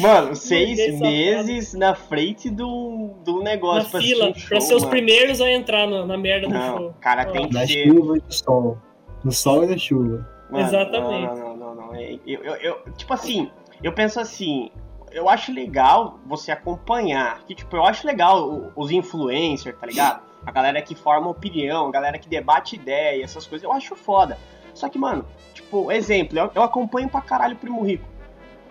Mano, 0.00 0.36
seis 0.36 0.68
Burguês 0.76 0.92
safado. 0.92 1.10
meses 1.10 1.74
na 1.74 1.94
frente 1.94 2.50
do, 2.50 3.14
do 3.24 3.38
na 3.38 3.44
negócio 3.50 3.90
pra 3.90 4.00
fila. 4.00 4.30
um 4.30 4.34
show, 4.34 4.48
pra 4.48 4.60
ser 4.60 4.74
os 4.74 4.82
mano. 4.82 4.90
primeiros 4.90 5.40
a 5.40 5.50
entrar 5.50 5.86
no- 5.86 6.06
na 6.06 6.18
merda 6.18 6.46
do 6.46 6.52
Não, 6.54 6.76
show. 6.78 6.88
o 6.90 6.94
cara 6.94 7.24
tem 7.24 7.48
que 7.48 7.54
Na 7.54 7.66
ser. 7.66 7.88
chuva 7.88 8.16
e 8.18 8.22
no 8.22 8.32
sol. 8.32 8.78
No 9.24 9.32
sol 9.32 9.64
e 9.64 9.66
na 9.68 9.78
chuva. 9.78 10.28
Mano, 10.50 10.66
Exatamente. 10.66 11.26
Não, 11.26 11.36
não, 11.36 11.56
não, 11.56 11.74
não. 11.74 11.86
não. 11.88 11.96
Eu, 12.00 12.18
eu, 12.44 12.54
eu- 12.56 12.78
tipo 12.96 13.12
assim, 13.14 13.50
eu 13.82 13.92
penso 13.92 14.20
assim. 14.20 14.70
Eu 15.12 15.28
acho 15.28 15.52
legal 15.52 16.20
você 16.26 16.52
acompanhar. 16.52 17.42
Que, 17.44 17.54
tipo, 17.54 17.74
eu 17.76 17.84
acho 17.84 18.06
legal 18.06 18.70
os 18.76 18.90
influencers, 18.92 19.76
tá 19.78 19.86
ligado? 19.86 20.22
A 20.44 20.50
galera 20.50 20.80
que 20.82 20.94
forma 20.94 21.28
opinião, 21.28 21.88
a 21.88 21.90
galera 21.90 22.18
que 22.18 22.28
debate 22.28 22.76
ideia, 22.76 23.22
essas 23.22 23.46
coisas. 23.46 23.64
Eu 23.64 23.72
acho 23.72 23.94
foda. 23.94 24.38
Só 24.74 24.88
que, 24.88 24.98
mano, 24.98 25.24
tipo, 25.52 25.90
exemplo, 25.92 26.38
eu, 26.38 26.50
eu 26.54 26.62
acompanho 26.62 27.08
pra 27.08 27.20
caralho 27.20 27.54
o 27.54 27.58
Primo 27.58 27.82
Rico. 27.82 28.04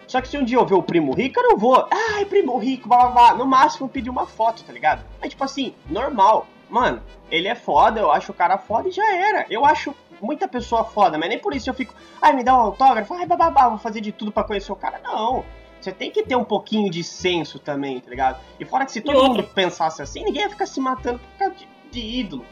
Só 0.08 0.20
que 0.20 0.28
se 0.28 0.38
um 0.38 0.44
dia 0.44 0.58
eu 0.58 0.66
ver 0.66 0.74
o 0.74 0.82
Primo 0.82 1.14
Rico, 1.14 1.40
eu 1.40 1.50
não 1.50 1.58
vou. 1.58 1.88
Ai, 1.92 2.26
Primo 2.26 2.58
Rico, 2.58 2.90
blá 2.90 2.98
blá 2.98 3.12
blá. 3.12 3.34
No 3.36 3.46
máximo 3.46 3.88
pedir 3.88 4.10
uma 4.10 4.26
foto, 4.26 4.64
tá 4.64 4.74
ligado? 4.74 5.04
Mas, 5.22 5.30
tipo 5.30 5.44
assim, 5.44 5.76
normal. 5.88 6.48
Mano, 6.68 7.02
ele 7.32 7.48
é 7.48 7.56
foda, 7.56 8.00
eu 8.00 8.12
acho 8.12 8.32
o 8.32 8.36
cara 8.36 8.58
foda 8.58 8.90
e 8.90 8.92
já 8.92 9.16
era. 9.16 9.46
Eu 9.50 9.66
acho 9.66 9.94
muita 10.22 10.48
pessoa 10.48 10.84
foda, 10.84 11.18
mas 11.18 11.30
nem 11.30 11.40
por 11.40 11.54
isso 11.54 11.70
eu 11.70 11.74
fico. 11.74 11.94
Ai, 12.22 12.34
me 12.34 12.44
dá 12.44 12.56
um 12.56 12.62
autógrafo, 12.62 13.14
ai, 13.14 13.26
bababá, 13.26 13.70
vou 13.70 13.78
fazer 13.78 14.02
de 14.02 14.12
tudo 14.12 14.32
pra 14.32 14.44
conhecer 14.44 14.72
o 14.72 14.76
cara. 14.76 15.00
Não. 15.04 15.44
Você 15.80 15.92
tem 15.92 16.12
que 16.12 16.24
ter 16.24 16.36
um 16.36 16.44
pouquinho 16.44 16.90
de 16.92 17.04
senso 17.04 17.58
também, 17.60 18.00
tá 18.00 18.10
ligado? 18.10 18.40
E 18.60 18.66
fora 18.66 18.86
que 18.86 18.92
se 18.92 19.02
todo 19.02 19.24
mundo 19.28 19.44
pensasse 19.44 20.02
assim, 20.02 20.24
ninguém 20.24 20.44
ia 20.44 20.50
ficar 20.50 20.66
se 20.66 20.80
matando 20.80 21.20
por 21.20 21.38
causa 21.40 21.56
de, 21.56 21.68
de 21.92 22.20
ídolo. 22.20 22.46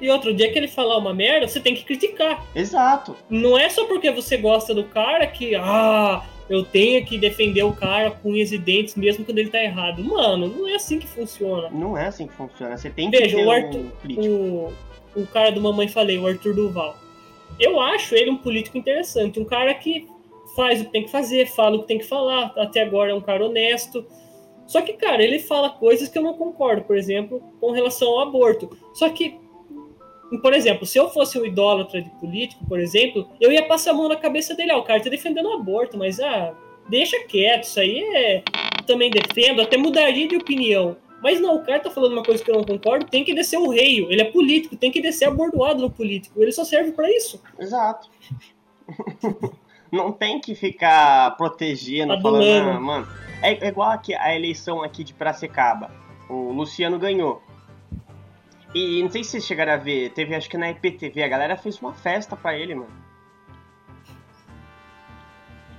E 0.00 0.10
outro 0.10 0.32
dia 0.34 0.52
que 0.52 0.58
ele 0.58 0.68
falar 0.68 0.98
uma 0.98 1.14
merda, 1.14 1.48
você 1.48 1.58
tem 1.58 1.74
que 1.74 1.82
criticar. 1.82 2.44
Exato. 2.54 3.16
Não 3.30 3.58
é 3.58 3.68
só 3.68 3.86
porque 3.86 4.10
você 4.10 4.36
gosta 4.36 4.74
do 4.74 4.84
cara 4.84 5.26
que, 5.26 5.54
ah, 5.54 6.22
eu 6.50 6.62
tenho 6.64 7.04
que 7.04 7.16
defender 7.18 7.62
o 7.62 7.72
cara 7.72 8.10
com 8.10 8.30
unhas 8.30 8.52
e 8.52 8.58
dentes 8.58 8.94
mesmo 8.94 9.24
quando 9.24 9.38
ele 9.38 9.48
tá 9.48 9.60
errado. 9.60 10.04
Mano, 10.04 10.48
não 10.48 10.68
é 10.68 10.74
assim 10.74 10.98
que 10.98 11.06
funciona. 11.06 11.70
Não 11.70 11.96
é 11.96 12.06
assim 12.06 12.26
que 12.26 12.34
funciona. 12.34 12.76
Você 12.76 12.90
tem 12.90 13.10
que 13.10 13.18
Veja, 13.18 13.36
ter 13.38 13.42
o 13.42 13.46
um 13.46 13.50
Arthur- 13.50 13.92
crítico. 14.02 14.26
O, 14.34 14.72
o 15.16 15.26
cara 15.26 15.50
do 15.50 15.60
Mamãe 15.62 15.88
Falei, 15.88 16.18
o 16.18 16.26
Arthur 16.26 16.54
Duval. 16.54 16.94
Eu 17.58 17.80
acho 17.80 18.14
ele 18.14 18.30
um 18.30 18.36
político 18.36 18.76
interessante, 18.76 19.40
um 19.40 19.44
cara 19.46 19.72
que 19.72 20.06
faz 20.56 20.80
o 20.80 20.86
que 20.86 20.92
tem 20.92 21.04
que 21.04 21.10
fazer, 21.10 21.46
fala 21.46 21.76
o 21.76 21.82
que 21.82 21.86
tem 21.86 21.98
que 21.98 22.06
falar, 22.06 22.52
até 22.56 22.82
agora 22.82 23.12
é 23.12 23.14
um 23.14 23.20
cara 23.20 23.44
honesto. 23.44 24.04
Só 24.66 24.80
que, 24.82 24.94
cara, 24.94 25.22
ele 25.22 25.38
fala 25.38 25.70
coisas 25.70 26.08
que 26.08 26.18
eu 26.18 26.22
não 26.22 26.34
concordo, 26.34 26.82
por 26.82 26.96
exemplo, 26.96 27.40
com 27.60 27.70
relação 27.70 28.08
ao 28.08 28.20
aborto. 28.20 28.76
Só 28.94 29.08
que, 29.10 29.38
por 30.42 30.52
exemplo, 30.52 30.84
se 30.84 30.98
eu 30.98 31.08
fosse 31.10 31.38
um 31.38 31.44
idólatra 31.44 32.02
de 32.02 32.10
político, 32.18 32.66
por 32.66 32.80
exemplo, 32.80 33.28
eu 33.40 33.52
ia 33.52 33.64
passar 33.64 33.92
a 33.92 33.94
mão 33.94 34.08
na 34.08 34.16
cabeça 34.16 34.54
dele. 34.54 34.72
Ah, 34.72 34.78
o 34.78 34.82
cara 34.82 35.00
tá 35.00 35.08
defendendo 35.08 35.46
o 35.46 35.52
aborto, 35.52 35.96
mas 35.96 36.18
ah, 36.18 36.52
deixa 36.88 37.22
quieto, 37.24 37.64
isso 37.64 37.78
aí 37.78 38.00
é. 38.00 38.42
Eu 38.78 38.86
também 38.86 39.10
defendo, 39.10 39.62
até 39.62 39.76
mudaria 39.76 40.26
de 40.26 40.36
opinião. 40.36 40.96
Mas 41.22 41.40
não, 41.40 41.56
o 41.56 41.64
cara 41.64 41.80
tá 41.80 41.90
falando 41.90 42.12
uma 42.12 42.22
coisa 42.22 42.42
que 42.42 42.50
eu 42.50 42.56
não 42.56 42.64
concordo, 42.64 43.06
tem 43.06 43.24
que 43.24 43.34
descer 43.34 43.58
o 43.58 43.70
reio. 43.70 44.10
Ele 44.10 44.20
é 44.20 44.24
político, 44.24 44.76
tem 44.76 44.90
que 44.90 45.00
descer 45.00 45.26
abordoado 45.26 45.80
no 45.80 45.90
político. 45.90 46.42
Ele 46.42 46.52
só 46.52 46.64
serve 46.64 46.92
pra 46.92 47.10
isso. 47.10 47.40
Exato. 47.58 48.10
não 49.96 50.12
tem 50.12 50.40
que 50.40 50.54
ficar 50.54 51.36
protegendo, 51.36 52.12
Adulando. 52.12 52.44
falando, 52.44 52.76
ah, 52.76 52.80
mano. 52.80 53.08
É, 53.42 53.66
é 53.66 53.68
igual 53.68 53.90
aqui, 53.90 54.14
a 54.14 54.34
eleição 54.34 54.82
aqui 54.82 55.02
de 55.02 55.12
Piracicaba. 55.12 55.90
O 56.28 56.52
Luciano 56.52 56.98
ganhou. 56.98 57.42
E 58.74 59.02
não 59.02 59.10
sei 59.10 59.24
se 59.24 59.30
vocês 59.30 59.46
chegaram 59.46 59.72
a 59.72 59.76
ver, 59.76 60.10
teve 60.10 60.34
acho 60.34 60.50
que 60.50 60.58
na 60.58 60.70
IPTV, 60.70 61.22
a 61.22 61.28
galera 61.28 61.56
fez 61.56 61.80
uma 61.80 61.94
festa 61.94 62.36
pra 62.36 62.56
ele, 62.56 62.74
mano. 62.74 63.05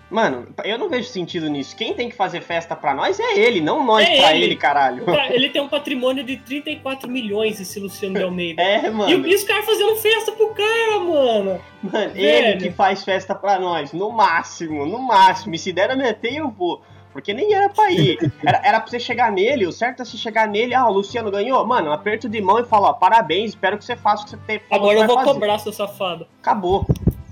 Mano, 0.10 0.48
eu 0.64 0.78
não 0.78 0.88
vejo 0.88 1.10
sentido 1.10 1.50
nisso. 1.50 1.76
Quem 1.76 1.94
tem 1.94 2.08
que 2.10 2.16
fazer 2.16 2.40
festa 2.42 2.76
pra 2.78 2.94
nós 2.94 3.20
é 3.20 3.38
ele, 3.40 3.60
não 3.60 3.86
nós 3.86 4.08
É 4.08 4.18
pra 4.22 4.34
ele. 4.36 4.46
ele, 4.46 4.56
caralho. 4.56 5.04
Cara, 5.06 5.34
Ele 5.36 5.50
tem 5.50 5.62
um 5.62 5.68
patrimônio 5.68 6.24
de 6.24 6.38
34 6.38 7.10
milhões, 7.10 7.60
esse 7.60 7.78
Luciano 7.80 8.16
de 8.16 8.24
Almeida. 8.24 8.62
É, 8.64 8.88
E, 8.88 8.90
mano. 8.90 9.28
e 9.28 9.36
os 9.36 9.44
caras 9.44 9.66
fazendo 9.66 9.96
festa 9.98 10.32
pro 10.32 10.48
cara, 10.54 11.00
mano. 11.00 11.60
Mano, 11.84 12.14
Velho. 12.14 12.18
ele 12.18 12.58
que 12.58 12.72
faz 12.72 13.04
festa 13.04 13.36
pra 13.36 13.60
nós, 13.60 13.92
no 13.92 14.10
máximo, 14.10 14.86
no 14.86 14.98
máximo. 15.00 15.54
E 15.56 15.60
se 15.60 15.74
der 15.74 15.92
a 15.92 15.96
meter, 15.96 16.36
eu 16.36 16.50
vou. 16.50 16.82
Porque 17.12 17.34
nem 17.34 17.52
era 17.54 17.68
pra 17.70 17.90
ir. 17.92 18.18
Era, 18.46 18.62
era 18.64 18.80
pra 18.80 18.90
você 18.90 19.00
chegar 19.00 19.32
nele, 19.32 19.66
o 19.66 19.72
certo 19.72 20.04
é 20.04 20.06
você 20.06 20.16
chegar 20.18 20.48
nele, 20.48 20.74
ah, 20.76 20.88
o 20.88 20.92
Luciano 20.94 21.32
ganhou. 21.32 21.66
Mano, 21.66 21.92
aperto 21.92 22.30
de 22.30 22.40
mão 22.40 22.60
e 22.60 22.64
fala, 22.64 22.90
ó, 22.90 22.94
parabéns, 22.94 23.50
espero 23.52 23.78
que 23.78 23.84
você 23.84 23.96
faça 23.96 24.22
o 24.22 24.26
que 24.26 24.32
você 24.32 24.38
tem 24.46 24.62
Agora 24.72 25.00
eu 25.00 25.08
vou 25.08 25.16
fazer. 25.18 25.32
cobrar, 25.34 25.58
seu 25.58 25.74
safado. 25.74 26.28
Acabou. 26.42 26.86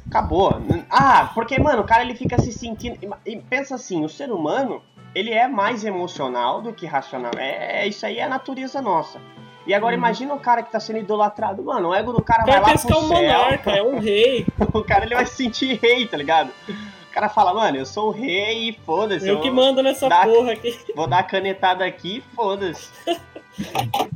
Acabou. 0.07 0.55
Ah, 0.89 1.31
porque, 1.33 1.59
mano, 1.59 1.81
o 1.81 1.85
cara 1.85 2.03
ele 2.03 2.15
fica 2.15 2.39
se 2.41 2.51
sentindo. 2.51 2.97
E 3.25 3.37
pensa 3.37 3.75
assim, 3.75 4.05
o 4.05 4.09
ser 4.09 4.31
humano, 4.31 4.81
ele 5.13 5.31
é 5.31 5.47
mais 5.47 5.83
emocional 5.83 6.61
do 6.61 6.71
que 6.73 6.85
racional. 6.85 7.31
É, 7.37 7.81
é- 7.83 7.87
isso 7.87 8.05
aí 8.05 8.19
é 8.19 8.23
a 8.23 8.29
natureza 8.29 8.81
nossa. 8.81 9.19
E 9.67 9.73
agora 9.73 9.93
Uhum. 9.93 9.99
imagina 9.99 10.33
o 10.33 10.39
cara 10.39 10.61
que 10.61 10.71
tá 10.71 10.79
sendo 10.79 10.99
idolatrado, 10.99 11.63
mano, 11.63 11.89
o 11.89 11.93
ego 11.95 12.13
do 12.13 12.21
cara 12.21 12.43
vai 12.43 12.53
cara 12.53 12.67
lá 12.67 12.73
pro 12.77 12.87
que 12.87 12.93
é 12.93 12.97
um 12.97 13.07
céu. 13.07 13.17
monarca, 13.17 13.71
é 13.71 13.81
um 13.83 13.97
rei. 13.99 14.45
o 14.73 14.83
cara 14.83 15.05
ele 15.05 15.15
vai 15.15 15.25
se 15.25 15.35
sentir 15.37 15.79
rei, 15.81 16.05
tá 16.07 16.15
ligado? 16.17 16.51
O 16.69 17.11
cara 17.15 17.29
fala, 17.29 17.53
mano, 17.53 17.77
eu 17.77 17.85
sou 17.85 18.09
o 18.09 18.11
rei 18.11 18.69
e 18.69 18.73
foda-se. 18.85 19.27
Eu 19.27 19.39
que 19.41 19.49
mando 19.49 19.81
nessa 19.81 20.07
Dá- 20.07 20.23
porra 20.23 20.51
aqui. 20.51 20.77
Vou 20.95 21.07
dar 21.07 21.23
canetada 21.23 21.83
aqui 21.83 22.17
e 22.17 22.35
foda-se. 22.35 22.91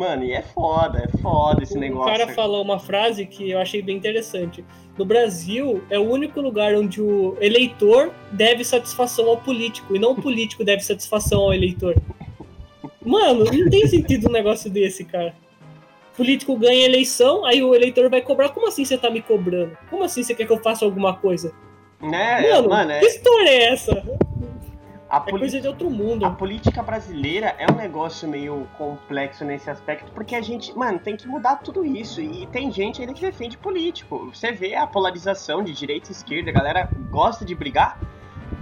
Mano, 0.00 0.24
e 0.24 0.32
é 0.32 0.40
foda, 0.40 0.98
é 0.98 1.18
foda 1.18 1.62
esse 1.62 1.76
O 1.76 1.78
negócio. 1.78 2.10
cara 2.10 2.32
falou 2.32 2.62
uma 2.62 2.78
frase 2.78 3.26
que 3.26 3.50
eu 3.50 3.58
achei 3.58 3.82
bem 3.82 3.98
interessante. 3.98 4.64
No 4.96 5.04
Brasil, 5.04 5.84
é 5.90 5.98
o 5.98 6.10
único 6.10 6.40
lugar 6.40 6.74
onde 6.74 7.02
o 7.02 7.36
eleitor 7.38 8.10
deve 8.32 8.64
satisfação 8.64 9.28
ao 9.28 9.36
político, 9.36 9.94
e 9.94 9.98
não 9.98 10.12
o 10.12 10.14
político 10.14 10.64
deve 10.64 10.80
satisfação 10.82 11.40
ao 11.42 11.52
eleitor. 11.52 11.94
Mano, 13.04 13.44
não 13.44 13.68
tem 13.68 13.86
sentido 13.86 14.30
um 14.30 14.32
negócio 14.32 14.70
desse, 14.70 15.04
cara. 15.04 15.34
político 16.16 16.56
ganha 16.56 16.86
a 16.86 16.88
eleição, 16.88 17.44
aí 17.44 17.62
o 17.62 17.74
eleitor 17.74 18.08
vai 18.08 18.22
cobrar. 18.22 18.48
Como 18.48 18.68
assim 18.68 18.86
você 18.86 18.96
tá 18.96 19.10
me 19.10 19.20
cobrando? 19.20 19.76
Como 19.90 20.02
assim 20.02 20.22
você 20.22 20.34
quer 20.34 20.46
que 20.46 20.52
eu 20.52 20.62
faça 20.62 20.82
alguma 20.82 21.14
coisa? 21.14 21.52
Né, 22.00 22.40
Mano, 22.50 22.70
mano, 22.70 22.90
é, 22.90 23.00
que 23.00 23.06
história 23.06 23.50
é 23.50 23.64
essa? 23.64 24.02
A, 25.10 25.16
É 25.26 25.30
coisa 25.30 25.60
de 25.60 25.66
outro 25.66 25.90
mundo. 25.90 26.24
a 26.24 26.30
política 26.30 26.82
brasileira 26.82 27.54
é 27.58 27.70
um 27.70 27.74
negócio 27.76 28.28
meio 28.28 28.68
complexo 28.78 29.44
nesse 29.44 29.68
aspecto, 29.68 30.12
porque 30.12 30.34
a 30.36 30.40
gente, 30.40 30.76
mano, 30.76 30.98
tem 30.98 31.16
que 31.16 31.26
mudar 31.26 31.56
tudo 31.56 31.84
isso. 31.84 32.20
E 32.20 32.46
tem 32.46 32.70
gente 32.70 33.00
ainda 33.00 33.12
que 33.12 33.20
defende 33.20 33.58
político. 33.58 34.30
Você 34.32 34.52
vê 34.52 34.74
a 34.76 34.86
polarização 34.86 35.62
de 35.64 35.72
direita 35.72 36.10
e 36.10 36.12
esquerda, 36.12 36.50
a 36.50 36.54
galera 36.54 36.88
gosta 37.10 37.44
de 37.44 37.54
brigar 37.54 37.98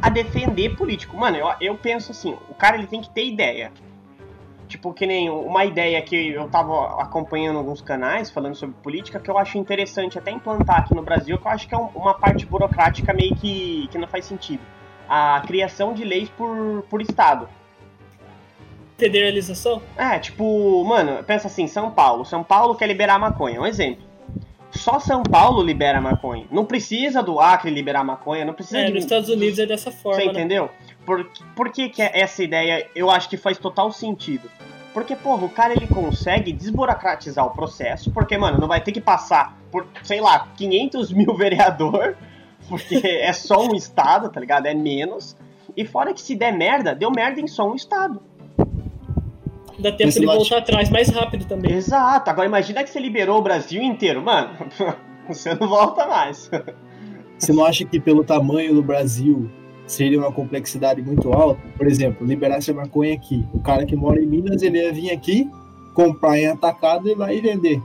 a 0.00 0.08
defender 0.08 0.74
político. 0.76 1.16
Mano, 1.16 1.36
eu, 1.36 1.48
eu 1.60 1.74
penso 1.76 2.12
assim, 2.12 2.36
o 2.48 2.54
cara 2.54 2.76
ele 2.76 2.86
tem 2.86 3.00
que 3.00 3.10
ter 3.10 3.26
ideia. 3.26 3.70
Tipo, 4.68 4.92
que 4.92 5.06
nem 5.06 5.30
uma 5.30 5.64
ideia 5.64 6.00
que 6.02 6.28
eu 6.28 6.46
tava 6.48 7.00
acompanhando 7.02 7.58
alguns 7.58 7.80
canais 7.80 8.30
falando 8.30 8.54
sobre 8.54 8.76
política, 8.82 9.18
que 9.18 9.30
eu 9.30 9.38
acho 9.38 9.56
interessante 9.56 10.18
até 10.18 10.30
implantar 10.30 10.80
aqui 10.80 10.94
no 10.94 11.02
Brasil, 11.02 11.38
que 11.38 11.46
eu 11.46 11.50
acho 11.50 11.66
que 11.66 11.74
é 11.74 11.78
um- 11.78 11.88
uma 11.94 12.12
parte 12.12 12.44
burocrática 12.44 13.14
meio 13.14 13.34
que, 13.34 13.88
que 13.90 13.96
não 13.96 14.06
faz 14.06 14.26
sentido. 14.26 14.60
A 15.08 15.42
criação 15.46 15.94
de 15.94 16.04
leis 16.04 16.28
por, 16.28 16.84
por 16.90 17.00
estado. 17.00 17.48
Federalização? 18.98 19.80
É, 19.96 20.18
tipo, 20.18 20.84
mano, 20.84 21.22
pensa 21.24 21.46
assim, 21.46 21.66
São 21.66 21.90
Paulo. 21.90 22.24
São 22.24 22.42
Paulo 22.42 22.74
quer 22.74 22.86
liberar 22.88 23.18
maconha, 23.18 23.60
um 23.60 23.66
exemplo. 23.66 24.02
Só 24.72 24.98
São 24.98 25.22
Paulo 25.22 25.62
libera 25.62 26.00
maconha. 26.00 26.46
Não 26.50 26.64
precisa 26.64 27.22
do 27.22 27.40
Acre 27.40 27.70
liberar 27.70 28.04
maconha, 28.04 28.44
não 28.44 28.52
precisa 28.52 28.78
É, 28.78 28.86
de... 28.86 28.92
nos 28.92 29.04
Estados 29.04 29.28
Unidos 29.28 29.58
é 29.58 29.66
dessa 29.66 29.90
forma, 29.90 30.20
Você 30.20 30.26
né? 30.26 30.32
entendeu? 30.32 30.68
Por, 31.06 31.30
por 31.56 31.70
que, 31.70 31.88
que 31.88 32.02
essa 32.02 32.42
ideia 32.42 32.86
eu 32.94 33.10
acho 33.10 33.28
que 33.30 33.36
faz 33.36 33.56
total 33.56 33.90
sentido? 33.90 34.50
Porque, 34.92 35.14
porra, 35.14 35.44
o 35.46 35.48
cara 35.48 35.72
ele 35.72 35.86
consegue 35.86 36.52
desburocratizar 36.52 37.46
o 37.46 37.50
processo, 37.50 38.10
porque, 38.10 38.36
mano, 38.36 38.58
não 38.58 38.66
vai 38.66 38.80
ter 38.80 38.90
que 38.92 39.00
passar 39.00 39.56
por, 39.70 39.86
sei 40.02 40.20
lá, 40.20 40.48
500 40.56 41.12
mil 41.12 41.34
vereador, 41.38 42.16
porque 42.68 42.96
é 43.06 43.32
só 43.32 43.66
um 43.66 43.74
estado, 43.74 44.30
tá 44.30 44.40
ligado? 44.40 44.66
É 44.66 44.74
menos. 44.74 45.36
E 45.76 45.84
fora 45.84 46.12
que 46.14 46.20
se 46.20 46.34
der 46.34 46.52
merda, 46.52 46.94
deu 46.94 47.10
merda 47.10 47.40
em 47.40 47.46
só 47.46 47.70
um 47.70 47.74
estado. 47.74 48.20
Dá 49.78 49.92
tempo 49.92 50.08
Esse 50.08 50.20
de 50.20 50.26
lote- 50.26 50.38
voltar 50.38 50.58
atrás 50.58 50.90
mais 50.90 51.08
rápido 51.08 51.44
também. 51.44 51.72
Exato. 51.72 52.28
Agora 52.28 52.48
imagina 52.48 52.82
que 52.82 52.90
você 52.90 52.98
liberou 52.98 53.38
o 53.38 53.42
Brasil 53.42 53.80
inteiro, 53.82 54.22
mano. 54.22 54.50
Você 55.28 55.52
não 55.54 55.68
volta 55.68 56.06
mais. 56.06 56.50
Você 57.38 57.52
não 57.52 57.62
acha 57.62 57.84
que 57.84 58.00
pelo 58.00 58.24
tamanho 58.24 58.74
do 58.74 58.82
Brasil 58.82 59.50
seria 59.86 60.18
uma 60.18 60.32
complexidade 60.32 61.02
muito 61.02 61.30
alta? 61.30 61.60
Por 61.76 61.86
exemplo, 61.86 62.26
liberasse 62.26 62.70
a 62.70 62.74
maconha 62.74 63.12
aqui. 63.12 63.46
O 63.52 63.60
cara 63.60 63.84
que 63.84 63.94
mora 63.94 64.18
em 64.18 64.26
Minas, 64.26 64.62
ele 64.62 64.78
ia 64.82 64.90
vir 64.90 65.10
aqui, 65.10 65.46
comprar 65.92 66.38
em 66.38 66.46
atacado 66.46 67.10
e 67.10 67.12
e 67.12 67.40
vender. 67.42 67.82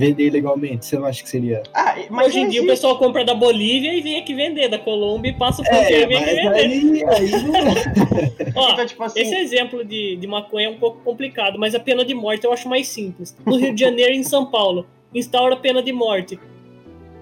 Vender 0.00 0.26
ilegalmente. 0.28 0.86
Você 0.86 0.98
não 0.98 1.04
acha 1.04 1.22
que 1.22 1.28
seria? 1.28 1.62
Ah, 1.74 1.94
mas 2.08 2.28
Hoje 2.28 2.40
em 2.40 2.48
dia 2.48 2.62
o 2.62 2.66
pessoal 2.66 2.98
compra 2.98 3.22
da 3.22 3.34
Bolívia 3.34 3.92
e 3.94 4.00
vem 4.00 4.18
aqui 4.18 4.34
vender, 4.34 4.68
da 4.68 4.78
Colômbia 4.78 5.30
e 5.30 5.34
passa 5.34 5.60
o 5.60 5.64
É, 5.66 5.68
fronteira 5.68 6.02
e 6.02 6.06
vem 6.06 6.20
mas 6.20 6.28
aqui 6.28 6.80
vender. 6.80 7.08
aí, 7.08 7.34
aí 7.34 7.42
não... 7.42 7.52
Ó, 8.62 8.72
Então, 8.72 8.86
tipo 8.86 9.02
assim, 9.04 9.20
esse 9.20 9.34
exemplo 9.36 9.84
de, 9.84 10.16
de 10.16 10.26
maconha 10.26 10.68
é 10.68 10.70
um 10.70 10.78
pouco 10.78 11.00
complicado, 11.04 11.58
mas 11.58 11.74
a 11.74 11.80
pena 11.80 12.02
de 12.04 12.14
morte 12.14 12.44
eu 12.44 12.52
acho 12.52 12.66
mais 12.68 12.88
simples. 12.88 13.36
No 13.44 13.56
Rio 13.56 13.74
de 13.74 13.80
Janeiro 13.80 14.12
e 14.12 14.16
em 14.16 14.22
São 14.22 14.46
Paulo, 14.46 14.86
instaura 15.14 15.54
a 15.54 15.58
pena 15.58 15.82
de 15.82 15.92
morte. 15.92 16.40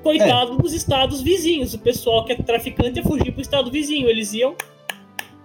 Coitado 0.02 0.56
dos 0.56 0.72
estados 0.72 1.20
vizinhos. 1.20 1.74
O 1.74 1.78
pessoal 1.80 2.24
que 2.24 2.32
é 2.32 2.36
traficante 2.36 2.98
ia 3.00 3.02
fugir 3.02 3.32
pro 3.32 3.42
estado 3.42 3.70
vizinho. 3.70 4.08
Eles 4.08 4.32
iam 4.32 4.54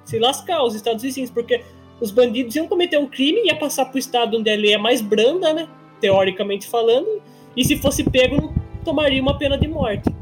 se 0.05 0.19
lascar, 0.19 0.63
os 0.63 0.75
estados 0.75 1.01
vizinhos, 1.01 1.31
porque 1.31 1.61
os 1.99 2.11
bandidos 2.11 2.55
iam 2.55 2.67
cometer 2.67 2.97
um 2.99 3.07
crime, 3.07 3.41
ia 3.45 3.55
passar 3.55 3.85
pro 3.85 3.97
estado 3.97 4.37
onde 4.37 4.49
a 4.51 4.55
lei 4.55 4.73
é 4.73 4.77
mais 4.77 5.01
branda, 5.01 5.51
né? 5.53 5.67
Teoricamente 6.03 6.67
falando, 6.67 7.21
e 7.55 7.63
se 7.63 7.77
fosse 7.77 8.03
pego, 8.03 8.53
tomaria 8.83 9.21
uma 9.21 9.37
pena 9.37 9.57
de 9.57 9.69
morte. 9.69 10.13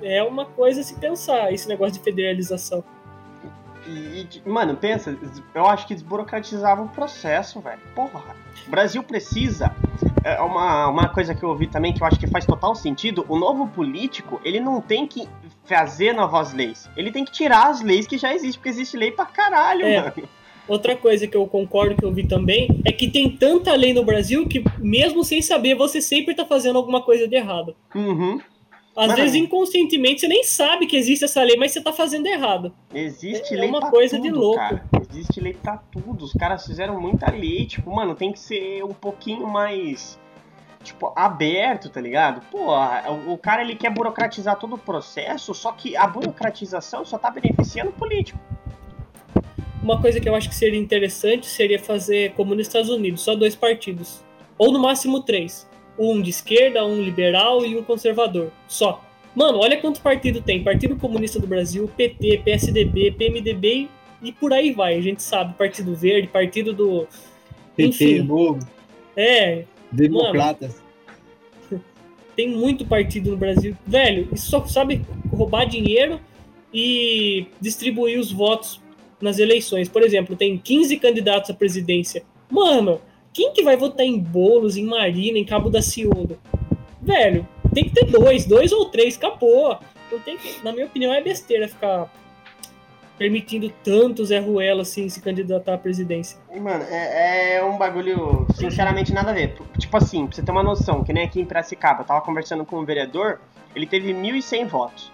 É 0.00 0.22
uma 0.22 0.46
coisa 0.46 0.80
a 0.80 0.84
se 0.84 0.94
pensar, 0.94 1.52
esse 1.52 1.66
negócio 1.66 1.94
de 1.94 1.98
federalização. 1.98 2.84
E, 3.84 4.28
e, 4.46 4.48
mano, 4.48 4.76
pensa, 4.76 5.18
eu 5.52 5.66
acho 5.66 5.88
que 5.88 5.94
desburocratizava 5.94 6.82
o 6.82 6.88
processo, 6.88 7.58
velho. 7.60 7.80
Porra. 7.96 8.36
O 8.64 8.70
Brasil 8.70 9.02
precisa. 9.02 9.74
É 10.22 10.40
uma, 10.40 10.86
uma 10.86 11.08
coisa 11.08 11.34
que 11.34 11.42
eu 11.42 11.48
ouvi 11.48 11.66
também 11.66 11.92
que 11.92 12.00
eu 12.00 12.06
acho 12.06 12.20
que 12.20 12.28
faz 12.28 12.46
total 12.46 12.76
sentido. 12.76 13.26
O 13.28 13.36
novo 13.36 13.66
político, 13.66 14.40
ele 14.44 14.60
não 14.60 14.80
tem 14.80 15.04
que 15.04 15.28
fazer 15.64 16.12
novas 16.12 16.52
leis. 16.52 16.88
Ele 16.96 17.10
tem 17.10 17.24
que 17.24 17.32
tirar 17.32 17.66
as 17.70 17.80
leis 17.80 18.06
que 18.06 18.16
já 18.16 18.32
existem, 18.32 18.52
porque 18.60 18.68
existe 18.68 18.96
lei 18.96 19.10
pra 19.10 19.26
caralho, 19.26 19.84
É. 19.84 20.00
mano. 20.00 20.28
Outra 20.72 20.96
coisa 20.96 21.26
que 21.26 21.36
eu 21.36 21.46
concordo 21.46 21.94
que 21.96 22.04
eu 22.04 22.10
vi 22.10 22.26
também 22.26 22.66
é 22.86 22.90
que 22.90 23.10
tem 23.10 23.28
tanta 23.30 23.74
lei 23.74 23.92
no 23.92 24.02
Brasil 24.02 24.48
que, 24.48 24.64
mesmo 24.78 25.22
sem 25.22 25.42
saber, 25.42 25.74
você 25.74 26.00
sempre 26.00 26.34
tá 26.34 26.46
fazendo 26.46 26.78
alguma 26.78 27.02
coisa 27.02 27.28
de 27.28 27.36
errado. 27.36 27.76
Uhum. 27.94 28.40
Às 28.96 29.08
Mano. 29.08 29.16
vezes, 29.16 29.34
inconscientemente, 29.36 30.20
você 30.20 30.28
nem 30.28 30.42
sabe 30.44 30.86
que 30.86 30.96
existe 30.96 31.26
essa 31.26 31.42
lei, 31.42 31.56
mas 31.58 31.72
você 31.72 31.82
tá 31.82 31.92
fazendo 31.92 32.26
errado. 32.26 32.72
Existe 32.94 33.52
É 33.54 33.60
lei 33.60 33.68
uma 33.68 33.80
pra 33.80 33.90
coisa 33.90 34.16
tudo, 34.16 34.22
de 34.22 34.30
louco. 34.30 34.56
cara. 34.56 34.82
Existe 35.10 35.40
lei 35.40 35.52
pra 35.52 35.76
tudo. 35.76 36.24
Os 36.24 36.32
caras 36.32 36.64
fizeram 36.66 36.98
muita 36.98 37.30
lei. 37.30 37.66
Tipo, 37.66 37.94
mano, 37.94 38.14
tem 38.14 38.32
que 38.32 38.38
ser 38.40 38.82
um 38.82 38.94
pouquinho 38.94 39.46
mais. 39.46 40.18
Tipo, 40.82 41.12
aberto, 41.14 41.90
tá 41.90 42.00
ligado? 42.00 42.40
Pô, 42.50 42.72
o, 43.28 43.34
o 43.34 43.38
cara 43.38 43.60
ele 43.60 43.76
quer 43.76 43.90
burocratizar 43.90 44.58
todo 44.58 44.74
o 44.74 44.78
processo, 44.78 45.54
só 45.54 45.70
que 45.72 45.94
a 45.96 46.06
burocratização 46.06 47.04
só 47.04 47.18
tá 47.18 47.30
beneficiando 47.30 47.90
o 47.90 47.94
político. 47.94 48.38
Uma 49.82 50.00
coisa 50.00 50.20
que 50.20 50.28
eu 50.28 50.34
acho 50.34 50.48
que 50.48 50.54
seria 50.54 50.78
interessante 50.78 51.46
seria 51.46 51.78
fazer, 51.78 52.32
como 52.34 52.54
nos 52.54 52.68
Estados 52.68 52.88
Unidos, 52.88 53.22
só 53.22 53.34
dois 53.34 53.56
partidos. 53.56 54.22
Ou 54.56 54.72
no 54.72 54.78
máximo 54.78 55.20
três. 55.20 55.68
Um 55.98 56.22
de 56.22 56.30
esquerda, 56.30 56.84
um 56.86 57.02
liberal 57.02 57.64
e 57.66 57.76
um 57.76 57.82
conservador. 57.82 58.50
Só. 58.68 59.02
Mano, 59.34 59.58
olha 59.58 59.80
quanto 59.80 60.00
partido 60.00 60.40
tem. 60.40 60.62
Partido 60.62 60.96
Comunista 60.96 61.40
do 61.40 61.46
Brasil, 61.46 61.90
PT, 61.96 62.42
PSDB, 62.44 63.10
PMDB 63.12 63.88
e 64.22 64.30
por 64.30 64.52
aí 64.52 64.72
vai. 64.72 64.96
A 64.96 65.00
gente 65.00 65.22
sabe. 65.22 65.54
Partido 65.54 65.94
Verde, 65.96 66.28
Partido 66.28 66.72
do... 66.72 67.06
PT 67.74 67.88
Enfim. 67.88 68.18
novo, 68.20 68.58
É, 69.16 69.64
democratas. 69.90 70.82
tem 72.36 72.48
muito 72.48 72.84
partido 72.84 73.30
no 73.30 73.36
Brasil. 73.36 73.74
Velho, 73.86 74.28
isso 74.30 74.50
só 74.50 74.64
sabe 74.66 75.02
roubar 75.30 75.64
dinheiro 75.64 76.20
e 76.72 77.46
distribuir 77.60 78.18
os 78.20 78.30
votos 78.30 78.81
nas 79.22 79.38
eleições. 79.38 79.88
Por 79.88 80.02
exemplo, 80.02 80.36
tem 80.36 80.58
15 80.58 80.96
candidatos 80.98 81.50
à 81.50 81.54
presidência. 81.54 82.22
Mano, 82.50 83.00
quem 83.32 83.52
que 83.52 83.62
vai 83.62 83.76
votar 83.76 84.04
em 84.04 84.18
Bolos, 84.18 84.76
em 84.76 84.84
Marina, 84.84 85.38
em 85.38 85.44
Cabo 85.44 85.70
da 85.70 85.80
Ciúda? 85.80 86.38
Velho, 87.00 87.46
tem 87.72 87.84
que 87.84 87.90
ter 87.90 88.04
dois, 88.06 88.44
dois 88.44 88.72
ou 88.72 88.86
três, 88.86 89.16
acabou. 89.16 89.78
Não 90.10 90.18
tem 90.18 90.36
que, 90.36 90.62
na 90.62 90.72
minha 90.72 90.86
opinião, 90.86 91.12
é 91.12 91.22
besteira 91.22 91.66
ficar 91.66 92.10
permitindo 93.18 93.72
tanto 93.84 94.24
Zé 94.24 94.38
Ruelo 94.38 94.80
assim 94.80 95.08
se 95.08 95.20
candidatar 95.20 95.74
à 95.74 95.78
presidência. 95.78 96.38
Mano, 96.54 96.84
é, 96.90 97.54
é 97.54 97.64
um 97.64 97.78
bagulho, 97.78 98.46
sinceramente, 98.54 99.12
nada 99.12 99.30
a 99.30 99.34
ver. 99.34 99.56
Tipo 99.78 99.96
assim, 99.96 100.26
pra 100.26 100.36
você 100.36 100.42
ter 100.42 100.50
uma 100.50 100.62
noção, 100.62 101.04
que 101.04 101.12
nem 101.12 101.24
aqui 101.24 101.40
em 101.40 101.44
Piracicaba, 101.44 102.02
eu 102.02 102.04
tava 102.04 102.20
conversando 102.20 102.64
com 102.64 102.78
um 102.78 102.84
vereador, 102.84 103.40
ele 103.74 103.86
teve 103.86 104.12
1.100 104.12 104.66
votos. 104.66 105.12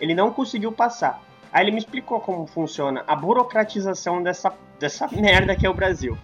Ele 0.00 0.14
não 0.14 0.32
conseguiu 0.32 0.72
passar. 0.72 1.20
Aí 1.52 1.64
ele 1.64 1.72
me 1.72 1.78
explicou 1.78 2.20
como 2.20 2.46
funciona 2.46 3.04
a 3.06 3.16
burocratização 3.16 4.22
dessa, 4.22 4.52
dessa 4.78 5.08
merda 5.12 5.56
que 5.56 5.66
é 5.66 5.70
o 5.70 5.74
Brasil. 5.74 6.16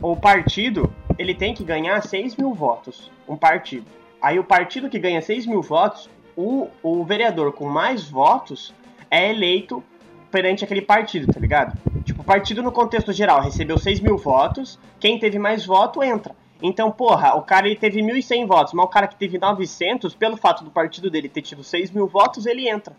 O 0.00 0.16
partido, 0.16 0.92
ele 1.18 1.34
tem 1.34 1.52
que 1.52 1.62
ganhar 1.62 2.00
6 2.00 2.36
mil 2.36 2.54
votos. 2.54 3.10
Um 3.28 3.36
partido. 3.36 3.86
Aí 4.20 4.38
o 4.38 4.44
partido 4.44 4.88
que 4.88 4.98
ganha 4.98 5.20
6 5.20 5.46
mil 5.46 5.62
votos, 5.62 6.08
o, 6.36 6.68
o 6.82 7.04
vereador 7.04 7.52
com 7.52 7.68
mais 7.68 8.08
votos 8.08 8.74
é 9.10 9.30
eleito 9.30 9.82
perante 10.30 10.64
aquele 10.64 10.82
partido, 10.82 11.32
tá 11.32 11.40
ligado? 11.40 11.76
Tipo, 12.04 12.22
o 12.22 12.24
partido 12.24 12.62
no 12.62 12.70
contexto 12.70 13.12
geral 13.12 13.40
recebeu 13.40 13.76
6 13.76 14.00
mil 14.00 14.16
votos, 14.16 14.78
quem 14.98 15.18
teve 15.18 15.38
mais 15.38 15.66
voto 15.66 16.02
entra. 16.02 16.34
Então, 16.62 16.90
porra, 16.90 17.34
o 17.34 17.42
cara 17.42 17.66
ele 17.66 17.76
teve 17.76 18.00
1.100 18.00 18.46
votos, 18.46 18.72
mas 18.72 18.84
o 18.84 18.88
cara 18.88 19.08
que 19.08 19.16
teve 19.16 19.38
900, 19.38 20.14
pelo 20.14 20.36
fato 20.36 20.62
do 20.62 20.70
partido 20.70 21.10
dele 21.10 21.28
ter 21.28 21.42
tido 21.42 21.64
6 21.64 21.90
mil 21.90 22.06
votos, 22.06 22.46
ele 22.46 22.68
entra. 22.68 22.94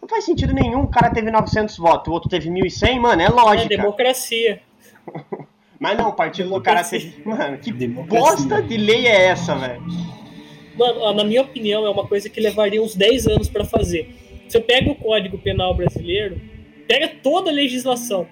Não 0.00 0.08
faz 0.08 0.24
sentido 0.24 0.52
nenhum, 0.54 0.82
o 0.82 0.88
cara 0.88 1.10
teve 1.10 1.30
900 1.30 1.76
votos, 1.76 2.08
o 2.08 2.12
outro 2.12 2.28
teve 2.30 2.48
1.100, 2.48 3.00
mano, 3.00 3.20
é 3.22 3.26
É 3.26 3.28
lógica. 3.28 3.68
democracia. 3.68 4.60
Mas 5.80 5.96
não, 5.96 6.08
o 6.08 6.12
partido 6.12 6.48
do 6.48 6.60
cara 6.60 6.82
Democracia. 6.82 7.12
teve... 7.12 7.28
Mano, 7.28 7.58
que 7.58 7.72
Democracia. 7.72 8.20
bosta 8.20 8.62
de 8.62 8.76
lei 8.76 9.06
é 9.06 9.26
essa, 9.26 9.54
velho? 9.54 9.80
Mano, 10.76 11.00
ó, 11.00 11.12
na 11.12 11.22
minha 11.24 11.42
opinião, 11.42 11.86
é 11.86 11.90
uma 11.90 12.06
coisa 12.06 12.28
que 12.28 12.40
levaria 12.40 12.82
uns 12.82 12.94
10 12.96 13.26
anos 13.28 13.48
pra 13.48 13.64
fazer. 13.64 14.14
Você 14.48 14.58
pega 14.60 14.90
o 14.90 14.94
Código 14.96 15.38
Penal 15.38 15.74
brasileiro, 15.74 16.40
pega 16.88 17.08
toda 17.22 17.50
a 17.50 17.52
legislação, 17.52 18.26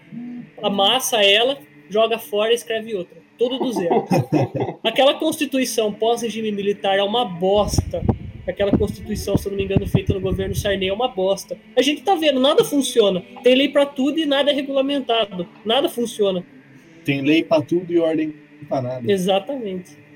amassa 0.62 1.22
ela, 1.22 1.59
joga 1.88 2.18
fora 2.18 2.50
e 2.52 2.55
escreve 2.55 2.94
outra. 2.96 3.16
Tudo 3.38 3.59
do 3.59 3.72
zero. 3.72 4.07
Aquela 4.83 5.14
Constituição 5.14 5.92
pós-regime 5.92 6.50
militar 6.50 6.98
é 6.98 7.02
uma 7.02 7.24
bosta 7.24 8.02
aquela 8.50 8.70
constituição, 8.70 9.37
se 9.37 9.46
eu 9.46 9.50
não 9.50 9.56
me 9.56 9.64
engano, 9.64 9.87
feita 9.87 10.14
no 10.14 10.20
governo 10.20 10.54
Sarney 10.54 10.88
é 10.88 10.92
uma 10.92 11.09
bosta. 11.09 11.59
A 11.76 11.82
gente 11.82 12.02
tá 12.02 12.14
vendo, 12.14 12.40
nada 12.40 12.64
funciona. 12.64 13.22
Tem 13.42 13.54
lei 13.54 13.68
para 13.68 13.87
tudo 13.87 14.18
e 14.18 14.26
nada 14.26 14.50
é 14.50 14.54
regulamentado. 14.54 15.48
Nada 15.64 15.88
funciona. 15.88 16.44
Tem 17.04 17.20
lei 17.20 17.42
para 17.42 17.62
tudo 17.62 17.92
e 17.92 17.98
ordem 17.98 18.35
para 18.68 18.82
nada. 18.82 19.12
Exatamente. 19.12 20.06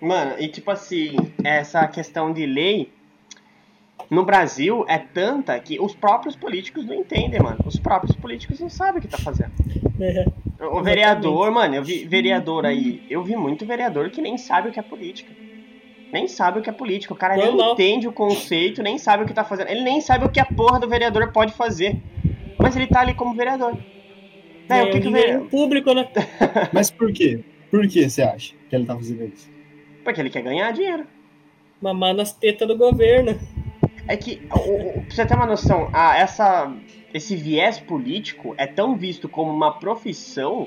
Mano, 0.00 0.36
e 0.38 0.48
tipo 0.48 0.70
assim, 0.70 1.16
essa 1.44 1.86
questão 1.88 2.32
de 2.32 2.46
lei, 2.46 2.90
no 4.10 4.24
Brasil 4.24 4.84
é 4.88 4.98
tanta 4.98 5.58
que 5.60 5.78
os 5.78 5.94
próprios 5.94 6.34
políticos 6.34 6.86
não 6.86 6.94
entendem, 6.94 7.40
mano. 7.40 7.58
Os 7.66 7.78
próprios 7.78 8.16
políticos 8.16 8.58
não 8.58 8.70
sabem 8.70 8.98
o 8.98 9.02
que 9.02 9.08
tá 9.08 9.18
fazendo. 9.18 9.52
É. 10.00 10.24
O 10.66 10.82
vereador, 10.82 11.50
mano, 11.50 11.74
eu 11.74 11.84
vi 11.84 12.06
vereador 12.06 12.64
aí, 12.64 13.02
eu 13.10 13.22
vi 13.22 13.36
muito 13.36 13.66
vereador 13.66 14.10
que 14.10 14.22
nem 14.22 14.38
sabe 14.38 14.68
o 14.68 14.72
que 14.72 14.80
é 14.80 14.82
política. 14.82 15.30
Nem 16.10 16.26
sabe 16.26 16.58
o 16.58 16.62
que 16.62 16.70
é 16.70 16.72
política. 16.72 17.12
O 17.12 17.16
cara 17.16 17.36
nem 17.36 17.46
Normal. 17.46 17.74
entende 17.74 18.08
o 18.08 18.12
conceito, 18.12 18.82
nem 18.82 18.96
sabe 18.96 19.24
o 19.24 19.26
que 19.26 19.34
tá 19.34 19.44
fazendo. 19.44 19.68
Ele 19.68 19.82
nem 19.82 20.00
sabe 20.00 20.24
o 20.24 20.30
que 20.30 20.40
a 20.40 20.44
porra 20.46 20.80
do 20.80 20.88
vereador 20.88 21.30
pode 21.32 21.52
fazer. 21.52 22.00
Mas 22.58 22.74
ele 22.74 22.86
tá 22.86 23.00
ali 23.00 23.12
como 23.12 23.34
vereador. 23.34 23.76
É, 24.70 24.82
o 24.82 24.90
que, 24.90 25.00
que 25.00 25.08
o 25.08 25.12
vereador. 25.12 25.48
público, 25.48 25.92
né? 25.92 26.08
Mas 26.72 26.90
por 26.90 27.12
quê? 27.12 27.44
Por 27.70 27.86
que 27.86 28.08
você 28.08 28.22
acha 28.22 28.54
que 28.70 28.74
ele 28.74 28.86
tá 28.86 28.94
fazendo 28.94 29.24
isso? 29.24 29.50
Porque 30.02 30.20
ele 30.20 30.30
quer 30.30 30.42
ganhar 30.42 30.72
dinheiro. 30.72 31.06
Mamar 31.80 32.14
nas 32.14 32.32
tetas 32.32 32.66
do 32.66 32.76
governo. 32.76 33.38
É 34.08 34.16
que, 34.16 34.40
o- 34.50 34.98
o- 34.98 35.02
pra 35.02 35.14
você 35.14 35.26
ter 35.26 35.34
uma 35.34 35.46
noção, 35.46 35.88
a, 35.92 36.16
essa, 36.16 36.72
esse 37.12 37.36
viés 37.36 37.78
político 37.78 38.54
é 38.56 38.66
tão 38.66 38.96
visto 38.96 39.28
como 39.28 39.52
uma 39.52 39.78
profissão 39.78 40.66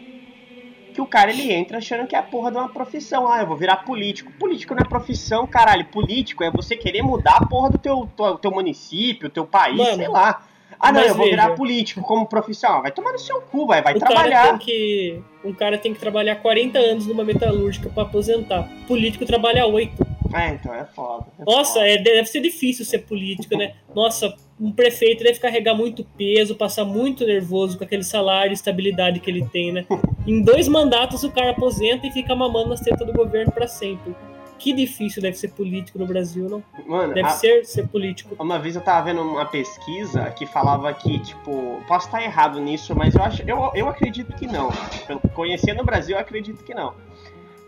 que 0.94 1.02
o 1.02 1.06
cara 1.08 1.32
ele 1.32 1.52
entra 1.52 1.78
achando 1.78 2.06
que 2.06 2.16
é 2.16 2.20
a 2.20 2.24
porra 2.24 2.52
de 2.52 2.58
uma 2.58 2.70
profissão. 2.70 3.28
Ah, 3.32 3.40
eu 3.42 3.48
vou 3.48 3.56
virar 3.58 3.78
político. 3.78 4.32
Político 4.34 4.76
não 4.76 4.82
é 4.82 4.88
profissão, 4.88 5.48
caralho. 5.48 5.86
Político 5.86 6.44
é 6.44 6.52
você 6.52 6.76
querer 6.76 7.02
mudar 7.02 7.38
a 7.38 7.46
porra 7.46 7.70
do 7.70 7.78
teu, 7.78 8.10
teu, 8.16 8.38
teu 8.38 8.52
município, 8.52 9.30
teu 9.30 9.46
país, 9.46 9.78
Mano, 9.78 9.96
sei 9.96 10.08
lá. 10.10 10.44
Ah, 10.80 10.92
não, 10.92 11.02
eu 11.02 11.16
vou 11.16 11.26
veja. 11.26 11.30
virar 11.38 11.56
político 11.56 12.02
como 12.02 12.26
profissão. 12.26 12.78
Ah, 12.78 12.82
Vai 12.82 12.92
tomar 12.92 13.12
no 13.14 13.20
seu 13.20 13.40
cu, 13.42 13.66
vai, 13.68 13.82
vai 13.82 13.94
o 13.96 14.00
cara 14.00 14.12
trabalhar. 14.14 14.50
tem 14.50 14.58
que. 14.58 15.22
Um 15.46 15.54
cara 15.54 15.78
tem 15.78 15.94
que 15.94 16.00
trabalhar 16.00 16.36
40 16.38 16.78
anos 16.78 17.08
numa 17.08 17.24
metalúrgica 17.24 17.90
pra 17.90 18.04
aposentar. 18.04 18.68
Político 18.88 19.26
trabalha 19.26 19.66
8. 19.66 20.11
É, 20.34 20.50
então 20.54 20.74
é 20.74 20.86
foda. 20.86 21.26
é 21.40 21.44
Nossa, 21.46 21.74
foda. 21.74 21.88
é, 21.88 21.98
deve 21.98 22.26
ser 22.28 22.40
difícil 22.42 22.86
ser 22.86 23.00
político, 23.00 23.58
né? 23.58 23.74
Nossa, 23.96 24.34
um 24.60 24.72
prefeito 24.72 25.24
deve 25.24 25.40
carregar 25.40 25.74
muito 25.76 26.04
peso, 26.18 26.56
passar 26.56 26.86
muito 26.86 27.26
nervoso 27.26 27.78
com 27.78 27.84
aquele 27.84 28.04
salário 28.04 28.52
e 28.52 28.54
estabilidade 28.54 29.20
que 29.20 29.30
ele 29.30 29.46
tem, 29.48 29.72
né? 29.72 29.86
Em 30.28 30.42
dois 30.44 30.68
mandatos 30.68 31.24
o 31.24 31.32
cara 31.32 31.52
aposenta 31.52 32.06
e 32.08 32.12
fica 32.12 32.36
mamando 32.36 32.70
nas 32.70 32.80
tetas 32.80 33.06
do 33.06 33.14
governo 33.14 33.52
pra 33.52 33.68
sempre. 33.68 34.16
Que 34.60 34.74
difícil 34.74 35.24
deve 35.24 35.36
ser 35.38 35.48
político 35.54 35.98
no 35.98 36.06
Brasil, 36.06 36.48
não? 36.48 36.64
Mano, 36.86 37.16
Deve 37.16 37.28
a- 37.28 37.32
ser 37.32 37.66
ser 37.66 37.88
político. 37.88 38.36
Uma 38.40 38.60
vez 38.60 38.76
eu 38.76 38.82
tava 38.84 39.06
vendo 39.06 39.20
uma 39.24 39.44
pesquisa 39.44 40.30
que 40.30 40.46
falava 40.46 40.94
que, 40.94 41.18
tipo, 41.18 41.82
posso 41.88 42.06
estar 42.06 42.22
errado 42.24 42.60
nisso, 42.62 42.96
mas 42.96 43.16
eu 43.16 43.24
acho, 43.24 43.42
eu, 43.42 43.72
eu 43.74 43.90
acredito 43.90 44.32
que 44.36 44.46
não. 44.46 44.70
Conhecendo 45.34 45.82
o 45.82 45.84
Brasil, 45.84 46.16
eu 46.16 46.22
acredito 46.22 46.64
que 46.64 46.76
não. 46.76 46.94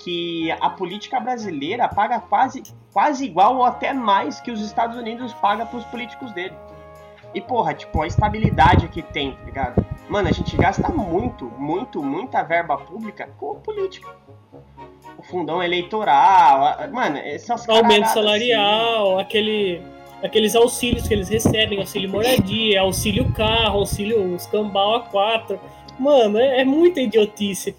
Que 0.03 0.51
a 0.59 0.69
política 0.69 1.19
brasileira 1.19 1.87
paga 1.87 2.19
quase, 2.19 2.61
quase 2.91 3.25
igual 3.25 3.57
ou 3.57 3.63
até 3.63 3.93
mais 3.93 4.41
que 4.41 4.51
os 4.51 4.59
Estados 4.61 4.97
Unidos 4.97 5.33
pagam 5.33 5.65
pros 5.67 5.85
políticos 5.85 6.31
dele. 6.33 6.53
E, 7.33 7.41
porra, 7.41 7.73
tipo, 7.73 8.01
a 8.01 8.07
estabilidade 8.07 8.87
que 8.89 9.01
tem, 9.01 9.31
tá 9.31 9.43
ligado? 9.45 9.85
Mano, 10.09 10.27
a 10.27 10.31
gente 10.31 10.55
gasta 10.57 10.89
muito, 10.89 11.45
muito, 11.57 12.03
muita 12.03 12.43
verba 12.43 12.77
pública 12.77 13.27
com 13.39 13.55
política. 13.55 14.07
O 15.17 15.23
fundão 15.23 15.63
eleitoral, 15.63 16.65
a- 16.65 16.87
mano, 16.91 17.17
essas 17.17 17.67
Aumento 17.69 18.03
assim. 18.03 18.13
salarial, 18.13 19.17
aquele, 19.19 19.81
aqueles 20.21 20.53
auxílios 20.55 21.07
que 21.07 21.13
eles 21.13 21.29
recebem, 21.29 21.79
auxílio 21.79 22.09
moradia, 22.09 22.81
auxílio 22.81 23.31
carro, 23.31 23.79
auxílio 23.79 24.35
escambau 24.35 25.03
A4. 25.09 25.57
Mano, 25.97 26.37
é, 26.37 26.61
é 26.61 26.65
muita 26.65 26.99
idiotice. 27.01 27.75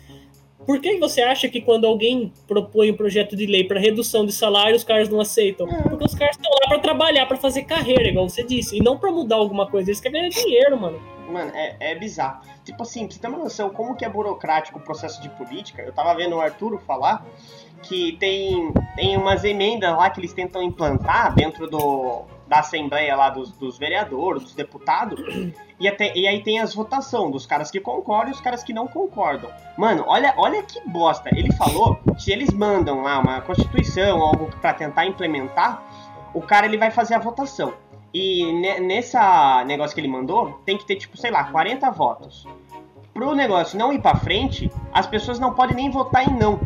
Por 0.67 0.81
que 0.81 0.99
você 0.99 1.23
acha 1.23 1.49
que 1.49 1.61
quando 1.61 1.87
alguém 1.87 2.33
propõe 2.47 2.91
um 2.91 2.97
projeto 2.97 3.37
de 3.37 3.47
lei 3.47 3.65
para 3.65 3.79
redução 3.79 4.25
de 4.25 4.33
salário, 4.33 4.77
os 4.77 4.85
caras 4.85 5.09
não 5.09 5.21
aceitam? 5.21 5.67
Porque 5.67 6.05
os 6.05 6.15
caras 6.15 6.37
estão 6.37 6.51
lá 6.51 6.69
para 6.69 6.79
trabalhar, 6.79 7.27
para 7.27 7.37
fazer 7.37 7.65
carreira, 7.65 8.09
igual 8.09 8.29
você 8.29 8.43
disse, 8.43 8.77
e 8.77 8.81
não 8.81 8.99
para 8.99 9.11
mudar 9.11 9.37
alguma 9.37 9.67
coisa. 9.67 9.91
Eles 9.91 10.01
querem 10.01 10.21
ganhar 10.21 10.31
dinheiro, 10.31 10.81
mano. 10.81 11.01
Mano, 11.29 11.51
é, 11.55 11.77
é 11.81 11.95
bizarro. 11.95 12.41
Tipo 12.65 12.83
assim, 12.83 13.07
pra 13.07 13.15
você 13.15 13.21
ter 13.21 13.29
uma 13.29 13.39
noção 13.39 13.71
como 13.71 13.95
que 13.95 14.05
é 14.05 14.09
burocrático 14.09 14.79
o 14.79 14.83
processo 14.83 15.21
de 15.21 15.29
política, 15.31 15.83
eu 15.83 15.93
tava 15.93 16.15
vendo 16.15 16.37
o 16.37 16.41
Arturo 16.41 16.79
falar 16.79 17.27
que 17.83 18.13
tem, 18.19 18.73
tem 18.97 19.17
umas 19.17 19.45
emendas 19.45 19.91
lá 19.97 20.09
que 20.09 20.21
eles 20.21 20.33
tentam 20.33 20.63
implantar 20.63 21.35
dentro 21.35 21.69
do, 21.69 22.25
da 22.47 22.59
Assembleia 22.61 23.17
lá 23.17 23.31
dos, 23.31 23.53
dos 23.53 23.79
vereadores, 23.79 24.43
dos 24.43 24.55
deputados, 24.55 25.21
e, 25.81 25.89
até, 25.89 26.15
e 26.17 26.27
aí 26.29 26.43
tem 26.43 26.61
as 26.61 26.75
votações 26.75 27.33
dos 27.33 27.47
caras 27.47 27.71
que 27.71 27.81
concordam 27.81 28.29
e 28.29 28.35
os 28.35 28.41
caras 28.41 28.63
que 28.63 28.73
não 28.73 28.87
concordam. 28.87 29.51
Mano, 29.77 30.05
olha, 30.07 30.35
olha 30.37 30.63
que 30.63 30.81
bosta. 30.89 31.31
Ele 31.33 31.53
falou 31.55 31.97
que 32.17 32.23
se 32.23 32.33
eles 32.33 32.51
mandam 32.53 33.03
lá 33.03 33.19
uma 33.19 33.41
constituição, 33.41 34.21
algo 34.23 34.51
pra 34.61 34.75
tentar 34.75 35.07
implementar, 35.07 35.83
o 36.35 36.41
cara 36.43 36.67
ele 36.67 36.77
vai 36.79 36.91
fazer 36.91 37.15
a 37.15 37.19
votação. 37.19 37.73
E 38.13 38.53
ne- 38.53 38.79
nessa 38.81 39.65
negócio 39.65 39.95
que 39.95 40.01
ele 40.01 40.09
mandou, 40.09 40.61
tem 40.65 40.79
que 40.79 40.85
ter, 40.87 40.97
tipo, 40.97 41.17
sei 41.17 41.31
lá, 41.31 41.45
40 41.45 41.91
votos. 41.91 42.47
Pro 43.13 43.35
negócio 43.35 43.79
não 43.79 43.93
ir 43.93 44.01
pra 44.01 44.15
frente, 44.17 44.71
as 44.93 45.07
pessoas 45.07 45.39
não 45.39 45.55
podem 45.55 45.77
nem 45.77 45.91
votar 45.91 46.29
em 46.29 46.33
não. 46.33 46.61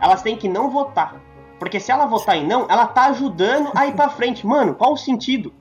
Elas 0.00 0.22
têm 0.22 0.36
que 0.36 0.48
não 0.48 0.70
votar. 0.70 1.16
Porque 1.60 1.78
se 1.78 1.92
ela 1.92 2.06
votar 2.06 2.36
em 2.38 2.46
não, 2.46 2.66
ela 2.70 2.86
tá 2.86 3.04
ajudando 3.08 3.70
a 3.76 3.86
ir 3.86 3.94
pra 3.94 4.08
frente. 4.08 4.46
Mano, 4.46 4.74
qual 4.74 4.94
o 4.94 4.96
sentido? 4.96 5.52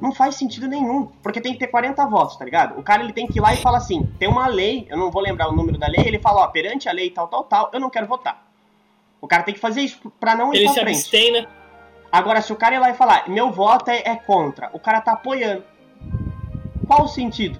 Não 0.00 0.12
faz 0.12 0.36
sentido 0.36 0.68
nenhum. 0.68 1.06
Porque 1.20 1.40
tem 1.40 1.52
que 1.52 1.58
ter 1.58 1.66
40 1.66 2.06
votos, 2.06 2.36
tá 2.36 2.44
ligado? 2.44 2.78
O 2.78 2.84
cara 2.84 3.02
ele 3.02 3.12
tem 3.12 3.26
que 3.26 3.38
ir 3.38 3.42
lá 3.42 3.52
e 3.52 3.56
falar 3.56 3.78
assim: 3.78 4.06
tem 4.16 4.28
uma 4.28 4.46
lei, 4.46 4.86
eu 4.88 4.96
não 4.96 5.10
vou 5.10 5.20
lembrar 5.20 5.48
o 5.48 5.56
número 5.56 5.76
da 5.76 5.88
lei, 5.88 6.06
ele 6.06 6.20
fala, 6.20 6.42
ó, 6.42 6.46
perante 6.46 6.88
a 6.88 6.92
lei 6.92 7.10
tal, 7.10 7.26
tal, 7.26 7.42
tal, 7.42 7.70
eu 7.72 7.80
não 7.80 7.90
quero 7.90 8.06
votar. 8.06 8.46
O 9.20 9.26
cara 9.26 9.42
tem 9.42 9.52
que 9.52 9.58
fazer 9.58 9.80
isso 9.80 10.12
pra 10.20 10.36
não 10.36 10.54
ir 10.54 10.58
Ele 10.58 10.64
pra 10.66 10.74
se 10.74 10.80
frente. 10.80 10.96
abstém, 10.98 11.32
né? 11.32 11.46
Agora, 12.12 12.40
se 12.40 12.52
o 12.52 12.56
cara 12.56 12.76
ir 12.76 12.78
lá 12.78 12.90
e 12.90 12.94
falar, 12.94 13.28
meu 13.28 13.50
voto 13.50 13.90
é, 13.90 14.02
é 14.04 14.14
contra, 14.14 14.70
o 14.72 14.78
cara 14.78 15.00
tá 15.00 15.12
apoiando. 15.12 15.64
Qual 16.86 17.02
o 17.02 17.08
sentido? 17.08 17.58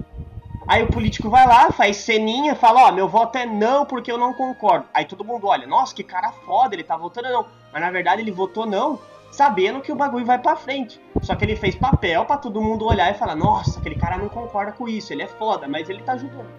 Aí 0.68 0.82
o 0.82 0.86
político 0.86 1.30
vai 1.30 1.46
lá, 1.46 1.72
faz 1.72 1.96
ceninha, 1.96 2.54
fala, 2.54 2.88
ó, 2.88 2.92
meu 2.92 3.08
voto 3.08 3.38
é 3.38 3.46
não 3.46 3.86
porque 3.86 4.12
eu 4.12 4.18
não 4.18 4.34
concordo. 4.34 4.84
Aí 4.92 5.06
todo 5.06 5.24
mundo 5.24 5.46
olha, 5.46 5.66
nossa, 5.66 5.94
que 5.94 6.04
cara 6.04 6.30
foda, 6.30 6.74
ele 6.74 6.84
tá 6.84 6.94
votando 6.94 7.30
não. 7.30 7.46
Mas 7.72 7.80
na 7.80 7.90
verdade 7.90 8.20
ele 8.20 8.30
votou 8.30 8.66
não, 8.66 9.00
sabendo 9.32 9.80
que 9.80 9.90
o 9.90 9.96
bagulho 9.96 10.26
vai 10.26 10.38
pra 10.38 10.56
frente. 10.56 11.00
Só 11.22 11.34
que 11.34 11.42
ele 11.42 11.56
fez 11.56 11.74
papel 11.74 12.26
pra 12.26 12.36
todo 12.36 12.60
mundo 12.60 12.84
olhar 12.84 13.10
e 13.10 13.14
falar, 13.14 13.34
nossa, 13.34 13.80
aquele 13.80 13.94
cara 13.94 14.18
não 14.18 14.28
concorda 14.28 14.72
com 14.72 14.86
isso, 14.86 15.10
ele 15.10 15.22
é 15.22 15.26
foda, 15.26 15.66
mas 15.66 15.88
ele 15.88 16.02
tá 16.02 16.12
ajudando. 16.12 16.50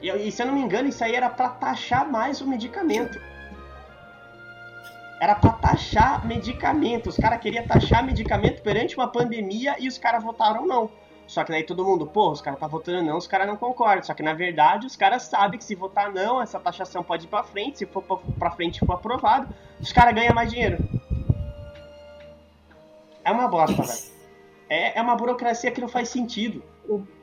E, 0.00 0.08
e 0.08 0.30
se 0.30 0.40
eu 0.40 0.46
não 0.46 0.54
me 0.54 0.60
engano, 0.60 0.88
isso 0.88 1.02
aí 1.02 1.16
era 1.16 1.28
pra 1.28 1.48
taxar 1.48 2.08
mais 2.08 2.40
o 2.40 2.46
medicamento. 2.46 3.20
Era 5.20 5.34
pra 5.34 5.50
taxar 5.50 6.24
medicamento. 6.24 7.08
Os 7.08 7.16
caras 7.16 7.40
queriam 7.40 7.66
taxar 7.66 8.04
medicamento 8.04 8.62
perante 8.62 8.94
uma 8.94 9.08
pandemia 9.08 9.74
e 9.80 9.88
os 9.88 9.98
caras 9.98 10.22
votaram 10.22 10.64
não. 10.64 10.90
Só 11.26 11.42
que 11.42 11.50
daí 11.52 11.62
todo 11.64 11.84
mundo, 11.84 12.06
pô, 12.06 12.30
os 12.30 12.40
caras 12.40 12.60
tá 12.60 12.66
votando 12.66 13.02
não, 13.02 13.16
os 13.16 13.26
caras 13.26 13.46
não 13.46 13.56
concordam. 13.56 14.02
Só 14.04 14.12
que 14.14 14.22
na 14.22 14.34
verdade 14.34 14.86
os 14.86 14.94
caras 14.96 15.22
sabem 15.24 15.58
que 15.58 15.64
se 15.64 15.74
votar 15.74 16.12
não, 16.12 16.40
essa 16.42 16.60
taxação 16.60 17.02
pode 17.02 17.24
ir 17.24 17.28
pra 17.28 17.42
frente. 17.42 17.78
Se 17.78 17.86
for 17.86 18.02
pra- 18.02 18.50
frente 18.50 18.80
for 18.80 18.92
aprovado, 18.92 19.48
os 19.80 19.90
caras 19.92 20.14
ganham 20.14 20.34
mais 20.34 20.50
dinheiro. 20.50 20.78
É 23.24 23.30
uma 23.32 23.48
bosta, 23.48 23.82
velho. 23.82 24.14
É, 24.68 24.98
é 24.98 25.02
uma 25.02 25.16
burocracia 25.16 25.70
que 25.70 25.80
não 25.80 25.88
faz 25.88 26.08
sentido. 26.10 26.62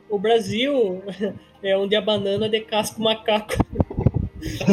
O 0.10 0.18
Brasil 0.20 1.04
é 1.64 1.78
onde 1.78 1.96
a 1.96 2.02
banana 2.02 2.50
decasca 2.50 3.00
o 3.00 3.04
macaco. 3.04 3.54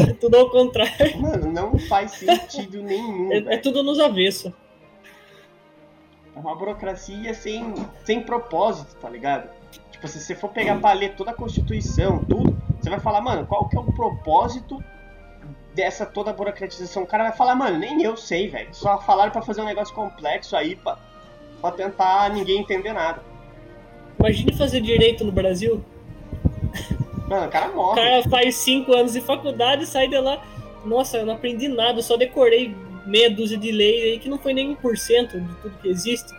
É 0.08 0.14
tudo 0.14 0.34
ao 0.38 0.48
contrário. 0.48 1.20
Mano, 1.20 1.52
não 1.52 1.78
faz 1.78 2.12
sentido 2.12 2.82
nenhum. 2.82 3.30
É, 3.30 3.54
é 3.54 3.56
tudo 3.58 3.82
nos 3.82 4.00
avesso. 4.00 4.50
É 6.38 6.40
uma 6.40 6.54
burocracia 6.54 7.34
sem, 7.34 7.74
sem 8.04 8.22
propósito, 8.22 8.94
tá 9.00 9.08
ligado? 9.10 9.48
Tipo, 9.90 10.06
se 10.06 10.20
você 10.20 10.34
for 10.36 10.50
pegar 10.50 10.76
pra 10.78 10.92
ler 10.92 11.14
toda 11.16 11.32
a 11.32 11.34
Constituição, 11.34 12.24
tudo, 12.24 12.56
você 12.80 12.88
vai 12.88 13.00
falar, 13.00 13.20
mano, 13.20 13.44
qual 13.44 13.68
que 13.68 13.76
é 13.76 13.80
o 13.80 13.92
propósito 13.92 14.82
dessa 15.74 16.06
toda 16.06 16.32
burocratização? 16.32 17.02
O 17.02 17.06
cara 17.06 17.24
vai 17.24 17.32
falar, 17.36 17.56
mano, 17.56 17.76
nem 17.78 18.00
eu 18.04 18.16
sei, 18.16 18.48
velho. 18.48 18.68
Só 18.72 19.00
falaram 19.00 19.32
pra 19.32 19.42
fazer 19.42 19.62
um 19.62 19.64
negócio 19.64 19.92
complexo 19.92 20.54
aí 20.56 20.76
pra, 20.76 20.96
pra 21.60 21.72
tentar 21.72 22.30
ninguém 22.30 22.60
entender 22.60 22.92
nada. 22.92 23.20
Imagine 24.20 24.52
fazer 24.56 24.80
direito 24.80 25.24
no 25.24 25.32
Brasil. 25.32 25.84
Mano, 27.28 27.46
o 27.46 27.50
cara 27.50 27.68
O 27.70 27.74
morre. 27.76 28.00
cara 28.00 28.22
faz 28.30 28.54
cinco 28.54 28.92
anos 28.94 29.12
de 29.12 29.20
faculdade 29.20 29.82
e 29.82 29.86
sai 29.86 30.06
de 30.06 30.18
lá. 30.18 30.40
Nossa, 30.84 31.18
eu 31.18 31.26
não 31.26 31.34
aprendi 31.34 31.66
nada, 31.66 31.98
eu 31.98 32.02
só 32.02 32.16
decorei 32.16 32.74
meia 33.08 33.30
dúzia 33.30 33.56
de 33.56 33.72
leis 33.72 34.02
aí 34.04 34.18
que 34.18 34.28
não 34.28 34.38
foi 34.38 34.52
nem 34.52 34.76
1% 34.76 35.28
de 35.28 35.54
tudo 35.62 35.78
que 35.80 35.88
existe. 35.88 36.32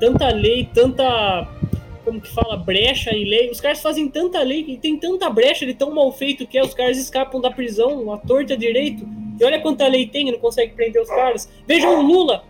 Tanta 0.00 0.28
lei, 0.28 0.68
tanta. 0.72 1.46
Como 2.04 2.20
que 2.20 2.32
fala? 2.32 2.56
Brecha 2.56 3.10
em 3.10 3.24
lei. 3.24 3.50
Os 3.50 3.60
caras 3.60 3.80
fazem 3.80 4.08
tanta 4.08 4.40
lei 4.40 4.64
e 4.66 4.78
tem 4.78 4.98
tanta 4.98 5.28
brecha 5.28 5.66
de 5.66 5.74
tão 5.74 5.90
mal 5.94 6.10
feito 6.12 6.46
que 6.46 6.58
é. 6.58 6.62
Os 6.62 6.74
caras 6.74 6.98
escapam 6.98 7.40
da 7.40 7.50
prisão, 7.50 8.12
a 8.12 8.18
torta 8.18 8.56
direito. 8.56 9.06
E 9.38 9.44
olha 9.44 9.60
quanta 9.60 9.86
lei 9.86 10.06
tem 10.06 10.30
não 10.30 10.38
consegue 10.38 10.72
prender 10.74 11.00
os 11.00 11.08
caras. 11.08 11.48
Vejam 11.66 11.98
o 11.98 12.02
Lula! 12.02 12.44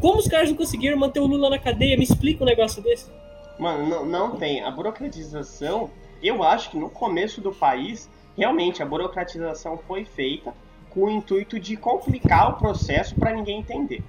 Como 0.00 0.18
os 0.18 0.28
caras 0.28 0.50
não 0.50 0.56
conseguiram 0.56 0.96
manter 0.96 1.20
o 1.20 1.26
Lula 1.26 1.50
na 1.50 1.58
cadeia? 1.58 1.96
Me 1.96 2.04
explica 2.04 2.42
um 2.42 2.46
negócio 2.46 2.82
desse. 2.82 3.10
Mano, 3.58 3.88
não, 3.88 4.04
não 4.04 4.36
tem. 4.36 4.62
A 4.62 4.70
burocratização, 4.70 5.90
eu 6.22 6.42
acho 6.42 6.70
que 6.70 6.76
no 6.76 6.90
começo 6.90 7.40
do 7.40 7.52
país, 7.52 8.08
realmente 8.36 8.82
a 8.82 8.86
burocratização 8.86 9.78
foi 9.86 10.04
feita 10.04 10.52
com 10.98 11.04
o 11.04 11.10
intuito 11.10 11.60
de 11.60 11.76
complicar 11.76 12.50
o 12.50 12.54
processo 12.54 13.14
para 13.14 13.32
ninguém 13.32 13.60
entender. 13.60 14.02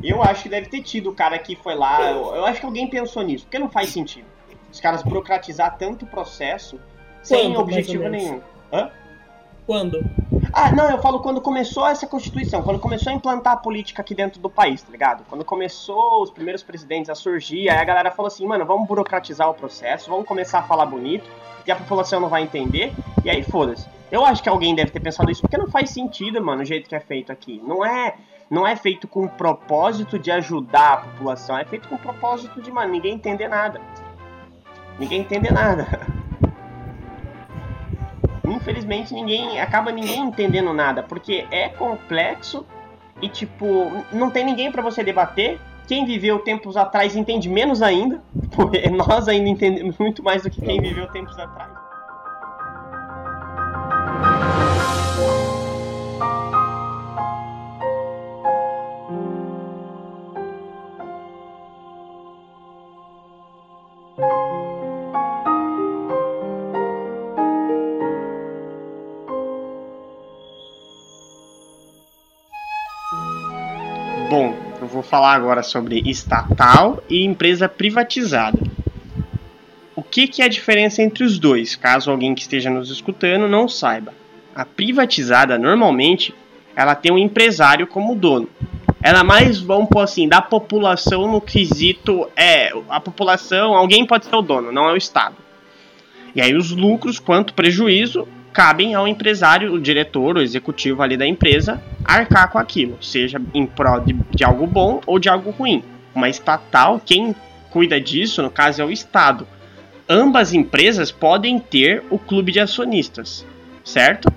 Eu 0.00 0.22
acho 0.22 0.44
que 0.44 0.48
deve 0.48 0.68
ter 0.68 0.80
tido 0.80 1.10
o 1.10 1.14
cara 1.14 1.36
que 1.38 1.56
foi 1.56 1.74
lá. 1.74 2.10
Eu, 2.10 2.36
eu, 2.36 2.46
acho 2.46 2.60
que 2.60 2.66
alguém 2.66 2.88
pensou 2.88 3.22
nisso, 3.22 3.44
porque 3.46 3.58
não 3.58 3.68
faz 3.68 3.90
sentido. 3.90 4.26
Os 4.70 4.78
caras 4.78 5.02
burocratizar 5.02 5.76
tanto 5.76 6.04
o 6.04 6.08
processo 6.08 6.78
sem 7.22 7.52
Quando, 7.52 7.60
objetivo 7.60 8.08
nenhum. 8.08 8.40
Hã? 8.72 8.90
Quando? 9.66 10.04
Ah, 10.52 10.70
não, 10.70 10.88
eu 10.90 10.98
falo 11.00 11.20
quando 11.20 11.40
começou 11.40 11.86
essa 11.86 12.06
Constituição, 12.06 12.62
quando 12.62 12.78
começou 12.78 13.10
a 13.12 13.16
implantar 13.16 13.54
a 13.54 13.56
política 13.56 14.02
aqui 14.02 14.14
dentro 14.14 14.40
do 14.40 14.50
país, 14.50 14.82
tá 14.82 14.92
ligado? 14.92 15.24
Quando 15.28 15.44
começou 15.44 16.22
os 16.22 16.30
primeiros 16.30 16.62
presidentes 16.62 17.10
a 17.10 17.14
surgir, 17.14 17.68
aí 17.70 17.78
a 17.78 17.84
galera 17.84 18.10
falou 18.10 18.28
assim, 18.28 18.46
mano, 18.46 18.64
vamos 18.64 18.86
burocratizar 18.86 19.48
o 19.48 19.54
processo, 19.54 20.10
vamos 20.10 20.26
começar 20.26 20.60
a 20.60 20.62
falar 20.62 20.86
bonito, 20.86 21.28
e 21.66 21.72
a 21.72 21.76
população 21.76 22.20
não 22.20 22.28
vai 22.28 22.42
entender, 22.42 22.92
e 23.24 23.30
aí 23.30 23.42
foda-se. 23.42 23.88
Eu 24.14 24.24
acho 24.24 24.40
que 24.40 24.48
alguém 24.48 24.76
deve 24.76 24.92
ter 24.92 25.00
pensado 25.00 25.28
isso, 25.28 25.40
porque 25.40 25.58
não 25.58 25.66
faz 25.66 25.90
sentido, 25.90 26.40
mano, 26.40 26.62
o 26.62 26.64
jeito 26.64 26.88
que 26.88 26.94
é 26.94 27.00
feito 27.00 27.32
aqui. 27.32 27.60
Não 27.66 27.84
é 27.84 28.14
não 28.48 28.64
é 28.64 28.76
feito 28.76 29.08
com 29.08 29.24
o 29.24 29.28
propósito 29.28 30.20
de 30.20 30.30
ajudar 30.30 30.92
a 30.92 30.96
população, 30.98 31.58
é 31.58 31.64
feito 31.64 31.88
com 31.88 31.96
o 31.96 31.98
propósito 31.98 32.62
de, 32.62 32.70
mano, 32.70 32.92
ninguém 32.92 33.14
entender 33.14 33.48
nada. 33.48 33.80
Ninguém 35.00 35.22
entender 35.22 35.52
nada. 35.52 35.88
Infelizmente 38.46 39.12
ninguém 39.12 39.60
acaba 39.60 39.90
ninguém 39.90 40.20
entendendo 40.20 40.72
nada, 40.72 41.02
porque 41.02 41.48
é 41.50 41.68
complexo 41.70 42.64
e 43.20 43.28
tipo, 43.28 44.04
não 44.12 44.30
tem 44.30 44.44
ninguém 44.44 44.70
para 44.70 44.80
você 44.80 45.02
debater. 45.02 45.58
Quem 45.88 46.06
viveu 46.06 46.38
tempos 46.38 46.76
atrás 46.76 47.16
entende 47.16 47.48
menos 47.48 47.82
ainda, 47.82 48.22
porque 48.54 48.88
nós 48.90 49.26
ainda 49.26 49.48
entendemos 49.48 49.98
muito 49.98 50.22
mais 50.22 50.44
do 50.44 50.50
que 50.50 50.60
quem 50.60 50.80
viveu 50.80 51.08
tempos 51.08 51.36
atrás. 51.36 51.83
Falar 75.04 75.34
agora 75.34 75.62
sobre 75.62 76.02
estatal 76.04 77.02
e 77.08 77.24
empresa 77.24 77.68
privatizada. 77.68 78.58
O 79.94 80.02
que, 80.02 80.26
que 80.26 80.42
é 80.42 80.46
a 80.46 80.48
diferença 80.48 81.02
entre 81.02 81.22
os 81.22 81.38
dois, 81.38 81.76
caso 81.76 82.10
alguém 82.10 82.34
que 82.34 82.42
esteja 82.42 82.68
nos 82.68 82.90
escutando 82.90 83.48
não 83.48 83.68
saiba? 83.68 84.12
A 84.54 84.64
privatizada, 84.64 85.56
normalmente, 85.56 86.34
ela 86.74 86.94
tem 86.94 87.12
um 87.12 87.18
empresário 87.18 87.86
como 87.86 88.14
dono. 88.14 88.48
Ela 89.02 89.20
é 89.20 89.22
mais, 89.22 89.60
vamos 89.60 89.88
pôr 89.88 90.00
assim, 90.00 90.26
da 90.26 90.40
população 90.40 91.30
no 91.30 91.40
quesito. 91.40 92.28
É, 92.34 92.72
a 92.88 92.98
população, 92.98 93.74
alguém 93.74 94.06
pode 94.06 94.24
ser 94.24 94.34
o 94.34 94.42
dono, 94.42 94.72
não 94.72 94.88
é 94.88 94.92
o 94.92 94.96
Estado. 94.96 95.36
E 96.34 96.40
aí 96.40 96.56
os 96.56 96.70
lucros 96.70 97.18
quanto 97.18 97.54
prejuízo 97.54 98.26
cabem 98.54 98.94
ao 98.94 99.08
empresário, 99.08 99.74
o 99.74 99.80
diretor, 99.80 100.36
o 100.36 100.40
executivo 100.40 101.02
ali 101.02 101.16
da 101.16 101.26
empresa, 101.26 101.82
arcar 102.04 102.48
com 102.48 102.58
aquilo, 102.58 102.96
seja 103.02 103.42
em 103.52 103.66
prol 103.66 104.00
de, 104.00 104.14
de 104.30 104.44
algo 104.44 104.64
bom 104.64 105.00
ou 105.04 105.18
de 105.18 105.28
algo 105.28 105.50
ruim. 105.50 105.82
Uma 106.14 106.28
estatal, 106.28 107.02
quem 107.04 107.34
cuida 107.68 108.00
disso, 108.00 108.40
no 108.40 108.50
caso, 108.50 108.80
é 108.80 108.84
o 108.84 108.92
Estado. 108.92 109.44
Ambas 110.08 110.54
empresas 110.54 111.10
podem 111.10 111.58
ter 111.58 112.04
o 112.08 112.16
clube 112.18 112.52
de 112.52 112.60
acionistas, 112.60 113.44
certo? 113.84 114.32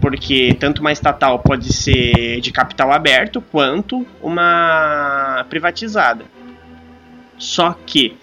Porque 0.00 0.56
tanto 0.58 0.80
uma 0.80 0.90
estatal 0.90 1.38
pode 1.38 1.72
ser 1.72 2.40
de 2.40 2.50
capital 2.50 2.90
aberto 2.90 3.40
quanto 3.40 4.04
uma 4.20 5.46
privatizada. 5.48 6.24
Só 7.38 7.76
que 7.86 8.16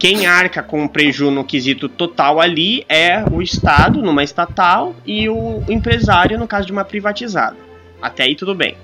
quem 0.00 0.24
arca 0.24 0.62
com 0.62 0.82
o 0.82 0.88
prejuízo 0.88 1.30
no 1.30 1.44
quesito 1.44 1.86
total 1.86 2.40
ali 2.40 2.86
é 2.88 3.22
o 3.30 3.42
Estado, 3.42 4.00
numa 4.00 4.24
estatal, 4.24 4.96
e 5.04 5.28
o 5.28 5.62
empresário, 5.68 6.38
no 6.38 6.48
caso 6.48 6.66
de 6.66 6.72
uma 6.72 6.86
privatizada. 6.86 7.56
Até 8.00 8.22
aí 8.22 8.34
tudo 8.34 8.54
bem. 8.54 8.78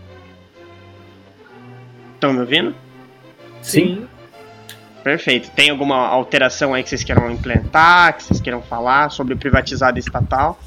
Estão 2.14 2.34
me 2.34 2.40
ouvindo? 2.40 2.74
Sim. 3.62 4.06
Perfeito. 5.02 5.50
Tem 5.52 5.70
alguma 5.70 6.06
alteração 6.06 6.74
aí 6.74 6.82
que 6.82 6.90
vocês 6.90 7.02
queiram 7.02 7.30
implementar, 7.30 8.14
que 8.14 8.22
vocês 8.22 8.38
queiram 8.38 8.60
falar 8.60 9.10
sobre 9.10 9.34
privatizada 9.34 9.98
estatal? 9.98 10.60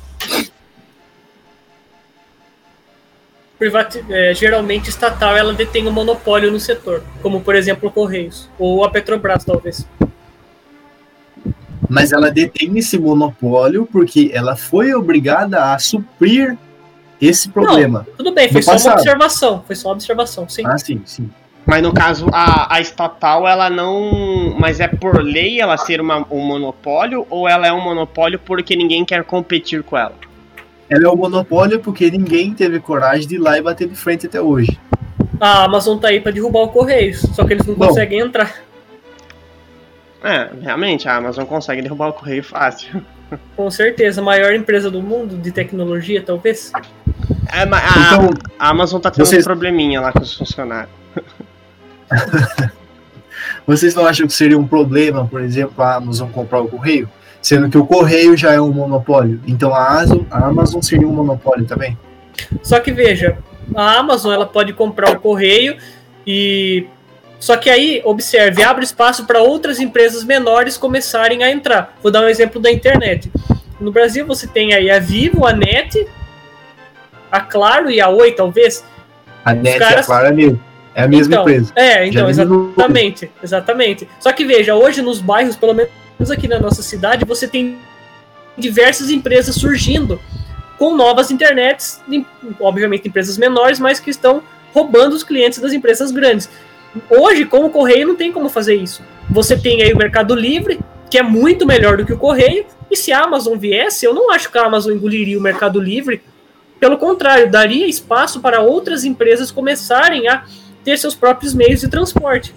Privati 3.60 4.04
é, 4.10 4.34
geralmente 4.34 4.90
estatal 4.90 5.38
ela 5.38 5.54
detém 5.54 5.86
o 5.86 5.90
um 5.90 5.94
monopólio 5.94 6.50
no 6.50 6.60
setor, 6.60 7.04
como 7.22 7.42
por 7.42 7.54
exemplo 7.54 7.90
o 7.90 7.92
Correios, 7.92 8.50
ou 8.58 8.84
a 8.84 8.90
Petrobras 8.90 9.44
talvez 9.44 9.86
mas 11.90 12.12
ela 12.12 12.30
detém 12.30 12.78
esse 12.78 12.98
monopólio 12.98 13.88
porque 13.92 14.30
ela 14.34 14.56
foi 14.56 14.94
obrigada 14.94 15.74
a 15.74 15.80
suprir 15.80 16.58
esse 17.20 17.50
problema. 17.50 18.06
Não, 18.08 18.16
tudo 18.18 18.32
bem, 18.34 18.50
foi 18.50 18.62
só 18.62 18.74
passado. 18.74 18.92
uma 18.92 19.00
observação, 19.00 19.64
foi 19.66 19.76
só 19.76 19.90
uma 19.90 19.96
observação, 19.96 20.48
sim. 20.48 20.64
Ah, 20.66 20.78
sim, 20.78 21.02
sim. 21.06 21.30
Mas 21.66 21.84
no 21.84 21.94
caso, 21.94 22.28
a, 22.32 22.76
a 22.76 22.82
estatal, 22.82 23.48
ela 23.48 23.70
não. 23.70 24.56
Mas 24.58 24.80
é 24.80 24.88
por 24.88 25.22
lei 25.22 25.60
ela 25.60 25.78
ser 25.78 26.02
uma, 26.02 26.26
um 26.32 26.40
monopólio 26.40 27.28
ou 27.30 27.48
ela 27.48 27.68
é 27.68 27.72
um 27.72 27.82
monopólio 27.82 28.40
porque 28.40 28.76
ninguém 28.76 29.06
quer 29.06 29.24
competir 29.24 29.84
com 29.84 29.98
ela? 29.98 30.16
Ela 30.90 31.06
é 31.06 31.10
um 31.10 31.16
monopólio 31.16 31.80
porque 31.80 32.10
ninguém 32.10 32.54
teve 32.54 32.80
coragem 32.80 33.28
de 33.28 33.36
ir 33.36 33.38
lá 33.38 33.58
e 33.58 33.62
bater 33.62 33.88
de 33.88 33.96
frente 33.96 34.26
até 34.26 34.42
hoje. 34.42 34.80
A 35.40 35.66
Amazon 35.66 36.00
tá 36.00 36.08
aí 36.08 36.20
para 36.20 36.32
derrubar 36.32 36.64
o 36.64 36.70
Correios, 36.70 37.22
só 37.34 37.46
que 37.46 37.54
eles 37.54 37.66
não 37.66 37.76
Bom, 37.76 37.88
conseguem 37.88 38.20
entrar. 38.20 38.52
É, 40.24 40.50
realmente, 40.62 41.08
a 41.08 41.16
Amazon 41.16 41.46
consegue 41.46 41.82
derrubar 41.82 42.10
o 42.10 42.14
correio 42.14 42.44
fácil. 42.44 43.02
Com 43.56 43.70
certeza, 43.70 44.22
a 44.22 44.24
maior 44.24 44.54
empresa 44.54 44.90
do 44.90 45.02
mundo 45.02 45.38
de 45.38 45.52
tecnologia, 45.52 46.22
talvez. 46.22 46.72
É, 47.52 47.62
a, 47.62 47.66
então, 47.66 48.30
a 48.58 48.70
Amazon 48.70 49.00
tá 49.00 49.12
tendo 49.12 49.26
vocês... 49.26 49.44
um 49.44 49.48
probleminha 49.48 50.02
lá 50.02 50.12
com 50.12 50.20
os 50.20 50.34
funcionários. 50.34 50.92
vocês 53.66 53.94
não 53.96 54.06
acham 54.06 54.28
que 54.28 54.34
seria 54.34 54.58
um 54.58 54.68
problema, 54.68 55.28
por 55.28 55.42
exemplo, 55.42 55.84
a 55.84 55.96
Amazon 55.96 56.30
comprar 56.30 56.60
o 56.60 56.68
correio? 56.68 57.10
Sendo 57.42 57.70
que 57.70 57.78
o 57.78 57.86
correio 57.86 58.36
já 58.36 58.52
é 58.52 58.60
um 58.60 58.72
monopólio. 58.72 59.40
Então 59.48 59.74
a 59.74 59.88
Amazon, 59.88 60.22
a 60.30 60.46
Amazon 60.48 60.82
seria 60.82 61.08
um 61.08 61.14
monopólio 61.14 61.66
também? 61.66 61.98
Só 62.62 62.80
que 62.80 62.92
veja, 62.92 63.38
a 63.76 64.00
Amazon 64.00 64.34
ela 64.34 64.46
pode 64.46 64.74
comprar 64.74 65.12
o 65.12 65.20
correio 65.20 65.78
e 66.26 66.88
só 67.40 67.56
que 67.56 67.70
aí, 67.70 68.02
observe, 68.04 68.62
abre 68.62 68.84
espaço 68.84 69.26
para 69.26 69.42
outras 69.42 69.80
empresas 69.80 70.24
menores 70.24 70.78
começarem 70.78 71.44
a 71.44 71.50
entrar. 71.50 71.98
Vou 72.04 72.12
dar 72.12 72.22
um 72.22 72.28
exemplo 72.28 72.62
da 72.62 72.70
internet. 72.70 73.32
No 73.80 73.92
Brasil 73.92 74.26
você 74.26 74.46
tem 74.46 74.74
aí 74.74 74.92
a 74.92 75.00
Vivo, 75.00 75.46
a 75.46 75.54
NET, 75.54 76.06
a 77.32 77.40
Claro 77.40 77.90
e 77.90 78.02
a 78.02 78.10
Oi, 78.10 78.34
talvez. 78.34 78.84
A 79.46 79.54
NET 79.54 79.80
caras... 79.80 79.96
e 79.96 80.00
a 80.00 80.04
Claro 80.04 80.28
é, 80.28 80.32
mesmo. 80.34 80.64
é 80.94 81.04
a 81.04 81.08
mesma 81.08 81.34
então, 81.34 81.44
empresa. 81.44 81.74
É, 81.78 82.06
então, 82.06 82.30
exatamente, 82.30 83.32
exatamente. 83.42 84.10
Só 84.20 84.34
que 84.34 84.44
veja, 84.44 84.76
hoje 84.76 85.02
nos 85.02 85.22
bairros, 85.22 85.56
pelo 85.56 85.74
menos 85.74 85.90
aqui 86.30 86.48
na 86.48 86.60
nossa 86.60 86.82
cidade, 86.82 87.24
você 87.24 87.48
tem 87.48 87.78
diversas 88.58 89.10
empresas 89.10 89.56
surgindo 89.56 90.20
com 90.78 90.94
novas 90.94 91.32
internets, 91.32 92.02
obviamente 92.60 93.08
empresas 93.08 93.38
menores, 93.38 93.80
mas 93.80 94.00
que 94.00 94.10
estão 94.10 94.44
roubando 94.74 95.14
os 95.14 95.24
clientes 95.24 95.60
das 95.60 95.72
empresas 95.72 96.12
grandes. 96.12 96.50
Hoje, 97.10 97.46
com 97.46 97.66
o 97.66 97.70
Correio, 97.70 98.08
não 98.08 98.16
tem 98.16 98.32
como 98.32 98.50
fazer 98.50 98.76
isso. 98.76 99.04
Você 99.30 99.58
tem 99.58 99.82
aí 99.82 99.94
o 99.94 99.98
Mercado 99.98 100.34
Livre, 100.34 100.80
que 101.10 101.18
é 101.18 101.24
muito 101.24 101.66
melhor 101.66 101.98
do 101.98 102.06
que 102.06 102.14
o 102.14 102.18
Correio, 102.18 102.66
e 102.90 102.96
se 102.96 103.12
a 103.12 103.24
Amazon 103.24 103.58
viesse, 103.58 104.06
eu 104.06 104.14
não 104.14 104.32
acho 104.32 104.52
que 104.52 104.58
a 104.58 104.66
Amazon 104.66 104.94
engoliria 104.94 105.38
o 105.38 105.42
Mercado 105.42 105.80
Livre. 105.80 106.22
Pelo 106.80 106.98
contrário, 106.98 107.50
daria 107.50 107.88
espaço 107.88 108.40
para 108.40 108.62
outras 108.62 109.04
empresas 109.04 109.52
começarem 109.52 110.28
a 110.28 110.46
ter 110.84 110.98
seus 110.98 111.14
próprios 111.14 111.54
meios 111.54 111.82
de 111.82 111.88
transporte. 111.88 112.54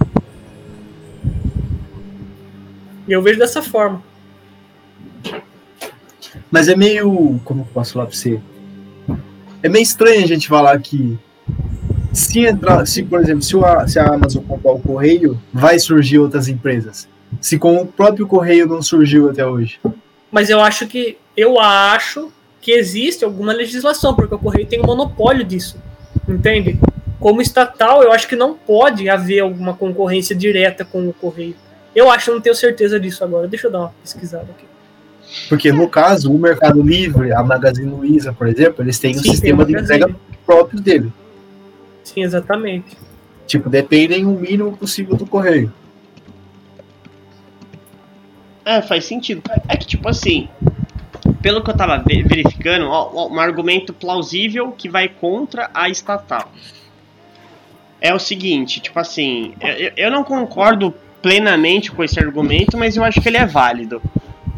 Eu 3.06 3.20
vejo 3.20 3.38
dessa 3.38 3.60
forma. 3.60 4.02
Mas 6.50 6.68
é 6.68 6.76
meio. 6.76 7.40
Como 7.44 7.62
eu 7.62 7.68
posso 7.74 7.94
falar 7.94 8.06
para 8.06 8.14
você? 8.14 8.40
É 9.62 9.68
meio 9.68 9.82
estranho 9.82 10.24
a 10.24 10.26
gente 10.26 10.48
falar 10.48 10.78
que 10.80 11.18
se 12.12 12.40
entrar, 12.40 12.86
se 12.86 13.02
por 13.02 13.20
exemplo, 13.20 13.42
se, 13.42 13.56
o, 13.56 13.62
se 13.88 13.98
a 13.98 14.14
Amazon 14.14 14.44
comprar 14.44 14.72
o 14.72 14.80
correio, 14.80 15.40
vai 15.52 15.78
surgir 15.78 16.18
outras 16.18 16.48
empresas. 16.48 17.08
Se 17.40 17.58
com 17.58 17.76
o 17.76 17.86
próprio 17.86 18.26
correio 18.26 18.66
não 18.66 18.82
surgiu 18.82 19.30
até 19.30 19.46
hoje. 19.46 19.80
Mas 20.30 20.50
eu 20.50 20.60
acho 20.60 20.86
que 20.86 21.16
eu 21.36 21.58
acho 21.58 22.30
que 22.60 22.72
existe 22.72 23.24
alguma 23.24 23.52
legislação, 23.52 24.14
porque 24.14 24.34
o 24.34 24.38
correio 24.38 24.66
tem 24.66 24.80
um 24.80 24.86
monopólio 24.86 25.44
disso. 25.44 25.76
Entende? 26.28 26.78
Como 27.18 27.40
estatal, 27.40 28.02
eu 28.02 28.12
acho 28.12 28.28
que 28.28 28.36
não 28.36 28.54
pode 28.54 29.08
haver 29.08 29.40
alguma 29.40 29.74
concorrência 29.74 30.36
direta 30.36 30.84
com 30.84 31.08
o 31.08 31.12
correio. 31.12 31.56
Eu 31.94 32.10
acho, 32.10 32.32
não 32.32 32.40
tenho 32.40 32.54
certeza 32.54 32.98
disso 33.00 33.24
agora. 33.24 33.48
Deixa 33.48 33.66
eu 33.66 33.70
dar 33.70 33.80
uma 33.80 33.94
pesquisada 34.02 34.46
aqui. 34.50 34.64
Porque 35.48 35.72
no 35.72 35.88
caso, 35.88 36.32
o 36.32 36.38
Mercado 36.38 36.82
Livre, 36.82 37.32
a 37.32 37.42
Magazine 37.42 37.90
Luiza, 37.90 38.32
por 38.32 38.46
exemplo, 38.46 38.84
eles 38.84 38.98
têm 38.98 39.16
um 39.16 39.22
Sim, 39.22 39.30
sistema 39.30 39.64
tem 39.64 39.74
de 39.74 39.82
entrega 39.82 40.14
próprio 40.44 40.80
dele. 40.80 41.12
Sim, 42.04 42.22
exatamente. 42.22 42.96
Tipo, 43.46 43.68
dependem 43.68 44.24
o 44.24 44.30
mínimo 44.30 44.76
possível 44.76 45.16
do 45.16 45.26
correio. 45.26 45.72
É, 48.64 48.80
faz 48.80 49.04
sentido. 49.04 49.42
É 49.68 49.76
que, 49.76 49.86
tipo 49.86 50.08
assim, 50.08 50.48
pelo 51.40 51.62
que 51.62 51.70
eu 51.70 51.76
tava 51.76 51.98
ve- 51.98 52.22
verificando, 52.22 52.86
ó, 52.86 53.10
ó, 53.12 53.28
um 53.28 53.40
argumento 53.40 53.92
plausível 53.92 54.70
que 54.72 54.88
vai 54.88 55.08
contra 55.08 55.68
a 55.74 55.88
estatal. 55.88 56.50
É 58.00 58.14
o 58.14 58.18
seguinte, 58.18 58.80
tipo 58.80 58.98
assim, 58.98 59.54
eu- 59.60 59.68
eu, 59.70 59.92
eu 59.96 60.10
não 60.10 60.22
concordo 60.24 60.94
plenamente 61.20 61.90
com 61.92 62.02
esse 62.02 62.18
argumento, 62.18 62.76
mas 62.76 62.96
eu 62.96 63.04
acho 63.04 63.20
que 63.20 63.28
ele 63.28 63.36
é 63.36 63.46
válido. 63.46 64.00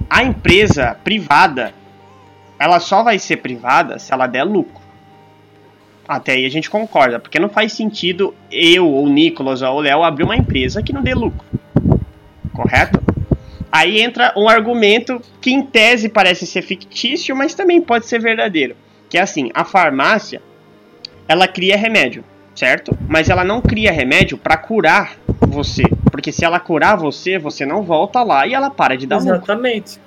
A 0.08 0.22
empresa 0.22 0.96
privada, 1.02 1.74
ela 2.58 2.80
só 2.80 3.02
vai 3.02 3.18
ser 3.18 3.38
privada 3.38 3.98
se 3.98 4.12
ela 4.12 4.26
der 4.26 4.44
lucro. 4.44 4.83
Até 6.06 6.32
aí 6.32 6.44
a 6.44 6.50
gente 6.50 6.68
concorda, 6.68 7.18
porque 7.18 7.38
não 7.38 7.48
faz 7.48 7.72
sentido 7.72 8.34
eu, 8.50 8.86
ou 8.86 9.04
o 9.04 9.08
Nicolas, 9.08 9.62
ou 9.62 9.76
o 9.76 9.80
Léo 9.80 10.02
abrir 10.02 10.24
uma 10.24 10.36
empresa 10.36 10.82
que 10.82 10.92
não 10.92 11.02
dê 11.02 11.14
lucro. 11.14 11.46
Correto? 12.52 13.02
Aí 13.72 14.00
entra 14.00 14.32
um 14.36 14.48
argumento 14.48 15.20
que 15.40 15.50
em 15.50 15.62
tese 15.62 16.08
parece 16.08 16.46
ser 16.46 16.62
fictício, 16.62 17.34
mas 17.34 17.54
também 17.54 17.80
pode 17.80 18.06
ser 18.06 18.20
verdadeiro. 18.20 18.76
Que 19.08 19.18
é 19.18 19.20
assim, 19.20 19.50
a 19.54 19.64
farmácia, 19.64 20.40
ela 21.26 21.48
cria 21.48 21.76
remédio, 21.76 22.22
certo? 22.54 22.96
Mas 23.08 23.28
ela 23.28 23.42
não 23.42 23.60
cria 23.60 23.90
remédio 23.90 24.38
para 24.38 24.56
curar 24.56 25.16
você, 25.40 25.82
porque 26.10 26.30
se 26.30 26.44
ela 26.44 26.60
curar 26.60 26.96
você, 26.96 27.38
você 27.38 27.66
não 27.66 27.82
volta 27.82 28.22
lá 28.22 28.46
e 28.46 28.54
ela 28.54 28.70
para 28.70 28.96
de 28.96 29.06
dar 29.06 29.16
lucro. 29.16 29.34
Exatamente. 29.34 29.98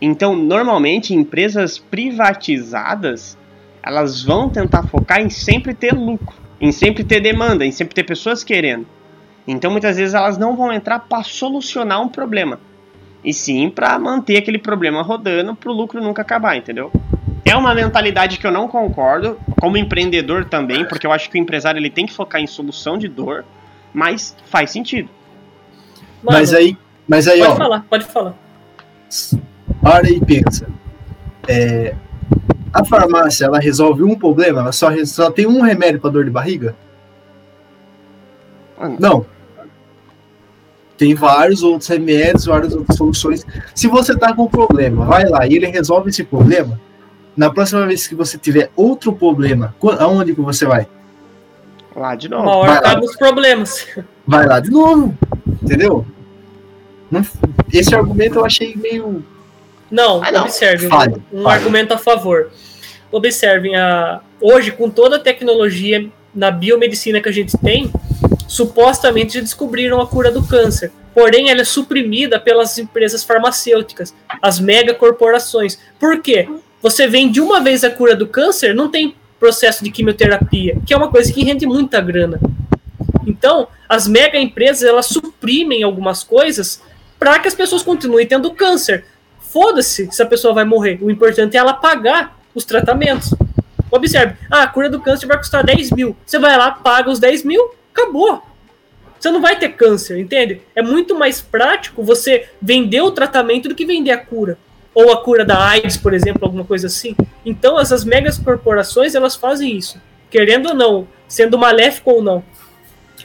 Então, 0.00 0.36
normalmente, 0.36 1.14
empresas 1.14 1.78
privatizadas, 1.78 3.38
elas 3.84 4.22
vão 4.22 4.48
tentar 4.48 4.84
focar 4.84 5.20
em 5.20 5.28
sempre 5.28 5.74
ter 5.74 5.92
lucro, 5.92 6.34
em 6.58 6.72
sempre 6.72 7.04
ter 7.04 7.20
demanda, 7.20 7.66
em 7.66 7.70
sempre 7.70 7.94
ter 7.94 8.04
pessoas 8.04 8.42
querendo. 8.42 8.86
Então, 9.46 9.70
muitas 9.70 9.98
vezes 9.98 10.14
elas 10.14 10.38
não 10.38 10.56
vão 10.56 10.72
entrar 10.72 11.00
para 11.00 11.22
solucionar 11.22 12.00
um 12.00 12.08
problema, 12.08 12.58
e 13.22 13.32
sim 13.34 13.68
para 13.68 13.98
manter 13.98 14.38
aquele 14.38 14.58
problema 14.58 15.02
rodando 15.02 15.54
para 15.54 15.70
o 15.70 15.74
lucro 15.74 16.02
nunca 16.02 16.22
acabar, 16.22 16.56
entendeu? 16.56 16.90
É 17.44 17.54
uma 17.54 17.74
mentalidade 17.74 18.38
que 18.38 18.46
eu 18.46 18.50
não 18.50 18.66
concordo, 18.66 19.38
como 19.60 19.76
empreendedor 19.76 20.46
também, 20.46 20.86
porque 20.86 21.06
eu 21.06 21.12
acho 21.12 21.28
que 21.28 21.38
o 21.38 21.40
empresário 21.40 21.78
ele 21.78 21.90
tem 21.90 22.06
que 22.06 22.12
focar 22.14 22.40
em 22.40 22.46
solução 22.46 22.96
de 22.96 23.06
dor, 23.06 23.44
mas 23.92 24.34
faz 24.46 24.70
sentido. 24.70 25.10
Mano, 26.22 26.38
mas 26.38 26.54
aí, 26.54 26.78
mas 27.06 27.28
aí 27.28 27.40
pode 27.40 27.52
ó, 27.52 27.56
falar, 27.56 27.86
pode 27.90 28.04
falar. 28.06 28.34
para 29.82 30.08
e 30.08 30.18
pensa. 30.20 30.66
É, 31.46 31.94
a 32.74 32.84
farmácia, 32.84 33.46
ela 33.46 33.58
resolve 33.58 34.02
um 34.02 34.14
problema? 34.18 34.60
Ela 34.60 34.72
só, 34.72 34.88
só 35.06 35.30
tem 35.30 35.46
um 35.46 35.60
remédio 35.62 36.00
para 36.00 36.10
dor 36.10 36.24
de 36.24 36.30
barriga? 36.30 36.74
Mano, 38.78 38.96
Não. 38.98 39.26
Tem 40.96 41.12
vários 41.14 41.62
outros 41.64 41.88
remédios, 41.88 42.44
várias 42.46 42.72
outras 42.74 42.96
soluções. 42.96 43.44
Se 43.74 43.88
você 43.88 44.16
tá 44.16 44.32
com 44.34 44.44
um 44.44 44.48
problema, 44.48 45.04
vai 45.04 45.24
lá 45.28 45.44
e 45.46 45.54
ele 45.54 45.66
resolve 45.66 46.10
esse 46.10 46.22
problema. 46.22 46.80
Na 47.36 47.50
próxima 47.50 47.84
vez 47.84 48.06
que 48.06 48.14
você 48.14 48.38
tiver 48.38 48.70
outro 48.76 49.12
problema, 49.12 49.74
aonde 49.98 50.34
que 50.36 50.40
você 50.40 50.64
vai? 50.66 50.86
Lá 51.96 52.14
de 52.14 52.28
Uma 52.28 52.36
novo. 52.44 52.48
hora 52.58 52.72
lá. 52.74 52.78
acaba 52.78 53.04
os 53.04 53.16
problemas. 53.16 53.86
Vai 54.24 54.46
lá 54.46 54.60
de 54.60 54.70
novo. 54.70 55.16
Entendeu? 55.62 56.06
Não- 57.10 57.24
esse 57.72 57.92
argumento 57.94 58.38
eu 58.38 58.44
achei 58.44 58.76
meio. 58.76 59.24
Não, 59.90 60.22
Ah, 60.22 60.32
não. 60.32 60.42
observe, 60.42 60.88
Fale, 60.88 61.14
um 61.32 61.42
fale. 61.42 61.58
argumento 61.58 61.92
a 61.94 61.98
favor. 61.98 62.50
Observem, 63.12 63.76
a, 63.76 64.20
hoje, 64.40 64.72
com 64.72 64.90
toda 64.90 65.16
a 65.16 65.20
tecnologia 65.20 66.06
na 66.34 66.50
biomedicina 66.50 67.20
que 67.20 67.28
a 67.28 67.32
gente 67.32 67.56
tem, 67.58 67.90
supostamente 68.48 69.34
já 69.34 69.40
descobriram 69.40 70.00
a 70.00 70.06
cura 70.06 70.30
do 70.30 70.42
câncer. 70.42 70.90
Porém, 71.14 71.48
ela 71.50 71.60
é 71.60 71.64
suprimida 71.64 72.40
pelas 72.40 72.76
empresas 72.76 73.22
farmacêuticas, 73.22 74.12
as 74.42 74.58
megacorporações. 74.58 75.78
Por 75.98 76.20
quê? 76.20 76.48
Você 76.82 77.06
vende 77.06 77.40
uma 77.40 77.60
vez 77.60 77.84
a 77.84 77.90
cura 77.90 78.16
do 78.16 78.26
câncer, 78.26 78.74
não 78.74 78.88
tem 78.90 79.14
processo 79.38 79.84
de 79.84 79.90
quimioterapia, 79.90 80.76
que 80.84 80.92
é 80.92 80.96
uma 80.96 81.10
coisa 81.10 81.32
que 81.32 81.44
rende 81.44 81.66
muita 81.66 82.00
grana. 82.00 82.40
Então, 83.26 83.68
as 83.88 84.06
mega 84.08 84.38
empresas 84.38 84.82
elas 84.82 85.06
suprimem 85.06 85.82
algumas 85.82 86.22
coisas 86.24 86.82
para 87.18 87.38
que 87.38 87.48
as 87.48 87.54
pessoas 87.54 87.82
continuem 87.82 88.26
tendo 88.26 88.50
câncer. 88.52 89.04
Foda-se 89.54 90.08
se 90.10 90.20
a 90.20 90.26
pessoa 90.26 90.52
vai 90.52 90.64
morrer. 90.64 90.98
O 91.00 91.08
importante 91.08 91.56
é 91.56 91.60
ela 91.60 91.72
pagar 91.72 92.36
os 92.52 92.64
tratamentos. 92.64 93.32
Observe, 93.88 94.34
ah, 94.50 94.64
a 94.64 94.66
cura 94.66 94.90
do 94.90 95.00
câncer 95.00 95.28
vai 95.28 95.38
custar 95.38 95.64
10 95.64 95.92
mil. 95.92 96.16
Você 96.26 96.40
vai 96.40 96.58
lá, 96.58 96.72
paga 96.72 97.08
os 97.08 97.20
10 97.20 97.44
mil, 97.44 97.70
acabou. 97.94 98.42
Você 99.16 99.30
não 99.30 99.40
vai 99.40 99.56
ter 99.56 99.68
câncer, 99.68 100.18
entende? 100.18 100.60
É 100.74 100.82
muito 100.82 101.16
mais 101.16 101.40
prático 101.40 102.02
você 102.02 102.48
vender 102.60 103.00
o 103.02 103.12
tratamento 103.12 103.68
do 103.68 103.76
que 103.76 103.86
vender 103.86 104.10
a 104.10 104.18
cura. 104.18 104.58
Ou 104.92 105.12
a 105.12 105.22
cura 105.22 105.44
da 105.44 105.68
AIDS, 105.68 105.96
por 105.96 106.12
exemplo, 106.12 106.44
alguma 106.44 106.64
coisa 106.64 106.88
assim. 106.88 107.14
Então, 107.46 107.78
essas 107.78 108.04
megas 108.04 108.36
corporações, 108.36 109.14
elas 109.14 109.36
fazem 109.36 109.76
isso. 109.76 110.00
Querendo 110.28 110.70
ou 110.70 110.74
não, 110.74 111.06
sendo 111.28 111.56
maléfico 111.56 112.10
ou 112.10 112.22
não. 112.22 112.42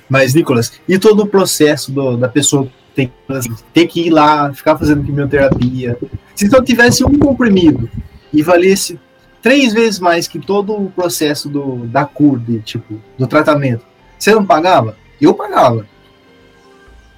Mas, 0.07 0.35
Nicolas, 0.35 0.79
e 0.87 0.99
todo 0.99 1.21
o 1.23 1.27
processo 1.27 1.91
do- 1.91 2.17
da 2.17 2.29
pessoa 2.29 2.67
ter, 3.07 3.11
ter 3.73 3.87
que 3.87 4.07
ir 4.07 4.09
lá, 4.09 4.53
ficar 4.53 4.77
fazendo 4.77 5.03
quimioterapia? 5.03 5.97
Se 6.35 6.49
só 6.49 6.61
tivesse 6.61 7.03
um 7.03 7.17
comprimido 7.17 7.89
e 8.33 8.41
valesse 8.41 8.99
três 9.41 9.73
vezes 9.73 9.99
mais 9.99 10.27
que 10.27 10.39
todo 10.39 10.73
o 10.73 10.91
processo 10.91 11.49
do, 11.49 11.87
da 11.87 12.05
cura, 12.05 12.39
de, 12.39 12.59
tipo, 12.59 13.01
do 13.17 13.27
tratamento, 13.27 13.85
você 14.17 14.33
não 14.33 14.45
pagava? 14.45 14.97
Eu 15.19 15.33
pagava. 15.33 15.85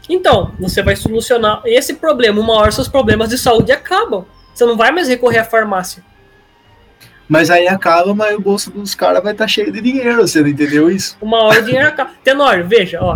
Então, 0.09 0.51
você 0.59 0.81
vai 0.81 0.95
solucionar 0.95 1.61
esse 1.65 1.93
problema. 1.95 2.41
Uma 2.41 2.53
hora 2.53 2.71
seus 2.71 2.87
problemas 2.87 3.29
de 3.29 3.37
saúde 3.37 3.71
acabam. 3.71 4.25
Você 4.53 4.65
não 4.65 4.75
vai 4.75 4.91
mais 4.91 5.07
recorrer 5.07 5.39
à 5.39 5.45
farmácia. 5.45 6.03
Mas 7.27 7.49
aí 7.49 7.65
acaba, 7.65 8.13
mas 8.13 8.35
o 8.35 8.41
bolso 8.41 8.69
dos 8.71 8.93
caras 8.93 9.23
vai 9.23 9.31
estar 9.31 9.47
cheio 9.47 9.71
de 9.71 9.79
dinheiro, 9.79 10.27
você 10.27 10.41
não 10.41 10.49
entendeu 10.49 10.91
isso? 10.91 11.15
Uma 11.21 11.43
hora 11.43 11.61
o 11.61 11.63
dinheiro 11.63 11.87
acaba. 11.87 12.11
Tenório, 12.23 12.67
veja, 12.67 12.99
ó. 13.01 13.15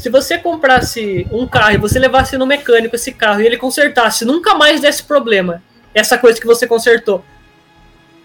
Se 0.00 0.08
você 0.08 0.38
comprasse 0.38 1.26
um 1.30 1.46
carro 1.46 1.74
e 1.74 1.76
você 1.76 1.98
levasse 1.98 2.38
no 2.38 2.46
mecânico 2.46 2.96
esse 2.96 3.12
carro 3.12 3.42
e 3.42 3.46
ele 3.46 3.58
consertasse, 3.58 4.24
nunca 4.24 4.54
mais 4.54 4.80
desse 4.80 5.02
problema, 5.02 5.62
essa 5.94 6.16
coisa 6.16 6.40
que 6.40 6.46
você 6.46 6.66
consertou. 6.66 7.22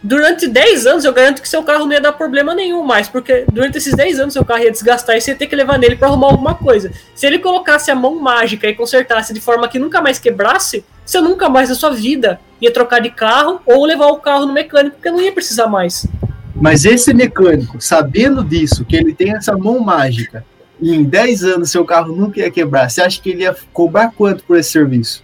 Durante 0.02 0.48
10 0.48 0.88
anos 0.88 1.04
eu 1.04 1.12
garanto 1.12 1.42
que 1.42 1.50
seu 1.50 1.64
carro 1.64 1.86
não 1.86 1.92
ia 1.92 2.00
dar 2.00 2.14
problema 2.14 2.56
nenhum 2.56 2.82
mais, 2.82 3.10
porque 3.10 3.44
durante 3.52 3.78
esses 3.78 3.94
10 3.94 4.22
anos 4.22 4.34
seu 4.34 4.46
carro 4.46 4.64
ia 4.64 4.72
desgastar 4.72 5.18
e 5.18 5.22
você 5.22 5.32
ia 5.32 5.38
ter 5.38 5.48
que 5.48 5.56
levar 5.56 5.78
nele 5.78 5.98
para 5.98 6.08
arrumar 6.08 6.28
alguma 6.28 6.56
coisa. 6.56 6.94
Se 7.14 7.28
ele 7.28 7.40
colocasse 7.40 7.92
a 7.92 7.96
mão 7.96 8.22
mágica 8.22 8.70
e 8.70 8.74
consertasse 8.74 9.34
de 9.34 9.42
forma 9.42 9.68
que 9.68 9.78
nunca 9.78 10.02
mais 10.02 10.18
quebrasse, 10.18 10.86
você 11.06 11.20
nunca 11.20 11.50
mais 11.50 11.68
na 11.68 11.76
sua 11.76 11.90
vida 11.90 12.40
ia 12.62 12.72
trocar 12.72 13.02
de 13.02 13.10
carro 13.10 13.60
ou 13.66 13.84
levar 13.84 14.08
o 14.08 14.20
carro 14.20 14.46
no 14.46 14.54
mecânico, 14.54 14.96
porque 14.96 15.12
não 15.12 15.20
ia 15.20 15.34
precisar 15.34 15.68
mais. 15.68 16.08
Mas 16.56 16.86
esse 16.86 17.14
mecânico, 17.14 17.82
sabendo 17.82 18.46
disso, 18.46 18.86
que 18.86 18.96
ele 18.96 19.14
tem 19.14 19.36
essa 19.36 19.58
mão 19.58 19.82
mágica, 19.82 20.46
e 20.82 20.94
em 20.94 21.04
10 21.04 21.44
anos 21.44 21.72
seu 21.72 21.86
carro 21.86 22.16
nunca 22.16 22.40
ia 22.40 22.52
quebrar, 22.52 22.90
você 22.90 23.02
acha 23.02 23.22
que 23.22 23.30
ele 23.30 23.44
ia 23.44 23.56
cobrar 23.74 24.12
quanto 24.12 24.44
por 24.44 24.58
esse 24.58 24.72
serviço? 24.72 25.24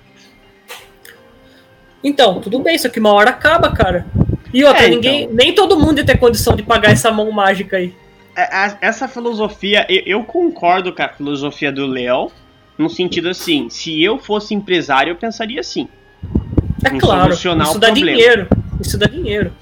Então, 2.03 2.39
tudo 2.41 2.59
bem, 2.59 2.77
só 2.77 2.89
que 2.89 2.99
uma 2.99 3.13
hora 3.13 3.29
acaba, 3.29 3.71
cara. 3.71 4.05
E 4.53 4.63
outra, 4.63 4.85
É, 4.85 4.89
ninguém, 4.89 5.23
então. 5.23 5.35
nem 5.35 5.53
todo 5.53 5.79
mundo 5.79 5.99
ia 5.99 6.05
ter 6.05 6.17
condição 6.17 6.55
de 6.55 6.63
pagar 6.63 6.91
essa 6.91 7.11
mão 7.11 7.31
mágica 7.31 7.77
aí. 7.77 7.93
É, 8.35 8.75
essa 8.81 9.07
filosofia, 9.07 9.85
eu, 9.89 10.01
eu 10.05 10.23
concordo 10.23 10.93
com 10.93 11.03
a 11.03 11.09
filosofia 11.09 11.71
do 11.71 11.85
Léo, 11.85 12.31
no 12.77 12.89
sentido 12.89 13.29
assim, 13.29 13.69
se 13.69 14.01
eu 14.03 14.17
fosse 14.17 14.53
empresário, 14.55 15.11
eu 15.11 15.15
pensaria 15.15 15.59
assim. 15.59 15.87
É 16.83 16.89
claro, 16.97 17.23
solucionar 17.23 17.67
isso 17.67 17.77
o 17.77 17.79
dá 17.79 17.87
problema. 17.87 18.17
dinheiro. 18.17 18.47
Isso 18.79 18.97
dá 18.97 19.05
dinheiro. 19.05 19.53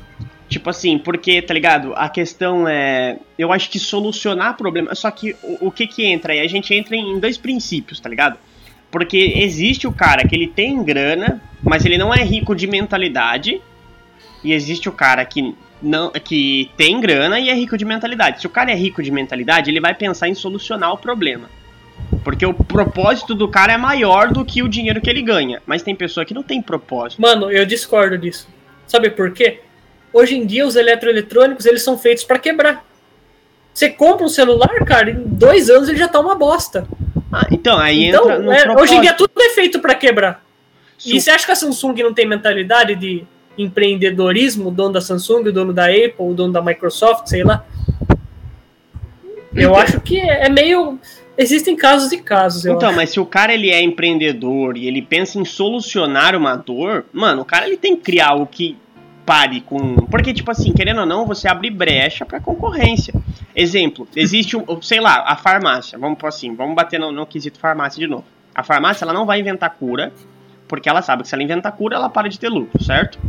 Tipo 0.50 0.72
assim, 0.72 0.98
porque, 0.98 1.42
tá 1.44 1.54
ligado? 1.54 1.94
A 1.96 2.10
questão 2.10 2.68
é. 2.68 3.18
Eu 3.38 3.54
acho 3.54 3.70
que 3.70 3.78
solucionar 3.78 4.58
problema. 4.58 4.96
Só 4.96 5.12
que 5.12 5.36
o, 5.44 5.68
o 5.68 5.72
que 5.72 5.86
que 5.86 6.04
entra 6.04 6.34
aí? 6.34 6.40
A 6.40 6.48
gente 6.48 6.74
entra 6.74 6.96
em 6.96 7.20
dois 7.20 7.38
princípios, 7.38 8.00
tá 8.00 8.10
ligado? 8.10 8.38
Porque 8.90 9.34
existe 9.36 9.88
o 9.88 9.92
cara 9.92 10.28
que 10.28 10.36
ele 10.36 10.48
tem 10.48 10.84
grana, 10.84 11.40
mas 11.64 11.86
ele 11.86 12.00
não 12.00 12.12
é 12.12 12.24
rico 12.24 12.56
de 12.56 12.66
mentalidade. 12.66 13.62
E 14.44 14.52
existe 14.52 14.90
o 14.90 14.92
cara 14.92 15.24
que 15.24 15.54
não 15.82 16.10
que 16.12 16.72
tem 16.76 17.00
grana 17.00 17.40
e 17.40 17.50
é 17.50 17.54
rico 17.54 17.78
de 17.78 17.86
mentalidade. 17.86 18.42
Se 18.42 18.48
o 18.48 18.50
cara 18.50 18.72
é 18.72 18.76
rico 18.76 19.04
de 19.04 19.12
mentalidade, 19.12 19.70
ele 19.70 19.80
vai 19.80 19.94
pensar 19.94 20.28
em 20.28 20.34
solucionar 20.34 20.92
o 20.92 20.98
problema. 20.98 21.48
Porque 22.24 22.46
o 22.46 22.54
propósito 22.56 23.36
do 23.36 23.48
cara 23.48 23.74
é 23.74 23.78
maior 23.78 24.32
do 24.32 24.44
que 24.44 24.64
o 24.64 24.68
dinheiro 24.68 25.00
que 25.00 25.10
ele 25.10 25.22
ganha. 25.22 25.62
Mas 25.68 25.84
tem 25.84 25.96
pessoa 25.96 26.26
que 26.26 26.34
não 26.34 26.42
tem 26.42 26.60
propósito. 26.60 27.22
Mano, 27.22 27.52
eu 27.52 27.66
discordo 27.68 28.18
disso. 28.18 28.48
Sabe 28.88 29.12
por 29.12 29.32
quê? 29.32 29.60
Hoje 30.12 30.36
em 30.36 30.46
dia 30.46 30.66
os 30.66 30.76
eletroeletrônicos 30.76 31.66
eles 31.66 31.84
são 31.84 31.98
feitos 31.98 32.24
pra 32.24 32.40
quebrar. 32.40 32.86
Você 33.74 33.90
compra 33.90 34.26
um 34.26 34.30
celular, 34.30 34.84
cara, 34.86 35.12
em 35.12 35.24
dois 35.24 35.70
anos 35.70 35.88
ele 35.88 35.98
já 35.98 36.08
tá 36.08 36.20
uma 36.20 36.36
bosta. 36.36 36.88
Ah, 37.32 37.48
então, 37.52 37.78
aí 37.78 38.06
Então, 38.06 38.30
entra 38.54 38.74
é, 38.74 38.82
hoje 38.82 38.96
em 38.96 39.02
dia 39.02 39.14
tudo 39.14 39.32
é 39.38 39.50
feito 39.50 39.80
pra 39.80 39.96
quebrar. 39.96 40.44
E 41.06 41.20
você 41.20 41.32
acha 41.32 41.46
que 41.46 41.52
a 41.52 41.56
Samsung 41.56 41.96
não 42.04 42.14
tem 42.14 42.28
mentalidade 42.28 42.96
de 42.96 43.24
empreendedorismo, 43.58 44.70
o 44.70 44.72
dono 44.72 44.94
da 44.94 45.02
Samsung, 45.02 45.48
o 45.48 45.54
dono 45.54 45.74
da 45.74 45.86
Apple, 45.86 46.14
o 46.18 46.34
dono 46.34 46.52
da 46.52 46.62
Microsoft, 46.62 47.28
sei 47.28 47.44
lá? 47.44 47.66
Eu 49.54 49.76
acho 49.76 50.00
que 50.02 50.20
é 50.20 50.50
meio. 50.50 51.00
Existem 51.38 51.76
casos 51.76 52.12
e 52.12 52.18
casos. 52.18 52.66
então, 52.66 52.90
acho. 52.90 52.98
mas 52.98 53.10
se 53.12 53.20
o 53.20 53.26
cara 53.26 53.54
ele 53.54 53.70
é 53.70 53.82
empreendedor 53.82 54.76
e 54.76 54.88
ele 54.88 55.02
pensa 55.02 55.40
em 55.40 55.46
solucionar 55.46 56.36
uma 56.36 56.56
dor, 56.56 57.06
mano, 57.14 57.44
o 57.44 57.46
cara 57.46 57.66
ele 57.66 57.78
tem 57.78 57.96
que 57.96 58.04
criar 58.04 58.30
algo 58.30 58.46
que 58.46 58.78
pare 59.30 59.62
com. 59.62 59.96
Porque, 60.08 60.34
tipo 60.34 60.50
assim, 60.50 60.74
querendo 60.74 61.02
ou 61.02 61.06
não, 61.06 61.24
você 61.24 61.48
abre 61.48 61.70
brecha 61.70 62.26
pra 62.26 62.40
concorrência. 62.40 63.14
Exemplo, 63.56 64.08
existe, 64.16 64.58
um, 64.58 64.82
sei 64.82 65.00
lá, 65.00 65.24
a 65.28 65.36
farmácia. 65.36 66.00
Vamos 66.00 66.18
assim, 66.24 66.56
vamos 66.56 66.76
bater 66.76 67.00
no, 67.00 67.12
no 67.12 67.28
quesito 67.28 67.60
farmácia 67.60 68.00
de 68.00 68.08
novo. 68.08 68.24
A 68.56 68.64
farmácia 68.64 69.06
ela 69.06 69.14
não 69.14 69.28
vai 69.28 69.40
inventar 69.40 69.70
cura, 69.70 70.12
porque 70.68 70.90
ela 70.90 71.04
sabe 71.04 71.22
que 71.22 71.30
se 71.30 71.36
ela 71.36 71.44
inventar 71.44 71.72
cura, 71.74 71.96
ela 71.96 72.10
para 72.10 72.28
de 72.28 72.40
ter 72.40 72.50
lucro, 72.50 72.84
certo? 72.84 73.20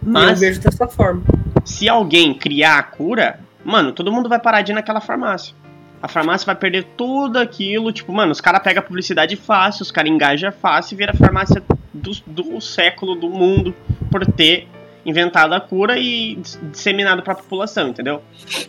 Mas 0.00 0.40
eu 0.40 0.48
vejo 0.48 0.60
dessa 0.60 0.86
forma. 0.86 1.24
Se 1.64 1.88
alguém 1.88 2.32
criar 2.32 2.78
a 2.78 2.82
cura, 2.84 3.40
mano, 3.64 3.90
todo 3.90 4.12
mundo 4.12 4.28
vai 4.28 4.38
parar 4.38 4.62
de 4.62 4.70
ir 4.70 4.76
naquela 4.76 5.00
farmácia. 5.00 5.56
A 6.00 6.06
farmácia 6.06 6.46
vai 6.46 6.54
perder 6.54 6.84
tudo 6.96 7.40
aquilo, 7.40 7.90
tipo, 7.90 8.12
mano, 8.12 8.30
os 8.30 8.40
caras 8.40 8.62
pegam 8.62 8.82
publicidade 8.82 9.34
fácil, 9.34 9.82
os 9.82 9.90
caras 9.90 10.12
engajam 10.12 10.52
fácil 10.52 10.94
e 10.94 10.98
vira 10.98 11.10
a 11.12 11.16
farmácia 11.16 11.60
do, 11.92 12.12
do 12.26 12.60
século, 12.60 13.16
do 13.16 13.28
mundo, 13.28 13.74
por 14.08 14.24
ter 14.24 14.68
inventado 15.04 15.52
a 15.54 15.60
cura 15.60 15.98
e 15.98 16.38
disseminado 16.72 17.22
pra 17.22 17.34
população, 17.34 17.88
entendeu? 17.88 18.22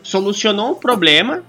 Solucionou 0.04 0.72
um 0.72 0.76
problema 0.76 1.44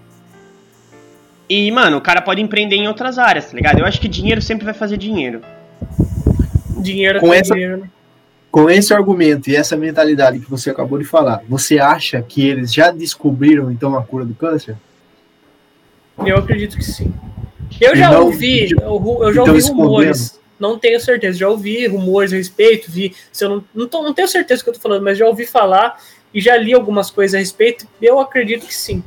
e, 1.48 1.70
mano, 1.70 1.96
o 1.96 2.00
cara 2.00 2.20
pode 2.20 2.40
empreender 2.40 2.76
em 2.76 2.88
outras 2.88 3.18
áreas, 3.18 3.46
tá 3.50 3.54
ligado? 3.56 3.78
Eu 3.78 3.84
acho 3.86 4.00
que 4.00 4.08
dinheiro 4.08 4.40
sempre 4.42 4.64
vai 4.64 4.74
fazer 4.74 4.96
dinheiro. 4.96 5.40
Dinheiro 6.78 7.20
Com 7.20 7.32
é 7.32 7.38
essa- 7.38 7.54
dinheiro, 7.54 7.76
né? 7.78 7.90
Com 8.50 8.70
esse 8.70 8.94
argumento 8.94 9.50
e 9.50 9.56
essa 9.56 9.76
mentalidade 9.76 10.38
que 10.38 10.48
você 10.48 10.70
acabou 10.70 10.98
de 10.98 11.04
falar, 11.04 11.42
você 11.48 11.78
acha 11.78 12.22
que 12.22 12.46
eles 12.46 12.72
já 12.72 12.90
descobriram 12.90 13.70
então 13.70 13.94
a 13.96 14.02
cura 14.02 14.24
do 14.24 14.34
câncer? 14.34 14.76
Eu 16.24 16.38
acredito 16.38 16.76
que 16.76 16.84
sim. 16.84 17.12
Eu 17.80 17.94
já 17.94 18.10
não- 18.10 18.24
ouvi, 18.26 18.70
eu, 18.70 19.18
eu 19.22 19.34
já 19.34 19.42
então 19.42 19.54
ouvi 19.54 19.68
rumores. 19.68 20.35
Não 20.58 20.78
tenho 20.78 20.98
certeza, 21.00 21.38
já 21.38 21.48
ouvi 21.48 21.86
rumores 21.86 22.32
a 22.32 22.36
respeito, 22.36 22.90
vi. 22.90 23.14
Se 23.32 23.44
eu 23.44 23.48
não, 23.50 23.64
não, 23.74 23.86
tô- 23.88 24.02
não 24.02 24.14
tenho 24.14 24.26
certeza 24.28 24.60
do 24.60 24.64
que 24.64 24.70
eu 24.70 24.74
tô 24.74 24.80
falando, 24.80 25.02
mas 25.02 25.18
já 25.18 25.26
ouvi 25.26 25.44
falar 25.46 26.00
e 26.32 26.40
já 26.40 26.56
li 26.56 26.72
algumas 26.72 27.10
coisas 27.10 27.34
a 27.34 27.38
respeito. 27.38 27.86
Eu 28.00 28.18
acredito 28.18 28.66
que 28.66 28.74
sim. 28.74 29.02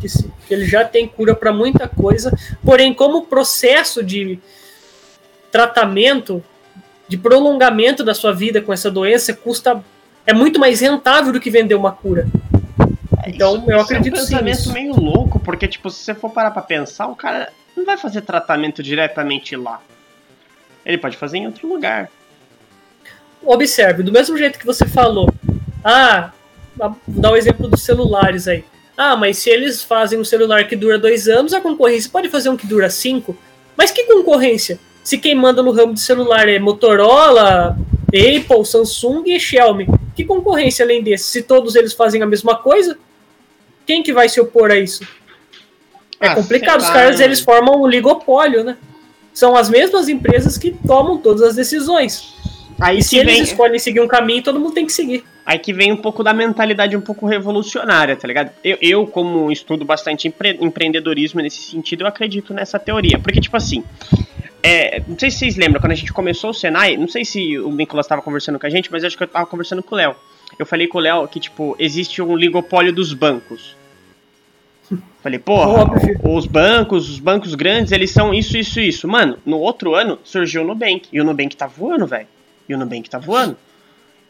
Que 0.00 0.08
sim. 0.08 0.30
Que 0.46 0.54
ele 0.54 0.64
já 0.66 0.84
tem 0.84 1.06
cura 1.08 1.34
para 1.34 1.52
muita 1.52 1.88
coisa. 1.88 2.36
Porém, 2.64 2.92
como 2.94 3.26
processo 3.26 4.02
de 4.02 4.38
tratamento, 5.50 6.42
de 7.08 7.16
prolongamento 7.16 8.02
da 8.04 8.14
sua 8.14 8.32
vida 8.32 8.60
com 8.60 8.72
essa 8.72 8.90
doença, 8.90 9.32
custa. 9.32 9.82
É 10.26 10.32
muito 10.32 10.58
mais 10.60 10.80
rentável 10.80 11.32
do 11.32 11.40
que 11.40 11.50
vender 11.50 11.74
uma 11.74 11.90
cura. 11.92 12.26
Então, 13.26 13.56
Isso- 13.58 13.70
eu 13.70 13.80
acredito 13.80 14.16
é 14.16 14.20
um 14.20 14.22
sim 14.22 14.30
pensamento 14.36 14.56
nisso. 14.58 14.72
meio 14.72 14.94
louco, 14.94 15.38
porque, 15.40 15.66
tipo, 15.66 15.90
se 15.90 16.04
você 16.04 16.14
for 16.14 16.30
parar 16.30 16.50
pra 16.52 16.62
pensar, 16.62 17.06
o 17.08 17.16
cara 17.16 17.52
não 17.76 17.84
vai 17.84 17.96
fazer 17.96 18.20
tratamento 18.22 18.82
diretamente 18.82 19.56
lá. 19.56 19.80
Ele 20.84 20.98
pode 20.98 21.16
fazer 21.16 21.38
em 21.38 21.46
outro 21.46 21.68
lugar. 21.68 22.10
observe, 23.44 24.02
do 24.02 24.12
mesmo 24.12 24.36
jeito 24.36 24.58
que 24.58 24.66
você 24.66 24.86
falou, 24.86 25.28
ah, 25.84 26.30
vou 26.76 26.96
dar 27.06 27.32
o 27.32 27.36
exemplo 27.36 27.68
dos 27.68 27.82
celulares 27.82 28.46
aí. 28.48 28.64
Ah, 28.96 29.16
mas 29.16 29.38
se 29.38 29.50
eles 29.50 29.82
fazem 29.82 30.18
um 30.18 30.24
celular 30.24 30.66
que 30.68 30.76
dura 30.76 30.98
dois 30.98 31.26
anos, 31.28 31.52
a 31.54 31.60
concorrência 31.60 32.10
pode 32.10 32.28
fazer 32.28 32.50
um 32.50 32.56
que 32.56 32.66
dura 32.66 32.88
cinco. 32.90 33.36
Mas 33.76 33.90
que 33.90 34.04
concorrência? 34.04 34.78
Se 35.02 35.18
quem 35.18 35.34
manda 35.34 35.62
no 35.62 35.72
ramo 35.72 35.94
de 35.94 36.00
celular 36.00 36.48
é 36.48 36.58
Motorola, 36.58 37.76
Apple, 38.08 38.64
Samsung 38.64 39.24
e 39.26 39.40
Xiaomi, 39.40 39.86
que 40.14 40.24
concorrência 40.24 40.84
além 40.84 41.02
desse? 41.02 41.24
Se 41.24 41.42
todos 41.42 41.74
eles 41.74 41.92
fazem 41.94 42.22
a 42.22 42.26
mesma 42.26 42.56
coisa, 42.56 42.96
quem 43.86 44.02
que 44.02 44.12
vai 44.12 44.28
se 44.28 44.40
opor 44.40 44.70
a 44.70 44.76
isso? 44.76 45.02
É 46.20 46.28
Ah, 46.28 46.34
complicado. 46.36 46.80
Os 46.80 46.90
caras 46.90 47.18
né? 47.18 47.24
eles 47.24 47.40
formam 47.40 47.82
um 47.82 47.88
ligopólio, 47.88 48.62
né? 48.62 48.76
São 49.32 49.56
as 49.56 49.68
mesmas 49.68 50.08
empresas 50.08 50.58
que 50.58 50.70
tomam 50.70 51.18
todas 51.18 51.42
as 51.42 51.56
decisões. 51.56 52.34
Aí 52.80 53.02
se 53.02 53.16
eles 53.16 53.34
vem, 53.34 53.42
escolhem 53.42 53.78
seguir 53.78 54.00
um 54.00 54.08
caminho, 54.08 54.42
todo 54.42 54.58
mundo 54.58 54.72
tem 54.72 54.84
que 54.84 54.92
seguir. 54.92 55.24
aí 55.46 55.58
que 55.58 55.72
vem 55.72 55.92
um 55.92 55.96
pouco 55.96 56.22
da 56.24 56.32
mentalidade 56.32 56.96
um 56.96 57.00
pouco 57.00 57.26
revolucionária, 57.26 58.16
tá 58.16 58.26
ligado? 58.26 58.50
Eu, 58.64 58.76
eu 58.80 59.06
como 59.06 59.52
estudo 59.52 59.84
bastante 59.84 60.26
empre- 60.26 60.58
empreendedorismo 60.60 61.40
nesse 61.40 61.62
sentido, 61.62 62.02
eu 62.02 62.06
acredito 62.08 62.52
nessa 62.52 62.78
teoria. 62.78 63.18
Porque, 63.18 63.40
tipo 63.40 63.56
assim, 63.56 63.84
é, 64.62 65.02
não 65.06 65.18
sei 65.18 65.30
se 65.30 65.38
vocês 65.38 65.56
lembram, 65.56 65.80
quando 65.80 65.92
a 65.92 65.96
gente 65.96 66.12
começou 66.12 66.50
o 66.50 66.54
Senai, 66.54 66.96
não 66.96 67.08
sei 67.08 67.24
se 67.24 67.58
o 67.58 67.70
Nicolas 67.70 68.06
estava 68.06 68.20
conversando 68.22 68.58
com 68.58 68.66
a 68.66 68.70
gente, 68.70 68.90
mas 68.90 69.04
acho 69.04 69.16
que 69.16 69.22
eu 69.22 69.28
tava 69.28 69.46
conversando 69.46 69.82
com 69.82 69.94
o 69.94 69.98
Léo. 69.98 70.16
Eu 70.58 70.66
falei 70.66 70.86
com 70.88 70.98
o 70.98 71.00
Léo 71.00 71.26
que, 71.28 71.40
tipo, 71.40 71.76
existe 71.78 72.20
um 72.20 72.36
ligopólio 72.36 72.92
dos 72.92 73.12
bancos. 73.14 73.76
Falei, 75.22 75.38
porra, 75.38 75.82
Óbvio. 75.82 76.18
os 76.24 76.46
bancos, 76.46 77.08
os 77.08 77.18
bancos 77.20 77.54
grandes, 77.54 77.92
eles 77.92 78.10
são 78.10 78.34
isso, 78.34 78.56
isso, 78.58 78.80
isso. 78.80 79.06
Mano, 79.06 79.38
no 79.46 79.58
outro 79.58 79.94
ano 79.94 80.18
surgiu 80.24 80.62
o 80.62 80.66
Nubank. 80.66 81.08
E 81.12 81.20
o 81.20 81.24
Nubank 81.24 81.56
tá 81.56 81.66
voando, 81.66 82.06
velho. 82.06 82.26
E 82.68 82.74
o 82.74 82.78
Nubank 82.78 83.08
tá 83.08 83.18
voando. 83.18 83.56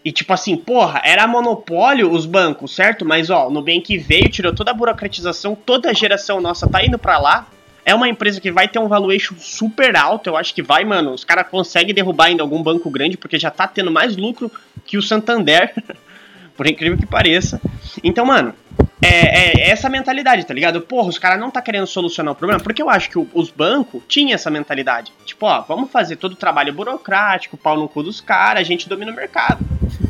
E 0.05 0.11
tipo 0.11 0.33
assim, 0.33 0.57
porra, 0.57 1.01
era 1.05 1.27
monopólio 1.27 2.11
os 2.11 2.27
bancos, 2.27 2.75
certo? 2.75 3.05
Mas 3.05 3.31
ó, 3.31 3.49
o 3.49 3.51
Nubank 3.51 3.97
veio, 3.99 4.29
tirou 4.29 4.53
toda 4.53 4.71
a 4.71 4.75
burocratização, 4.75 5.55
toda 5.55 5.91
a 5.91 5.93
geração 5.93 6.41
nossa 6.41 6.69
tá 6.69 6.85
indo 6.85 6.99
pra 6.99 7.19
lá. 7.19 7.47
É 7.85 7.95
uma 7.95 8.09
empresa 8.09 8.41
que 8.41 8.51
vai 8.51 8.69
ter 8.69 8.79
um 8.79 8.89
valuation 8.89 9.35
super 9.39 9.97
alto, 9.97 10.29
eu 10.29 10.37
acho 10.37 10.55
que 10.55 10.63
vai, 10.63 10.85
mano. 10.85 11.13
Os 11.13 11.25
caras 11.25 11.49
conseguem 11.49 11.95
derrubar 11.95 12.27
ainda 12.27 12.43
algum 12.43 12.63
banco 12.63 12.91
grande, 12.91 13.17
porque 13.17 13.39
já 13.39 13.51
tá 13.51 13.67
tendo 13.67 13.91
mais 13.91 14.17
lucro 14.17 14.51
que 14.85 14.97
o 14.99 15.03
Santander. 15.03 15.73
Por 16.57 16.67
incrível 16.67 16.99
que 16.99 17.07
pareça. 17.07 17.61
Então, 18.05 18.27
mano, 18.27 18.55
é, 19.01 19.61
é 19.61 19.71
essa 19.71 19.89
mentalidade, 19.89 20.45
tá 20.47 20.55
ligado? 20.55 20.81
Porra, 20.81 21.09
os 21.09 21.19
caras 21.19 21.41
não 21.41 21.51
tá 21.51 21.61
querendo 21.61 21.87
solucionar 21.87 22.33
o 22.33 22.37
problema, 22.37 22.63
porque 22.63 22.81
eu 22.83 22.89
acho 22.89 23.11
que 23.11 23.19
o- 23.19 23.29
os 23.35 23.51
bancos 23.51 24.03
tinham 24.07 24.35
essa 24.35 24.51
mentalidade. 24.51 25.13
Tipo, 25.25 25.47
ó, 25.47 25.61
vamos 25.63 25.91
fazer 25.91 26.17
todo 26.17 26.33
o 26.33 26.37
trabalho 26.37 26.73
burocrático, 26.73 27.57
pau 27.57 27.77
no 27.77 27.89
cu 27.89 28.03
dos 28.03 28.21
caras, 28.21 28.61
a 28.61 28.65
gente 28.65 28.89
domina 28.89 29.11
o 29.11 29.15
mercado. 29.15 29.65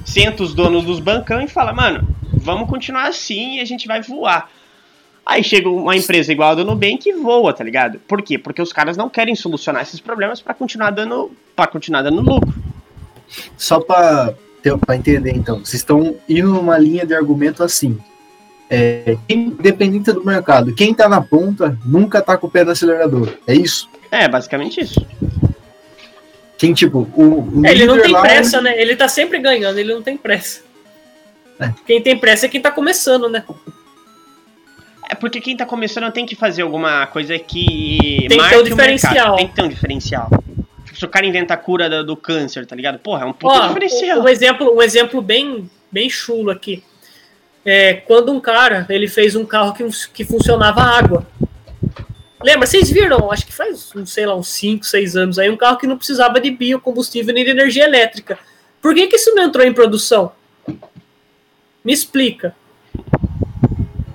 Senta 0.05 0.43
os 0.43 0.55
donos 0.55 0.85
dos 0.85 1.01
bancão 1.01 1.41
e 1.41 1.49
fala, 1.49 1.73
mano, 1.73 2.07
vamos 2.35 2.69
continuar 2.69 3.09
assim 3.09 3.57
e 3.57 3.61
a 3.61 3.65
gente 3.65 3.87
vai 3.87 4.03
voar. 4.03 4.51
Aí 5.25 5.45
chega 5.45 5.71
uma 5.71 5.97
empresa 5.97 6.33
igual 6.33 6.51
a 6.51 6.55
do 6.57 6.65
Nubank 6.65 7.09
e 7.09 7.13
voa, 7.13 7.53
tá 7.55 7.63
ligado? 7.63 8.01
Por 8.01 8.21
quê? 8.21 8.37
Porque 8.37 8.61
os 8.61 8.73
caras 8.73 8.97
não 8.97 9.09
querem 9.09 9.37
solucionar 9.37 9.83
esses 9.83 10.01
problemas 10.01 10.41
pra 10.41 10.53
continuar 10.53 10.91
dando 10.91 11.31
para 11.55 11.71
continuar 11.71 12.03
dando 12.03 12.21
lucro. 12.21 12.53
Só 13.57 13.79
para 13.79 14.35
entender, 14.95 15.33
então, 15.35 15.59
vocês 15.61 15.75
estão 15.75 16.17
indo 16.29 16.49
numa 16.49 16.77
linha 16.77 17.07
de 17.07 17.15
argumento 17.15 17.63
assim. 17.63 17.99
É, 18.75 19.19
independente 19.29 20.11
do 20.13 20.25
mercado, 20.25 20.75
quem 20.75 20.95
tá 20.95 21.07
na 21.09 21.21
ponta 21.21 21.79
nunca 21.85 22.23
tá 22.23 22.37
com 22.39 22.47
o 22.47 22.51
pé 22.51 22.65
no 22.65 22.71
acelerador. 22.71 23.29
É 23.47 23.55
isso? 23.55 23.87
É, 24.11 24.27
basicamente 24.27 24.81
isso. 24.81 25.05
Quem, 26.57 26.73
tipo, 26.73 27.01
o, 27.15 27.61
o 27.61 27.67
ele 27.67 27.85
não 27.85 28.01
tem 28.01 28.13
lá- 28.13 28.23
pressa, 28.23 28.61
né? 28.63 28.81
Ele 28.81 28.97
tá 28.97 29.09
sempre 29.09 29.39
ganhando, 29.41 29.79
ele 29.79 29.93
não 29.93 30.01
tem 30.03 30.17
pressa. 30.17 30.63
É. 31.61 31.73
Quem 31.87 32.01
tem 32.01 32.17
pressa 32.17 32.47
é 32.47 32.49
quem 32.49 32.61
tá 32.63 32.71
começando, 32.71 33.29
né? 33.29 33.45
É 35.11 35.15
porque 35.15 35.41
quem 35.41 35.57
tá 35.57 35.67
começando 35.67 36.11
tem 36.11 36.25
que 36.25 36.35
fazer 36.35 36.63
alguma 36.63 37.07
coisa 37.09 37.39
que 37.39 38.27
Tem 38.29 38.39
que 38.39 38.49
ter 38.49 38.57
um 38.57 38.61
o 38.61 38.65
diferencial. 38.65 39.15
mercado. 39.15 39.37
Tem 39.37 39.49
que 39.49 39.55
ter 39.55 39.63
um 39.63 39.69
diferencial. 39.69 40.31
Tipo, 40.87 40.99
se 40.99 41.05
o 41.05 41.09
cara 41.09 41.27
inventa 41.27 41.53
a 41.53 41.57
cura 41.59 41.91
do, 41.91 42.05
do 42.05 42.17
câncer, 42.17 42.65
tá 42.67 42.75
ligado? 42.75 42.99
Porra, 42.99 43.25
é 43.25 43.27
um 43.27 43.33
puta 43.33 43.55
Ó, 43.55 43.67
diferencial. 43.69 44.21
um 44.23 44.29
exemplo, 44.29 44.75
um 44.75 44.81
exemplo 44.83 45.21
bem, 45.21 45.69
bem 45.91 46.09
chulo 46.09 46.51
aqui. 46.51 46.83
É, 47.65 47.95
quando 47.95 48.33
um 48.33 48.41
cara 48.41 48.87
ele 48.89 49.07
fez 49.07 49.37
um 49.37 49.45
carro 49.45 49.73
que, 49.73 49.85
que 50.13 50.25
funcionava 50.25 50.81
a 50.81 50.99
água. 50.99 51.27
Lembra? 52.43 52.67
Vocês 52.67 52.91
viram? 52.91 53.31
Acho 53.31 53.47
que 53.47 53.53
faz, 53.53 53.93
não 53.95 54.05
sei 54.05 54.27
lá, 54.27 54.35
uns 54.35 54.49
5, 54.49 54.85
6 54.85 55.17
anos 55.17 55.39
aí, 55.39 55.49
um 55.49 55.57
carro 55.57 55.79
que 55.79 55.87
não 55.87 55.97
precisava 55.97 56.41
de 56.41 56.51
biocombustível 56.51 57.33
nem 57.33 57.45
de 57.45 57.51
energia 57.51 57.85
elétrica. 57.85 58.39
Por 58.81 58.95
que, 58.95 59.07
que 59.07 59.17
isso 59.17 59.33
não 59.35 59.45
entrou 59.45 59.65
em 59.65 59.73
produção? 59.73 60.33
Me 61.85 61.93
explica. 61.93 62.55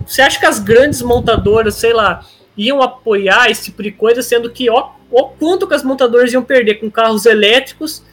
Você 0.06 0.22
acha 0.22 0.40
que 0.40 0.46
as 0.46 0.60
grandes 0.60 1.02
montadoras, 1.02 1.76
sei 1.76 1.94
lá, 1.94 2.26
iam 2.58 2.82
apoiar 2.82 3.50
esse 3.50 3.66
tipo 3.66 3.84
de 3.84 3.92
coisa, 3.92 4.22
sendo 4.22 4.50
que 4.50 4.70
ó, 4.70 4.92
ó 5.12 5.24
quanto 5.24 5.68
que 5.68 5.74
as 5.74 5.84
montadoras 5.84 6.34
iam 6.34 6.44
perder 6.44 6.76
com 6.76 6.90
carros 6.90 7.26
elétricos 7.26 8.04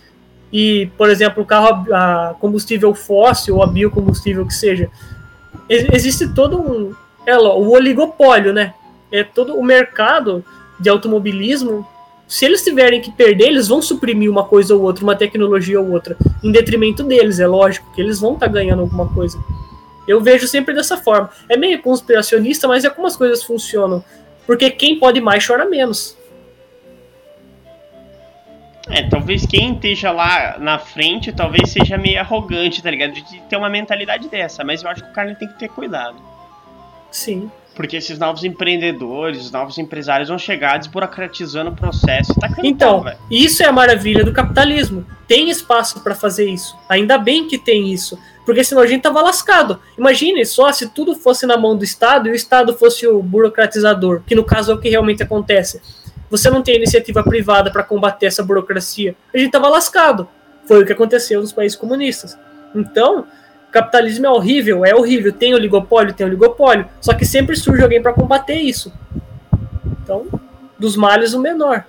e, 0.53 0.91
por 0.97 1.09
exemplo, 1.11 1.43
o 1.43 1.47
carro 1.47 1.87
a, 1.93 2.37
combustível 2.41 2.95
fóssil 2.95 3.57
ou 3.57 3.62
a 3.62 3.66
biocombustível 3.66 4.47
que 4.47 4.55
seja. 4.55 4.91
Ex- 5.68 5.88
existe 5.92 6.32
todo 6.34 6.58
um. 6.58 6.92
É, 7.26 7.36
o 7.36 7.70
oligopólio, 7.70 8.52
né? 8.52 8.74
É 9.10 9.24
todo 9.24 9.56
o 9.56 9.64
mercado 9.64 10.44
de 10.78 10.88
automobilismo. 10.88 11.86
Se 12.26 12.44
eles 12.44 12.62
tiverem 12.62 13.00
que 13.00 13.12
perder, 13.12 13.48
eles 13.48 13.68
vão 13.68 13.80
suprimir 13.80 14.30
uma 14.30 14.44
coisa 14.44 14.74
ou 14.74 14.82
outra, 14.82 15.04
uma 15.04 15.14
tecnologia 15.14 15.80
ou 15.80 15.90
outra, 15.90 16.16
em 16.42 16.50
detrimento 16.50 17.02
deles, 17.04 17.38
é 17.38 17.46
lógico, 17.46 17.86
que 17.94 18.00
eles 18.00 18.18
vão 18.18 18.34
estar 18.34 18.48
ganhando 18.48 18.80
alguma 18.80 19.06
coisa. 19.12 19.38
Eu 20.08 20.20
vejo 20.20 20.46
sempre 20.46 20.74
dessa 20.74 20.96
forma. 20.96 21.30
É 21.48 21.56
meio 21.56 21.80
conspiracionista, 21.80 22.66
mas 22.66 22.84
é 22.84 22.90
como 22.90 23.06
as 23.06 23.16
coisas 23.16 23.42
funcionam. 23.42 24.04
Porque 24.46 24.70
quem 24.70 24.98
pode 24.98 25.20
mais 25.20 25.46
chora 25.46 25.64
menos. 25.64 26.16
É, 28.89 29.03
talvez 29.09 29.47
quem 29.47 29.74
esteja 29.74 30.11
lá 30.11 30.59
na 30.59 30.78
frente, 30.78 31.32
talvez 31.32 31.70
seja 31.70 31.97
meio 31.97 32.20
arrogante, 32.20 32.82
tá 32.82 32.91
ligado? 32.91 33.12
De 33.12 33.41
ter 33.49 33.57
uma 33.57 33.70
mentalidade 33.70 34.28
dessa, 34.28 34.62
mas 34.62 34.82
eu 34.82 34.91
acho 34.91 35.03
que 35.03 35.11
o 35.11 35.12
cara 35.12 35.35
tem 35.35 35.49
que 35.49 35.59
ter 35.59 35.68
cuidado. 35.68 36.16
Sim. 37.11 37.51
Porque 37.74 37.97
esses 37.97 38.18
novos 38.18 38.45
empreendedores, 38.45 39.47
os 39.47 39.51
novos 39.51 39.78
empresários 39.78 40.28
vão 40.28 40.39
chegar 40.39 40.78
desburocratizando 40.78 41.70
o 41.70 41.74
processo 41.74 42.32
e 42.32 42.41
tá 42.41 42.49
Então, 42.62 43.03
pau, 43.03 43.14
isso 43.30 43.62
é 43.62 43.66
a 43.66 43.72
maravilha 43.72 44.24
do 44.24 44.32
capitalismo. 44.32 45.05
Tem 45.26 45.51
espaço 45.51 46.01
para 46.01 46.14
fazer 46.14 46.49
isso. 46.49 46.76
Ainda 46.89 47.18
bem 47.18 47.49
que 47.49 47.59
tem 47.59 47.93
isso. 47.93 48.18
Porque 48.45 48.62
senão 48.62 48.82
a 48.82 48.87
gente 48.87 49.03
tava 49.03 49.22
lascado. 49.22 49.80
Imagine 49.99 50.45
só 50.45 50.70
se 50.70 50.91
tudo 50.91 51.14
fosse 51.14 51.47
na 51.47 51.57
mão 51.57 51.76
do 51.76 51.82
Estado 51.82 52.28
e 52.28 52.32
o 52.32 52.35
Estado 52.35 52.74
fosse 52.74 53.07
o 53.07 53.22
burocratizador, 53.22 54.22
que 54.24 54.35
no 54.35 54.45
caso 54.45 54.70
é 54.70 54.74
o 54.74 54.78
que 54.78 54.91
realmente 54.91 55.22
acontece 55.22 55.80
você 56.31 56.51
não 56.51 56.62
tem 56.62 56.77
iniciativa 56.77 57.22
privada 57.22 57.70
para 57.70 57.83
combater 57.83 58.27
essa 58.27 58.43
burocracia, 58.43 59.14
a 59.33 59.39
gente 59.39 59.49
estava 59.49 59.68
lascado. 59.68 60.29
Foi 60.66 60.83
o 60.83 60.87
que 60.87 60.93
aconteceu 60.93 61.41
nos 61.41 61.53
países 61.53 61.77
comunistas. 61.77 62.39
Então, 62.75 63.27
capitalismo 63.70 64.27
é 64.27 64.31
horrível, 64.31 64.85
é 64.85 64.95
horrível. 64.95 65.33
Tem 65.33 65.55
oligopólio, 65.55 66.14
tem 66.14 66.27
oligopólio. 66.27 66.87
Só 67.01 67.12
que 67.12 67.27
sempre 67.27 67.57
surge 67.57 67.83
alguém 67.83 68.01
para 68.01 68.12
combater 68.12 68.55
isso. 68.55 68.93
Então, 70.03 70.27
dos 70.79 70.97
males 70.97 71.35
o 71.35 71.41
menor. 71.41 71.85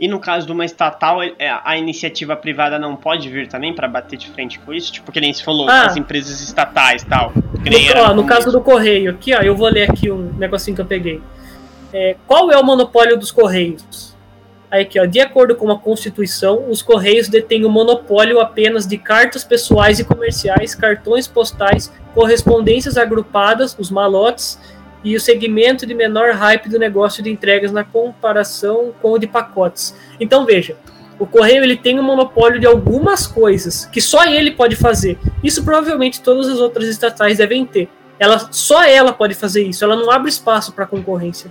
E 0.00 0.08
no 0.08 0.18
caso 0.18 0.46
de 0.46 0.52
uma 0.52 0.64
estatal, 0.64 1.22
é, 1.22 1.32
a 1.64 1.78
iniciativa 1.78 2.34
privada 2.34 2.78
não 2.78 2.96
pode 2.96 3.28
vir 3.28 3.46
também 3.46 3.72
para 3.72 3.86
bater 3.86 4.16
de 4.16 4.28
frente 4.30 4.58
com 4.58 4.72
isso? 4.72 4.92
Tipo, 4.92 5.12
que 5.12 5.20
nem 5.20 5.32
se 5.32 5.44
falou, 5.44 5.68
ah, 5.68 5.86
as 5.86 5.96
empresas 5.96 6.40
estatais 6.40 7.04
tal. 7.04 7.32
no, 7.34 8.02
ó, 8.02 8.12
no 8.12 8.24
caso 8.24 8.50
do 8.50 8.60
Correio, 8.60 9.12
aqui, 9.12 9.32
ó, 9.32 9.40
eu 9.40 9.54
vou 9.54 9.68
ler 9.68 9.88
aqui 9.88 10.10
um 10.10 10.32
negocinho 10.36 10.74
que 10.74 10.80
eu 10.80 10.86
peguei. 10.86 11.22
É, 11.92 12.16
qual 12.26 12.50
é 12.50 12.56
o 12.56 12.64
monopólio 12.64 13.18
dos 13.18 13.30
Correios? 13.30 14.16
Aí 14.70 14.82
aqui, 14.82 14.98
ó, 14.98 15.04
de 15.04 15.20
acordo 15.20 15.54
com 15.54 15.70
a 15.70 15.78
Constituição, 15.78 16.70
os 16.70 16.80
Correios 16.80 17.28
detêm 17.28 17.66
o 17.66 17.68
monopólio 17.68 18.40
apenas 18.40 18.86
de 18.86 18.96
cartas 18.96 19.44
pessoais 19.44 19.98
e 19.98 20.04
comerciais, 20.04 20.74
cartões 20.74 21.26
postais, 21.26 21.92
correspondências 22.14 22.96
agrupadas, 22.96 23.76
os 23.78 23.90
malotes, 23.90 24.58
e 25.04 25.16
o 25.16 25.20
segmento 25.20 25.84
de 25.84 25.94
menor 25.94 26.32
hype 26.32 26.68
do 26.68 26.78
negócio 26.78 27.22
de 27.22 27.30
entregas 27.30 27.72
na 27.72 27.84
comparação 27.84 28.92
com 29.00 29.12
o 29.12 29.18
de 29.18 29.26
pacotes. 29.26 29.94
Então 30.20 30.46
veja, 30.46 30.76
o 31.18 31.26
correio 31.26 31.62
ele 31.62 31.76
tem 31.76 31.98
um 31.98 32.02
monopólio 32.02 32.60
de 32.60 32.66
algumas 32.66 33.26
coisas 33.26 33.86
que 33.86 34.00
só 34.00 34.24
ele 34.24 34.52
pode 34.52 34.76
fazer. 34.76 35.18
Isso 35.42 35.64
provavelmente 35.64 36.22
todas 36.22 36.48
as 36.48 36.58
outras 36.58 36.88
estatais 36.88 37.38
devem 37.38 37.66
ter. 37.66 37.88
Ela 38.18 38.48
só 38.52 38.84
ela 38.84 39.12
pode 39.12 39.34
fazer 39.34 39.64
isso. 39.64 39.84
Ela 39.84 39.96
não 39.96 40.10
abre 40.10 40.30
espaço 40.30 40.72
para 40.72 40.86
concorrência. 40.86 41.50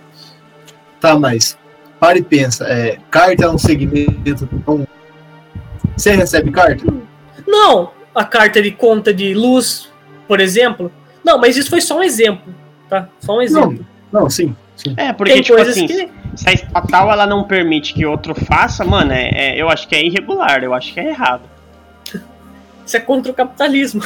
Tá, 1.02 1.18
mas 1.18 1.58
para 2.00 2.18
e 2.20 2.22
pensa, 2.22 2.66
é, 2.66 2.98
carta 3.10 3.46
é 3.46 3.50
um 3.50 3.58
segmento. 3.58 4.48
Um... 4.68 4.86
Você 5.98 6.16
recebe 6.16 6.52
carta? 6.52 6.86
Não, 7.46 7.92
a 8.14 8.24
carta 8.24 8.62
de 8.62 8.72
conta 8.72 9.12
de 9.12 9.34
luz, 9.34 9.92
por 10.28 10.40
exemplo. 10.40 10.92
Não, 11.24 11.40
mas 11.40 11.58
isso 11.58 11.70
foi 11.72 11.82
só 11.82 11.98
um 11.98 12.04
exemplo, 12.04 12.54
tá? 12.88 13.10
Só 13.20 13.36
um 13.36 13.42
exemplo. 13.42 13.84
Não, 14.12 14.22
não 14.22 14.30
sim, 14.30 14.56
sim. 14.76 14.94
É, 14.96 15.12
porque, 15.12 15.34
Tem 15.34 15.42
tipo 15.42 15.60
assim, 15.60 15.88
que... 15.88 16.10
se 16.36 16.48
a 16.48 16.54
estatal 16.54 17.12
ela 17.12 17.26
não 17.26 17.44
permite 17.44 17.96
que 17.96 18.06
outro 18.06 18.36
faça, 18.36 18.86
mano, 18.86 19.12
é, 19.12 19.30
é, 19.34 19.62
eu 19.62 19.70
acho 19.70 19.88
que 19.88 19.96
é 19.96 20.06
irregular, 20.06 20.64
eu 20.64 20.74
acho 20.74 20.94
que 20.94 21.00
é 21.00 21.10
errado. 21.10 21.44
Isso 22.86 22.98
é 22.98 23.00
contra 23.00 23.32
o 23.32 23.36
capitalismo. 23.36 24.02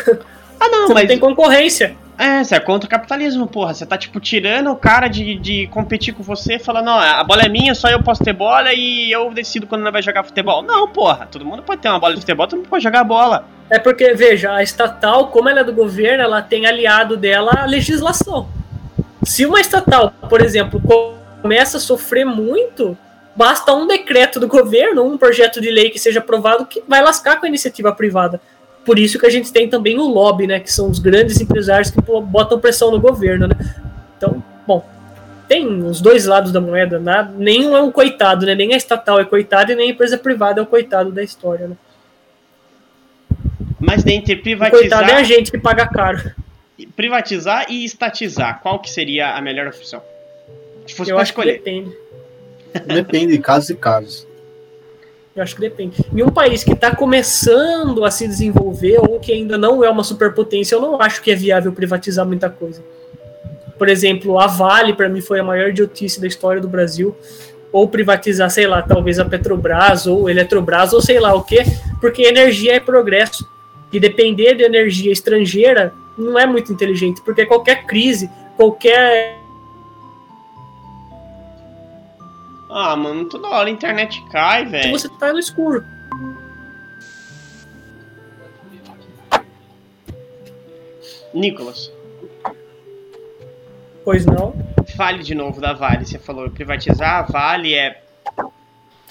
Ah, 0.58 0.70
não, 0.70 0.88
Você 0.88 0.94
mas. 0.94 1.04
Não 1.04 1.08
tem 1.10 1.20
concorrência. 1.20 1.98
É, 2.18 2.44
você 2.44 2.56
é 2.56 2.60
contra 2.60 2.88
o 2.88 2.90
capitalismo, 2.90 3.46
porra. 3.46 3.74
Você 3.74 3.86
tá, 3.86 3.98
tipo, 3.98 4.20
tirando 4.20 4.72
o 4.72 4.76
cara 4.76 5.08
de, 5.08 5.36
de 5.36 5.68
competir 5.68 6.14
com 6.14 6.24
você, 6.24 6.58
falando, 6.58 6.86
não, 6.86 6.98
a 6.98 7.24
bola 7.24 7.44
é 7.44 7.50
minha, 7.50 7.76
só 7.76 7.90
eu 7.90 8.02
posso 8.02 8.24
ter 8.24 8.34
bola 8.34 8.74
e 8.74 9.12
eu 9.12 9.34
decido 9.34 9.68
quando 9.68 9.84
não 9.84 9.92
vai 9.92 10.02
jogar 10.02 10.24
futebol. 10.24 10.62
Não, 10.62 10.88
porra, 10.88 11.28
todo 11.30 11.46
mundo 11.46 11.62
pode 11.64 11.82
ter 11.82 11.90
uma 11.90 12.00
bola 12.00 12.14
de 12.14 12.22
futebol, 12.22 12.48
todo 12.48 12.60
mundo 12.60 12.70
pode 12.70 12.84
jogar 12.84 13.04
bola. 13.04 13.46
É 13.70 13.80
porque, 13.80 14.14
veja, 14.14 14.54
a 14.54 14.64
estatal, 14.64 15.28
como 15.28 15.50
ela 15.50 15.60
é 15.60 15.64
do 15.64 15.74
governo, 15.74 16.24
ela 16.24 16.42
tem 16.42 16.66
aliado 16.66 17.18
dela 17.18 17.52
a 17.64 17.66
legislação. 17.66 18.48
Se 19.24 19.46
uma 19.46 19.60
estatal, 19.60 20.12
por 20.30 20.42
exemplo, 20.42 20.82
começa 21.42 21.78
a 21.78 21.82
sofrer 21.82 22.26
muito, 22.26 22.98
basta 23.36 23.74
um 23.74 23.88
decreto 23.88 24.40
do 24.40 24.48
governo, 24.48 25.04
um 25.04 25.18
projeto 25.18 25.60
de 25.60 25.70
lei 25.70 25.90
que 25.90 26.00
seja 26.00 26.20
aprovado, 26.20 26.66
que 26.66 26.82
vai 26.88 27.02
lascar 27.02 27.40
com 27.40 27.46
a 27.46 27.50
iniciativa 27.50 27.92
privada. 27.92 28.40
Por 28.86 29.00
isso 29.00 29.18
que 29.18 29.26
a 29.26 29.30
gente 29.30 29.52
tem 29.52 29.68
também 29.68 29.98
o 29.98 30.08
lobby, 30.08 30.46
né? 30.46 30.60
Que 30.60 30.72
são 30.72 30.90
os 30.90 31.00
grandes 31.00 31.42
empresários 31.42 31.90
que 31.90 32.00
botam 32.00 32.60
pressão 32.60 32.92
no 32.92 33.00
governo, 33.00 33.48
né? 33.48 33.56
Então, 34.16 34.44
bom, 34.66 34.88
tem 35.48 35.84
os 35.84 36.00
dois 36.00 36.26
lados 36.26 36.52
da 36.52 36.62
moeda, 36.62 37.00
né? 37.00 37.30
nenhum 37.38 37.76
é 37.76 37.82
um 37.82 37.92
coitado, 37.92 38.46
né? 38.46 38.54
Nem 38.54 38.74
a 38.74 38.78
estatal 38.78 39.20
é 39.20 39.26
coitado 39.26 39.72
e 39.72 39.76
nem 39.76 39.90
a 39.90 39.92
empresa 39.92 40.18
privada 40.18 40.60
é 40.60 40.64
o 40.64 40.68
coitado 40.68 41.12
da 41.12 41.24
história, 41.24 41.68
né? 41.68 41.76
Mas 43.80 44.04
dentre 44.04 44.36
privatizar... 44.36 44.78
O 44.78 44.82
coitado 44.82 45.12
é 45.12 45.16
a 45.16 45.24
gente 45.24 45.52
que 45.52 45.58
paga 45.58 45.88
caro. 45.88 46.32
Privatizar 46.96 47.66
e 47.70 47.86
estatizar, 47.86 48.60
qual 48.62 48.80
que 48.80 48.90
seria 48.90 49.36
a 49.36 49.42
melhor 49.42 49.68
opção? 49.68 50.02
Se 50.88 50.96
fosse 50.96 51.12
Eu 51.12 51.18
acho 51.18 51.32
escolher. 51.32 51.60
que 51.60 51.64
depende. 51.64 51.96
Depende 52.86 53.34
de 53.34 53.40
casos 53.40 53.70
e 53.70 53.76
casos. 53.76 54.28
Eu 55.36 55.44
acho 55.44 55.56
que 55.56 55.62
depende. 55.62 55.98
Em 56.14 56.24
um 56.24 56.30
país 56.30 56.64
que 56.64 56.72
está 56.72 56.96
começando 56.96 58.06
a 58.06 58.12
se 58.12 58.26
desenvolver 58.26 59.00
ou 59.00 59.20
que 59.20 59.34
ainda 59.34 59.58
não 59.58 59.84
é 59.84 59.90
uma 59.90 60.04
superpotência, 60.04 60.76
eu 60.76 60.82
não 60.82 61.02
acho 61.02 61.22
que 61.22 61.30
é 61.30 61.36
viável 61.36 61.74
privatizar 61.74 62.26
muita 62.26 62.50
coisa. 62.50 62.82
Por 63.78 63.90
exemplo, 63.90 64.40
a 64.40 64.48
Vale, 64.48 64.94
para 64.94 65.10
mim, 65.10 65.20
foi 65.20 65.42
a 65.42 65.44
maior 65.44 65.70
idiotice 65.70 66.22
da 66.22 66.28
história 66.28 66.62
do 66.62 66.70
Brasil. 66.70 67.14
Ou 67.70 67.86
privatizar, 67.90 68.50
sei 68.50 68.66
lá, 68.66 68.82
talvez 68.82 69.20
a 69.20 69.26
Petrobras 69.26 70.08
ou 70.08 70.30
Eletrobras 70.30 70.94
ou 70.94 71.02
sei 71.02 71.20
lá 71.20 71.34
o 71.34 71.44
quê, 71.44 71.64
porque 72.00 72.22
energia 72.22 72.76
é 72.76 72.80
progresso. 72.80 73.46
E 73.92 74.00
depender 74.00 74.56
de 74.56 74.64
energia 74.64 75.12
estrangeira 75.12 75.94
não 76.18 76.40
é 76.40 76.46
muito 76.46 76.72
inteligente, 76.72 77.22
porque 77.22 77.46
qualquer 77.46 77.86
crise, 77.86 78.30
qualquer 78.56 79.45
Ah, 82.78 82.94
mano, 82.94 83.24
toda 83.30 83.48
hora 83.48 83.70
a 83.70 83.72
internet 83.72 84.22
cai, 84.30 84.66
velho. 84.66 84.92
Você 84.92 85.08
tá 85.08 85.32
no 85.32 85.40
escuro. 85.40 85.86
Nicolas. 91.34 91.90
Pois 94.04 94.26
não. 94.26 94.54
Fale 94.98 95.24
de 95.24 95.34
novo 95.34 95.62
da 95.62 95.72
Vale. 95.72 96.06
Você 96.06 96.20
falou 96.20 96.50
privatizar 96.50 97.20
a 97.20 97.22
Vale 97.22 97.74
é. 97.74 98.04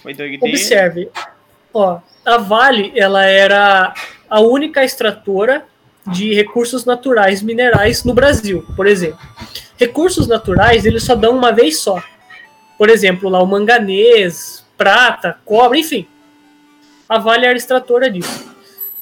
Foi 0.02 0.12
doideira. 0.12 0.46
Observe. 0.46 1.10
Ó, 1.72 2.00
a 2.22 2.36
Vale, 2.36 2.92
ela 2.94 3.24
era 3.24 3.94
a 4.28 4.40
única 4.40 4.84
extratora 4.84 5.64
de 6.08 6.34
recursos 6.34 6.84
naturais 6.84 7.40
minerais 7.40 8.04
no 8.04 8.12
Brasil, 8.12 8.62
por 8.76 8.86
exemplo. 8.86 9.26
Recursos 9.78 10.28
naturais, 10.28 10.84
eles 10.84 11.02
só 11.02 11.14
dão 11.14 11.34
uma 11.34 11.50
vez 11.50 11.78
só 11.80 12.02
por 12.78 12.90
exemplo, 12.90 13.28
lá 13.28 13.42
o 13.42 13.46
manganês, 13.46 14.64
prata, 14.76 15.38
cobre, 15.44 15.80
enfim. 15.80 16.06
A 17.08 17.18
Vale 17.18 17.46
era 17.46 17.56
extratora 17.56 18.10
disso. 18.10 18.52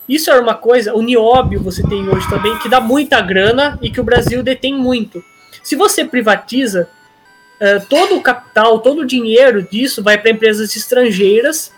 Isso 0.08 0.30
era 0.30 0.40
uma 0.40 0.54
coisa, 0.54 0.94
o 0.94 1.02
nióbio 1.02 1.62
você 1.62 1.82
tem 1.82 2.08
hoje 2.08 2.28
também, 2.28 2.58
que 2.58 2.68
dá 2.68 2.80
muita 2.80 3.20
grana 3.20 3.78
e 3.80 3.90
que 3.90 4.00
o 4.00 4.04
Brasil 4.04 4.42
detém 4.42 4.74
muito. 4.74 5.24
Se 5.62 5.76
você 5.76 6.04
privatiza, 6.04 6.88
uh, 7.60 7.86
todo 7.88 8.16
o 8.16 8.22
capital, 8.22 8.80
todo 8.80 9.02
o 9.02 9.06
dinheiro 9.06 9.62
disso 9.62 10.02
vai 10.02 10.18
para 10.18 10.30
empresas 10.30 10.74
estrangeiras 10.76 11.72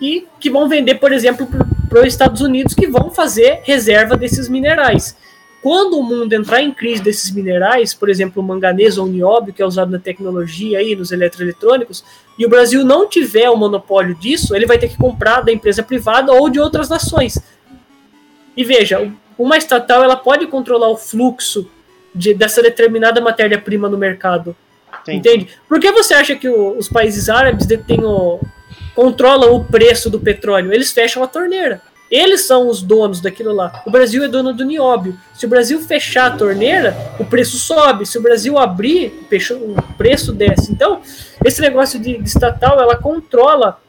e 0.00 0.26
que 0.40 0.50
vão 0.50 0.68
vender, 0.68 0.96
por 0.96 1.12
exemplo, 1.12 1.48
para 1.88 2.00
os 2.00 2.06
Estados 2.06 2.40
Unidos, 2.40 2.74
que 2.74 2.88
vão 2.88 3.10
fazer 3.10 3.60
reserva 3.62 4.16
desses 4.16 4.48
minerais. 4.48 5.16
Quando 5.66 5.98
o 5.98 6.02
mundo 6.04 6.32
entrar 6.32 6.62
em 6.62 6.72
crise 6.72 7.02
desses 7.02 7.32
minerais, 7.32 7.92
por 7.92 8.08
exemplo, 8.08 8.40
o 8.40 8.46
manganês 8.46 8.98
ou 8.98 9.04
o 9.04 9.08
nióbio, 9.08 9.52
que 9.52 9.60
é 9.60 9.66
usado 9.66 9.90
na 9.90 9.98
tecnologia 9.98 10.80
e 10.80 10.94
nos 10.94 11.10
eletroeletrônicos, 11.10 12.04
e 12.38 12.46
o 12.46 12.48
Brasil 12.48 12.84
não 12.84 13.08
tiver 13.08 13.50
o 13.50 13.56
monopólio 13.56 14.14
disso, 14.14 14.54
ele 14.54 14.64
vai 14.64 14.78
ter 14.78 14.88
que 14.88 14.96
comprar 14.96 15.40
da 15.40 15.50
empresa 15.50 15.82
privada 15.82 16.30
ou 16.32 16.48
de 16.48 16.60
outras 16.60 16.88
nações. 16.88 17.42
E 18.56 18.62
veja, 18.62 19.10
uma 19.36 19.56
estatal 19.56 20.04
ela 20.04 20.14
pode 20.14 20.46
controlar 20.46 20.88
o 20.88 20.96
fluxo 20.96 21.68
de, 22.14 22.32
dessa 22.32 22.62
determinada 22.62 23.20
matéria-prima 23.20 23.88
no 23.88 23.98
mercado. 23.98 24.54
Entendi. 25.02 25.18
Entende? 25.18 25.48
Por 25.68 25.80
que 25.80 25.90
você 25.90 26.14
acha 26.14 26.36
que 26.36 26.48
o, 26.48 26.78
os 26.78 26.88
países 26.88 27.28
árabes 27.28 27.66
detêm 27.66 28.04
o, 28.04 28.38
controlam 28.94 29.52
o 29.52 29.64
preço 29.64 30.08
do 30.08 30.20
petróleo? 30.20 30.72
Eles 30.72 30.92
fecham 30.92 31.24
a 31.24 31.26
torneira. 31.26 31.82
Eles 32.10 32.46
são 32.46 32.68
os 32.68 32.82
donos 32.82 33.20
daquilo 33.20 33.52
lá. 33.52 33.82
O 33.86 33.90
Brasil 33.90 34.22
é 34.22 34.28
dono 34.28 34.52
do 34.52 34.64
nióbio. 34.64 35.18
Se 35.34 35.44
o 35.44 35.48
Brasil 35.48 35.80
fechar 35.80 36.32
a 36.32 36.36
torneira, 36.36 36.96
o 37.18 37.24
preço 37.24 37.58
sobe. 37.58 38.06
Se 38.06 38.16
o 38.16 38.22
Brasil 38.22 38.56
abrir, 38.58 39.12
o 39.52 39.94
preço 39.94 40.32
desce. 40.32 40.72
Então, 40.72 41.00
esse 41.44 41.60
negócio 41.60 41.98
de, 41.98 42.18
de 42.18 42.28
estatal, 42.28 42.80
ela 42.80 42.96
controla 42.96 43.80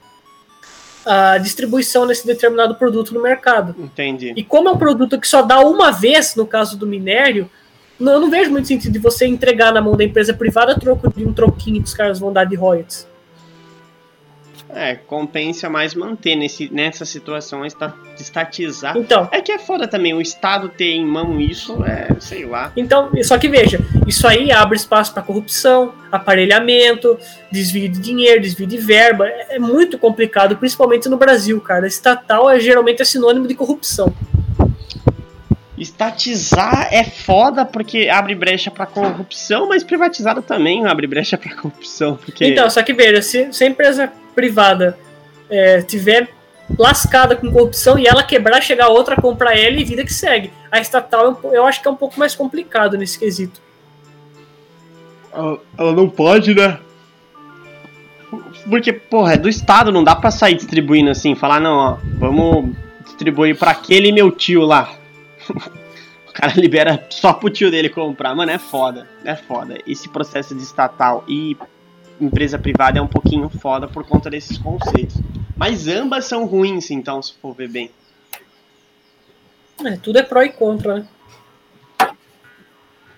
a 1.06 1.38
distribuição 1.38 2.06
desse 2.06 2.26
determinado 2.26 2.76
produto 2.76 3.14
no 3.14 3.22
mercado. 3.22 3.76
Entendi. 3.80 4.34
E 4.36 4.44
como 4.44 4.68
é 4.68 4.72
um 4.72 4.78
produto 4.78 5.20
que 5.20 5.28
só 5.28 5.42
dá 5.42 5.60
uma 5.60 5.92
vez, 5.92 6.36
no 6.36 6.46
caso 6.46 6.78
do 6.78 6.86
minério, 6.86 7.50
eu 8.00 8.20
não 8.20 8.30
vejo 8.30 8.52
muito 8.52 8.68
sentido 8.68 8.92
de 8.92 9.00
você 9.00 9.26
entregar 9.26 9.72
na 9.72 9.82
mão 9.82 9.96
da 9.96 10.04
empresa 10.04 10.34
privada 10.34 10.78
troco 10.78 11.12
de 11.16 11.26
um 11.26 11.34
troquinho 11.34 11.82
que 11.82 11.88
os 11.88 11.94
caras 11.94 12.20
vão 12.20 12.34
dar 12.34 12.44
de 12.44 12.56
royalties. 12.56 13.08
É, 14.70 14.96
compensa 14.96 15.70
mais 15.70 15.96
manter 15.96 16.36
nesse, 16.36 16.72
nessa 16.74 17.06
situação 17.06 17.64
esta- 17.64 17.94
estatizar. 18.20 18.98
Então, 18.98 19.28
É 19.32 19.42
que 19.42 19.52
é 19.52 19.58
foda 19.58 19.88
também, 19.88 20.14
o 20.14 20.22
Estado 20.22 20.68
ter 20.70 20.92
em 20.92 21.06
mão 21.06 21.40
isso, 21.40 21.84
é, 21.86 22.10
sei 22.20 22.46
lá. 22.46 22.72
Então, 22.76 23.10
só 23.24 23.38
que 23.38 23.48
veja, 23.48 23.80
isso 24.06 24.28
aí 24.28 24.52
abre 24.52 24.76
espaço 24.78 25.14
para 25.14 25.24
corrupção, 25.24 25.94
aparelhamento, 26.12 27.18
desvio 27.52 27.88
de 27.90 28.00
dinheiro, 28.00 28.42
desvio 28.42 28.68
de 28.68 28.78
verba. 28.78 29.28
É 29.28 29.48
é 29.56 29.60
muito 29.60 29.98
complicado, 29.98 30.56
principalmente 30.58 31.08
no 31.10 31.18
Brasil, 31.18 31.60
cara. 31.62 31.88
Estatal 31.88 32.50
é 32.50 32.60
geralmente 32.60 33.02
é 33.02 33.06
sinônimo 33.06 33.48
de 33.48 33.56
corrupção. 33.56 34.14
Estatizar 35.78 36.90
é 36.92 37.04
foda 37.04 37.64
porque 37.64 38.10
abre 38.10 38.34
brecha 38.34 38.72
pra 38.72 38.86
corrupção, 38.86 39.68
mas 39.70 39.84
privatizado 39.84 40.42
também 40.42 40.86
abre 40.86 41.06
brecha 41.06 41.38
pra 41.38 41.56
corrupção. 41.56 42.18
Porque... 42.18 42.46
Então, 42.46 42.68
só 42.70 42.82
que 42.82 42.94
veja, 42.94 43.22
se, 43.22 43.52
se 43.54 43.64
a 43.64 43.68
empresa 43.68 44.12
privada 44.38 44.96
é, 45.50 45.82
tiver 45.82 46.30
lascada 46.78 47.36
com 47.36 47.52
corrupção 47.52 47.98
e 47.98 48.06
ela 48.06 48.22
quebrar, 48.22 48.62
chegar 48.62 48.90
outra, 48.90 49.20
comprar 49.20 49.58
ela 49.58 49.78
e 49.78 49.84
vida 49.84 50.06
que 50.06 50.14
segue. 50.14 50.54
A 50.72 50.80
estatal 50.80 51.40
é 51.44 51.58
eu 51.58 51.66
acho 51.66 51.82
que 51.82 51.88
é 51.88 51.92
um 51.92 51.96
pouco 51.96 52.20
mais 52.20 52.36
complicado 52.36 52.96
nesse 52.96 53.18
quesito. 53.18 53.60
Ela, 55.34 55.60
ela 55.76 55.92
não 55.94 56.08
pode, 56.08 56.54
né? 56.54 56.80
Porque, 58.70 58.94
porra, 58.94 59.34
é 59.34 59.38
do 59.38 59.50
Estado, 59.50 59.92
não 59.92 60.04
dá 60.04 60.16
pra 60.16 60.30
sair 60.30 60.54
distribuindo 60.54 61.10
assim, 61.10 61.34
falar, 61.34 61.60
não, 61.60 61.78
ó, 61.78 61.98
vamos 62.20 62.76
distribuir 63.06 63.58
pra 63.58 63.72
aquele 63.72 64.12
meu 64.12 64.30
tio 64.30 64.62
lá. 64.62 64.94
o 65.50 66.34
cara 66.34 66.54
libera 66.56 67.08
só 67.10 67.34
pro 67.34 67.50
tio 67.50 67.72
dele 67.72 67.90
comprar. 67.90 68.36
Mano, 68.36 68.52
é 68.52 68.60
foda, 68.60 69.08
é 69.26 69.36
foda. 69.36 69.80
Esse 69.88 70.10
processo 70.10 70.54
de 70.54 70.62
estatal 70.62 71.24
e 71.28 71.58
empresa 72.20 72.58
privada 72.58 73.00
é 73.00 73.02
um 73.02 73.08
pouquinho 73.08 73.50
foda 73.50 73.88
por 73.88 74.06
conta 74.06 74.30
desses 74.30 74.58
conceitos. 74.58 75.18
Mas 75.56 75.88
ambas 75.88 76.26
são 76.26 76.46
ruins, 76.46 76.92
então, 76.92 77.22
se 77.22 77.34
for 77.42 77.54
ver 77.54 77.70
bem. 77.70 77.92
É, 79.86 79.96
tudo 79.98 80.20
é 80.20 80.24
pró 80.24 80.42
e 80.42 80.50
contra, 80.50 80.96
né? 80.96 81.08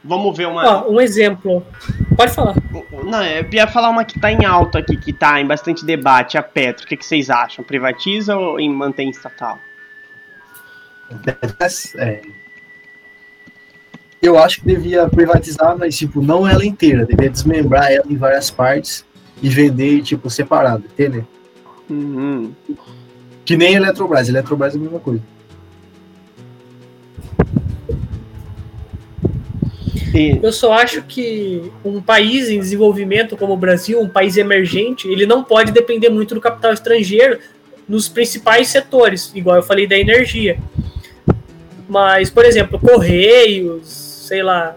Vamos 0.04 0.38
ver 0.38 0.48
uma. 0.48 0.86
Ó, 0.86 0.90
um 0.90 1.02
exemplo. 1.02 1.66
Pode 2.16 2.34
falar. 2.34 2.56
Não, 3.04 3.24
eu 3.24 3.46
ia 3.52 3.68
falar 3.68 3.90
uma 3.90 4.06
que 4.06 4.20
tá 4.20 4.32
em 4.32 4.46
alta 4.46 4.80
aqui, 4.80 4.96
que 4.96 5.12
tá 5.12 5.42
em 5.42 5.46
bastante 5.46 5.86
debate, 5.86 6.38
a 6.38 6.44
Petro. 6.44 6.86
O 6.86 6.88
que, 6.88 6.96
que 6.96 7.06
vocês 7.06 7.30
acham? 7.30 7.64
Privatiza 7.66 8.36
ou 8.38 8.60
em 8.60 8.70
mantém 8.70 9.10
estatal? 9.10 9.58
É, 11.98 12.22
eu 14.22 14.38
acho 14.38 14.62
que 14.62 14.68
devia 14.68 15.08
privatizar, 15.08 15.78
mas 15.78 15.98
tipo, 15.98 16.22
não 16.22 16.48
ela 16.48 16.66
inteira, 16.66 17.06
devia 17.06 17.30
desmembrar 17.30 17.92
ela 17.92 18.06
em 18.10 18.18
várias 18.18 18.50
partes 18.52 19.06
e 19.42 19.50
vender, 19.50 20.02
tipo, 20.02 20.30
separado, 20.30 20.84
entendeu? 20.92 21.26
Uhum. 21.90 22.52
Que 23.46 23.56
nem 23.56 23.76
a 23.76 23.78
Eletrobras, 23.80 24.28
a 24.28 24.32
Eletrobras 24.32 24.76
é 24.76 24.78
a 24.78 24.82
mesma 24.82 25.00
coisa. 25.00 25.22
E- 30.14 30.40
Eu 30.42 30.52
só 30.52 30.74
acho 30.74 31.02
que 31.04 31.72
um 31.84 32.02
país 32.02 32.50
em 32.50 32.60
desenvolvimento 32.60 33.38
como 33.38 33.54
o 33.54 33.58
Brasil, 33.58 34.00
um 34.02 34.10
país 34.10 34.38
emergente, 34.38 35.08
ele 35.08 35.26
não 35.26 35.44
pode 35.44 35.72
depender 35.72 36.10
muito 36.10 36.36
do 36.36 36.42
capital 36.42 36.74
estrangeiro 36.74 37.40
nos 37.88 38.08
principais 38.10 38.68
setores, 38.68 39.32
igual 39.34 39.56
eu 39.58 39.64
falei 39.64 39.88
da 39.88 39.98
energia. 39.98 40.60
Mas, 41.88 42.30
por 42.30 42.46
exemplo, 42.46 42.80
Correios, 42.80 44.09
sei 44.30 44.44
lá, 44.44 44.76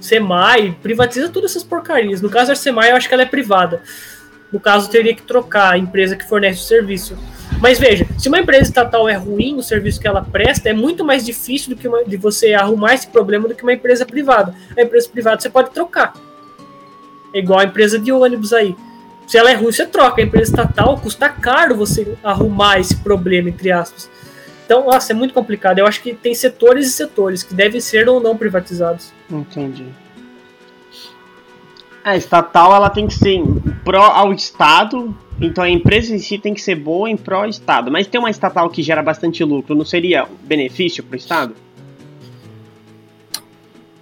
Semai, 0.00 0.76
privatiza 0.80 1.28
todas 1.28 1.50
essas 1.50 1.64
porcarias. 1.64 2.20
No 2.20 2.30
caso 2.30 2.48
da 2.48 2.54
Semai, 2.54 2.92
eu 2.92 2.96
acho 2.96 3.08
que 3.08 3.14
ela 3.14 3.24
é 3.24 3.26
privada. 3.26 3.82
No 4.52 4.60
caso, 4.60 4.88
teria 4.88 5.12
que 5.12 5.22
trocar 5.22 5.72
a 5.72 5.78
empresa 5.78 6.14
que 6.14 6.24
fornece 6.24 6.60
o 6.60 6.64
serviço. 6.64 7.18
Mas 7.60 7.80
veja, 7.80 8.06
se 8.16 8.28
uma 8.28 8.38
empresa 8.38 8.62
estatal 8.62 9.08
é 9.08 9.14
ruim 9.14 9.56
no 9.56 9.62
serviço 9.62 10.00
que 10.00 10.06
ela 10.06 10.22
presta, 10.22 10.68
é 10.68 10.72
muito 10.72 11.04
mais 11.04 11.24
difícil 11.26 11.70
do 11.70 11.76
que 11.76 11.88
uma- 11.88 12.04
de 12.04 12.16
você 12.16 12.54
arrumar 12.54 12.94
esse 12.94 13.08
problema 13.08 13.48
do 13.48 13.56
que 13.56 13.64
uma 13.64 13.72
empresa 13.72 14.06
privada. 14.06 14.54
A 14.76 14.82
empresa 14.82 15.08
privada 15.08 15.40
você 15.40 15.50
pode 15.50 15.70
trocar. 15.70 16.12
É 17.34 17.40
igual 17.40 17.58
a 17.58 17.64
empresa 17.64 17.98
de 17.98 18.12
ônibus 18.12 18.52
aí. 18.52 18.76
Se 19.26 19.36
ela 19.36 19.50
é 19.50 19.54
ruim, 19.54 19.72
você 19.72 19.86
troca. 19.86 20.20
A 20.20 20.24
empresa 20.24 20.52
estatal 20.52 20.96
custa 20.98 21.28
caro 21.28 21.74
você 21.74 22.16
arrumar 22.22 22.78
esse 22.78 22.96
problema, 22.96 23.48
entre 23.48 23.72
aspas. 23.72 24.08
Então, 24.64 24.84
nossa, 24.86 25.12
é 25.12 25.14
muito 25.14 25.34
complicado. 25.34 25.78
Eu 25.78 25.86
acho 25.86 26.02
que 26.02 26.14
tem 26.14 26.34
setores 26.34 26.86
e 26.86 26.90
setores 26.90 27.42
que 27.42 27.54
devem 27.54 27.80
ser 27.80 28.08
ou 28.08 28.20
não 28.20 28.36
privatizados. 28.36 29.12
Entendi. 29.30 29.86
A 32.04 32.16
estatal 32.16 32.74
ela 32.74 32.90
tem 32.90 33.06
que 33.06 33.14
ser 33.14 33.34
em 33.34 33.60
pró 33.84 34.02
ao 34.02 34.32
Estado, 34.32 35.16
então 35.40 35.62
a 35.62 35.70
empresa 35.70 36.14
em 36.14 36.18
si 36.18 36.36
tem 36.36 36.52
que 36.52 36.60
ser 36.60 36.74
boa 36.74 37.08
em 37.08 37.16
pró 37.16 37.42
ao 37.42 37.48
Estado. 37.48 37.92
Mas 37.92 38.06
tem 38.06 38.18
uma 38.18 38.30
estatal 38.30 38.68
que 38.70 38.82
gera 38.82 39.02
bastante 39.02 39.44
lucro, 39.44 39.74
não 39.74 39.84
seria 39.84 40.24
um 40.24 40.46
benefício 40.46 41.04
pro 41.04 41.16
Estado? 41.16 41.54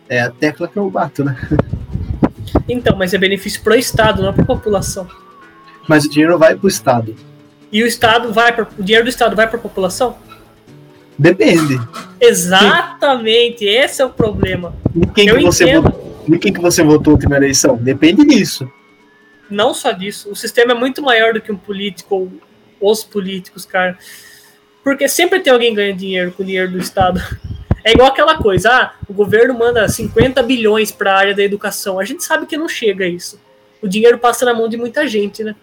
É 0.09 0.23
a 0.23 0.31
tecla 0.31 0.67
que 0.67 0.77
eu 0.77 0.91
bato, 0.91 1.25
né? 1.25 1.37
Então, 2.69 2.97
mas 2.97 3.15
é 3.15 3.19
benefício 3.19 3.63
para 3.63 3.75
o 3.75 3.77
Estado, 3.77 4.23
não 4.23 4.33
para 4.33 4.43
a 4.43 4.47
população. 4.47 5.07
Mas 5.89 6.05
o 6.05 6.11
dinheiro 6.11 6.39
vai 6.39 6.55
pro 6.55 6.69
Estado. 6.69 7.15
E 7.73 7.83
o 7.83 7.87
Estado 7.87 8.33
vai 8.33 8.53
pra, 8.53 8.67
o 8.79 8.83
dinheiro 8.83 9.05
do 9.05 9.09
Estado 9.09 9.35
vai 9.37 9.47
para 9.47 9.59
a 9.59 9.61
população? 9.61 10.17
Depende. 11.21 11.79
Exatamente, 12.19 13.67
esse 13.67 14.01
é 14.01 14.05
o 14.07 14.09
problema. 14.09 14.75
Em 14.97 15.07
quem, 15.13 15.29
Eu 15.29 15.37
que 15.37 15.43
você 15.43 15.65
entendo. 15.65 15.83
votou, 15.83 16.25
em 16.27 16.39
quem 16.39 16.51
que 16.51 16.61
você 16.61 16.83
votou 16.83 17.13
na 17.13 17.13
última 17.13 17.37
eleição? 17.37 17.77
Depende 17.77 18.25
disso. 18.25 18.71
Não 19.51 19.75
só 19.75 19.93
disso, 19.93 20.31
o 20.31 20.35
sistema 20.35 20.73
é 20.73 20.75
muito 20.75 21.03
maior 21.03 21.35
do 21.35 21.41
que 21.41 21.53
um 21.53 21.59
político 21.59 22.33
ou 22.81 22.91
os 22.91 23.05
políticos, 23.05 23.67
cara. 23.67 23.99
Porque 24.83 25.07
sempre 25.09 25.41
tem 25.41 25.53
alguém 25.53 25.75
ganhando 25.75 25.99
dinheiro 25.99 26.33
com 26.33 26.43
o 26.43 26.47
dinheiro 26.47 26.73
do 26.73 26.79
Estado. 26.79 27.21
É 27.83 27.93
igual 27.93 28.09
aquela 28.09 28.37
coisa, 28.37 28.71
ah, 28.71 28.93
o 29.09 29.15
governo 29.15 29.59
manda 29.59 29.89
50 29.89 30.43
bilhões 30.43 30.93
para 30.93 31.15
a 31.15 31.17
área 31.17 31.35
da 31.35 31.43
educação. 31.43 31.99
A 31.99 32.05
gente 32.05 32.23
sabe 32.23 32.45
que 32.45 32.55
não 32.55 32.69
chega 32.69 33.07
a 33.07 33.09
isso. 33.09 33.41
O 33.81 33.89
dinheiro 33.89 34.19
passa 34.19 34.45
na 34.45 34.53
mão 34.53 34.69
de 34.69 34.77
muita 34.77 35.09
gente, 35.09 35.43
né? 35.43 35.57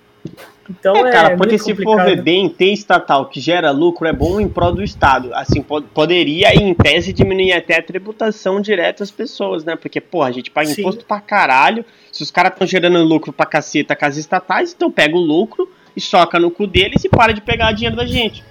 Então 0.70 0.98
é, 1.06 1.10
É, 1.10 1.12
cara, 1.14 1.38
porque 1.38 1.52
muito 1.54 1.64
se 1.64 1.74
for 1.76 1.84
complicado. 1.84 2.06
ver 2.08 2.22
bem, 2.22 2.50
ter 2.50 2.74
estatal 2.74 3.26
que 3.28 3.40
gera 3.40 3.72
lucro 3.72 4.06
é 4.06 4.12
bom 4.12 4.38
em 4.40 4.50
prol 4.50 4.74
do 4.74 4.84
Estado. 4.84 5.34
Assim, 5.34 5.62
po- 5.62 5.82
poderia, 5.82 6.54
em 6.54 6.74
tese, 6.74 7.14
diminuir 7.14 7.54
até 7.54 7.78
a 7.80 7.82
tributação 7.82 8.60
direta 8.60 9.02
às 9.02 9.10
pessoas, 9.12 9.64
né? 9.64 9.78
Porque, 9.78 10.02
porra, 10.02 10.28
a 10.28 10.32
gente 10.32 10.52
paga 10.52 10.68
Sim. 10.68 10.82
imposto 10.82 11.06
pra 11.06 11.22
caralho. 11.22 11.86
Se 12.12 12.22
os 12.22 12.30
caras 12.32 12.52
estão 12.52 12.68
gerando 12.68 13.02
lucro 13.04 13.32
pra 13.32 13.46
caceta 13.46 13.96
com 13.96 14.06
as 14.06 14.18
estatais, 14.18 14.74
então 14.76 14.92
pega 14.92 15.16
o 15.16 15.20
lucro 15.22 15.72
e 15.96 16.02
soca 16.02 16.38
no 16.38 16.52
cu 16.52 16.68
deles 16.68 17.02
e 17.06 17.08
para 17.10 17.32
de 17.34 17.40
pegar 17.40 17.72
dinheiro 17.72 17.96
da 17.96 18.06
gente. 18.06 18.44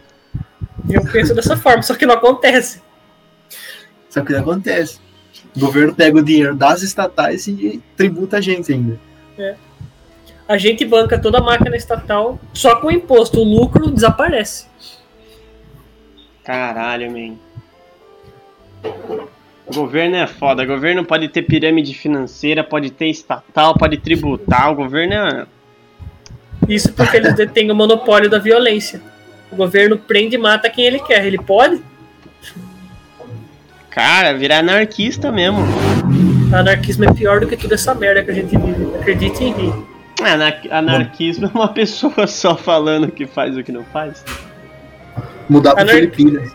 Eu 0.89 1.05
penso 1.13 1.35
dessa 1.35 1.57
forma, 1.57 1.83
só 1.83 1.95
que 1.95 2.07
não 2.07 2.15
acontece. 2.15 2.81
Só 4.09 4.23
que 4.23 4.33
não 4.33 4.41
acontece. 4.41 5.01
O 5.55 5.61
governo 5.61 5.95
pega 5.95 6.17
o 6.19 6.23
dinheiro 6.23 6.55
das 6.55 6.83
estatais 6.83 7.47
e 7.47 7.83
tributa 7.97 8.39
a 8.39 8.41
gente 8.41 8.73
ainda. 8.73 8.99
A 10.49 10.57
gente 10.57 10.85
banca 10.85 11.19
toda 11.19 11.39
a 11.39 11.43
máquina 11.43 11.77
estatal 11.77 12.39
só 12.55 12.77
com 12.77 12.87
o 12.87 12.93
imposto. 12.93 13.41
O 13.41 13.45
lucro 13.45 13.91
desaparece. 13.91 14.67
Caralho, 16.45 17.11
man. 17.11 17.35
O 19.67 19.75
governo 19.75 20.17
é 20.17 20.27
foda. 20.29 20.63
O 20.63 20.67
governo 20.67 21.05
pode 21.05 21.29
ter 21.29 21.43
pirâmide 21.43 21.93
financeira, 21.93 22.63
pode 22.63 22.91
ter 22.91 23.09
estatal, 23.09 23.75
pode 23.75 23.97
tributar. 23.97 24.71
O 24.71 24.77
governo 24.77 25.15
é. 25.15 25.47
Isso 26.69 26.93
porque 26.93 27.17
eles 27.17 27.35
detêm 27.35 27.71
o 27.71 27.75
monopólio 27.75 28.31
da 28.31 28.39
violência. 28.39 29.03
O 29.51 29.57
governo 29.57 29.99
prende 29.99 30.37
e 30.37 30.39
mata 30.39 30.71
quem 30.71 30.85
ele 30.85 31.01
quer. 31.01 31.27
Ele 31.27 31.39
pode? 31.39 31.83
Cara, 33.91 34.35
virar 34.35 34.59
anarquista 34.59 35.33
mesmo. 35.33 35.59
Anarquismo 36.55 37.05
é 37.05 37.13
pior 37.13 37.41
do 37.41 37.49
que 37.49 37.57
toda 37.57 37.75
essa 37.75 37.93
merda 37.95 38.23
que 38.23 38.31
a 38.31 38.35
gente 38.35 38.57
vive. 38.57 38.95
Acredite 38.95 39.43
em 39.43 39.55
mim. 39.55 39.96
Anar- 40.23 40.61
anarquismo 40.71 41.47
é 41.47 41.51
uma 41.57 41.69
pessoa 41.69 42.27
só 42.29 42.57
falando 42.57 43.11
que 43.11 43.27
faz 43.27 43.57
o 43.57 43.63
que 43.63 43.71
não 43.73 43.85
faz. 43.85 44.25
Mudar 45.49 45.73
para 45.75 45.83
Anar- 45.83 45.95
Filipinas. 45.95 46.53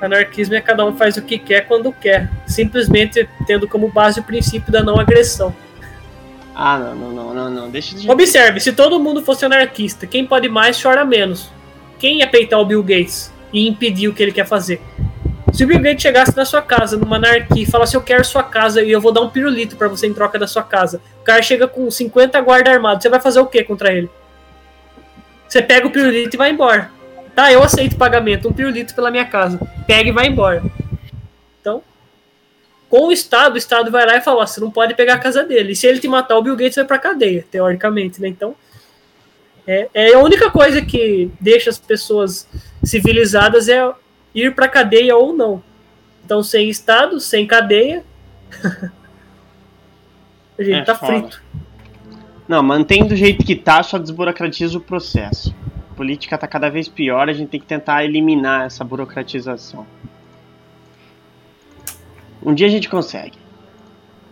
Anarquismo 0.00 0.54
é 0.54 0.60
cada 0.60 0.84
um 0.84 0.96
faz 0.96 1.16
o 1.16 1.22
que 1.22 1.38
quer 1.38 1.62
quando 1.68 1.92
quer. 1.92 2.28
Simplesmente 2.46 3.28
tendo 3.46 3.68
como 3.68 3.88
base 3.88 4.18
o 4.18 4.22
princípio 4.22 4.72
da 4.72 4.82
não 4.82 4.98
agressão. 4.98 5.54
Ah, 6.54 6.78
não, 6.78 6.94
não, 6.94 7.12
não, 7.12 7.34
não, 7.34 7.50
não. 7.50 7.70
Deixa 7.70 7.94
de. 7.96 8.10
Observe, 8.10 8.60
se 8.60 8.72
todo 8.72 8.98
mundo 8.98 9.22
fosse 9.22 9.44
anarquista, 9.44 10.06
quem 10.06 10.26
pode 10.26 10.48
mais 10.48 10.80
chora 10.82 11.04
menos. 11.04 11.50
Quem 11.98 12.18
ia 12.18 12.26
peitar 12.26 12.58
o 12.58 12.64
Bill 12.64 12.82
Gates 12.82 13.32
e 13.52 13.68
impedir 13.68 14.08
o 14.08 14.12
que 14.12 14.22
ele 14.22 14.32
quer 14.32 14.46
fazer? 14.46 14.82
Se 15.52 15.62
o 15.64 15.66
Bill 15.66 15.80
Gates 15.80 16.02
chegasse 16.02 16.36
na 16.36 16.44
sua 16.44 16.60
casa, 16.62 16.96
numa 16.96 17.16
anarquia, 17.16 17.62
e 17.62 17.66
falasse, 17.66 17.94
eu 17.94 18.00
quero 18.02 18.24
sua 18.24 18.42
casa 18.42 18.82
e 18.82 18.90
eu 18.90 19.00
vou 19.00 19.12
dar 19.12 19.20
um 19.20 19.28
pirulito 19.30 19.76
pra 19.76 19.86
você 19.86 20.06
em 20.06 20.12
troca 20.14 20.38
da 20.38 20.46
sua 20.46 20.62
casa. 20.62 21.00
O 21.22 21.24
cara 21.24 21.40
chega 21.40 21.68
com 21.68 21.88
50 21.88 22.40
guarda 22.40 22.72
armados, 22.72 23.00
você 23.00 23.08
vai 23.08 23.20
fazer 23.20 23.38
o 23.38 23.46
que 23.46 23.62
contra 23.62 23.92
ele? 23.92 24.10
Você 25.48 25.62
pega 25.62 25.86
o 25.86 25.90
pirulito 25.90 26.34
e 26.34 26.36
vai 26.36 26.50
embora. 26.50 26.90
Tá, 27.32 27.52
eu 27.52 27.62
aceito 27.62 27.96
pagamento, 27.96 28.48
um 28.48 28.52
pirulito 28.52 28.92
pela 28.92 29.08
minha 29.08 29.24
casa. 29.24 29.60
Pega 29.86 30.08
e 30.08 30.12
vai 30.12 30.26
embora. 30.26 30.62
Então, 31.60 31.80
com 32.90 33.06
o 33.06 33.12
Estado, 33.12 33.54
o 33.54 33.58
Estado 33.58 33.88
vai 33.88 34.04
lá 34.04 34.16
e 34.16 34.20
fala, 34.20 34.42
ó, 34.42 34.46
você 34.46 34.60
não 34.60 34.70
pode 34.70 34.94
pegar 34.94 35.14
a 35.14 35.18
casa 35.18 35.44
dele. 35.44 35.72
E 35.72 35.76
se 35.76 35.86
ele 35.86 36.00
te 36.00 36.08
matar, 36.08 36.36
o 36.36 36.42
Bill 36.42 36.56
Gates 36.56 36.74
vai 36.74 36.84
pra 36.84 36.98
cadeia, 36.98 37.44
teoricamente, 37.50 38.20
né? 38.20 38.28
Então, 38.28 38.54
É, 39.64 39.88
é 39.94 40.14
a 40.14 40.18
única 40.18 40.50
coisa 40.50 40.82
que 40.82 41.30
deixa 41.40 41.70
as 41.70 41.78
pessoas 41.78 42.48
civilizadas 42.82 43.68
é 43.68 43.80
ir 44.34 44.52
para 44.56 44.66
cadeia 44.66 45.16
ou 45.16 45.32
não. 45.32 45.62
Então, 46.24 46.42
sem 46.42 46.68
Estado, 46.68 47.20
sem 47.20 47.46
cadeia, 47.46 48.02
a 50.58 50.62
gente 50.62 50.76
É 50.80 50.84
tá 50.84 50.94
foda. 50.94 51.12
frito. 51.12 51.42
Não, 52.48 52.62
mantém 52.62 53.06
do 53.06 53.16
jeito 53.16 53.44
que 53.44 53.54
tá, 53.56 53.82
só 53.82 53.98
desburocratiza 53.98 54.76
o 54.76 54.80
processo. 54.80 55.54
A 55.90 55.94
política 55.94 56.36
tá 56.36 56.46
cada 56.46 56.68
vez 56.70 56.88
pior, 56.88 57.28
a 57.28 57.32
gente 57.32 57.48
tem 57.48 57.60
que 57.60 57.66
tentar 57.66 58.04
eliminar 58.04 58.66
essa 58.66 58.82
burocratização. 58.84 59.86
Um 62.44 62.52
dia 62.54 62.66
a 62.66 62.70
gente 62.70 62.88
consegue. 62.88 63.38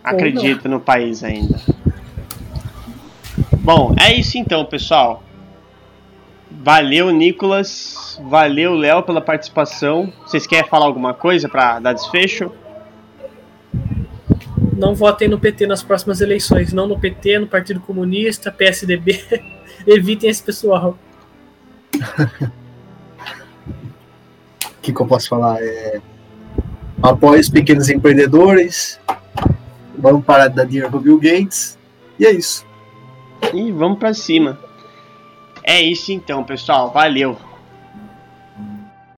Acredito 0.03 0.67
no 0.67 0.79
país 0.79 1.23
ainda. 1.23 1.59
Bom, 3.59 3.95
é 3.99 4.13
isso 4.13 4.37
então, 4.37 4.65
pessoal. 4.65 5.23
Valeu, 6.49 7.09
Nicolas. 7.11 8.19
Valeu, 8.23 8.73
Léo, 8.73 9.03
pela 9.03 9.21
participação. 9.21 10.11
Vocês 10.25 10.45
querem 10.45 10.67
falar 10.69 10.85
alguma 10.85 11.13
coisa 11.13 11.47
pra 11.47 11.79
dar 11.79 11.93
desfecho? 11.93 12.51
Não 14.81 14.95
votem 14.95 15.27
no 15.27 15.39
PT 15.39 15.67
nas 15.67 15.83
próximas 15.83 16.21
eleições. 16.21 16.73
Não 16.73 16.87
no 16.87 16.99
PT, 16.99 17.37
no 17.37 17.45
Partido 17.45 17.79
Comunista, 17.79 18.51
PSDB. 18.51 19.23
Evitem 19.85 20.27
esse 20.27 20.41
pessoal. 20.41 20.97
O 24.63 24.83
que, 24.83 24.91
que 24.91 24.99
eu 24.99 25.05
posso 25.05 25.29
falar? 25.29 25.61
É... 25.61 26.01
Apoie 27.03 27.39
os 27.39 27.47
pequenos 27.47 27.87
empreendedores. 27.87 28.99
Vamos 29.95 30.25
parar 30.25 30.47
de 30.47 30.55
dar 30.55 30.65
dinheiro 30.65 30.89
pro 30.89 30.99
Bill 30.99 31.19
Gates. 31.19 31.77
E 32.19 32.25
é 32.25 32.31
isso. 32.31 32.65
E 33.53 33.71
vamos 33.71 33.99
pra 33.99 34.11
cima. 34.11 34.57
É 35.63 35.79
isso 35.79 36.11
então, 36.11 36.43
pessoal. 36.43 36.91
Valeu. 36.91 37.37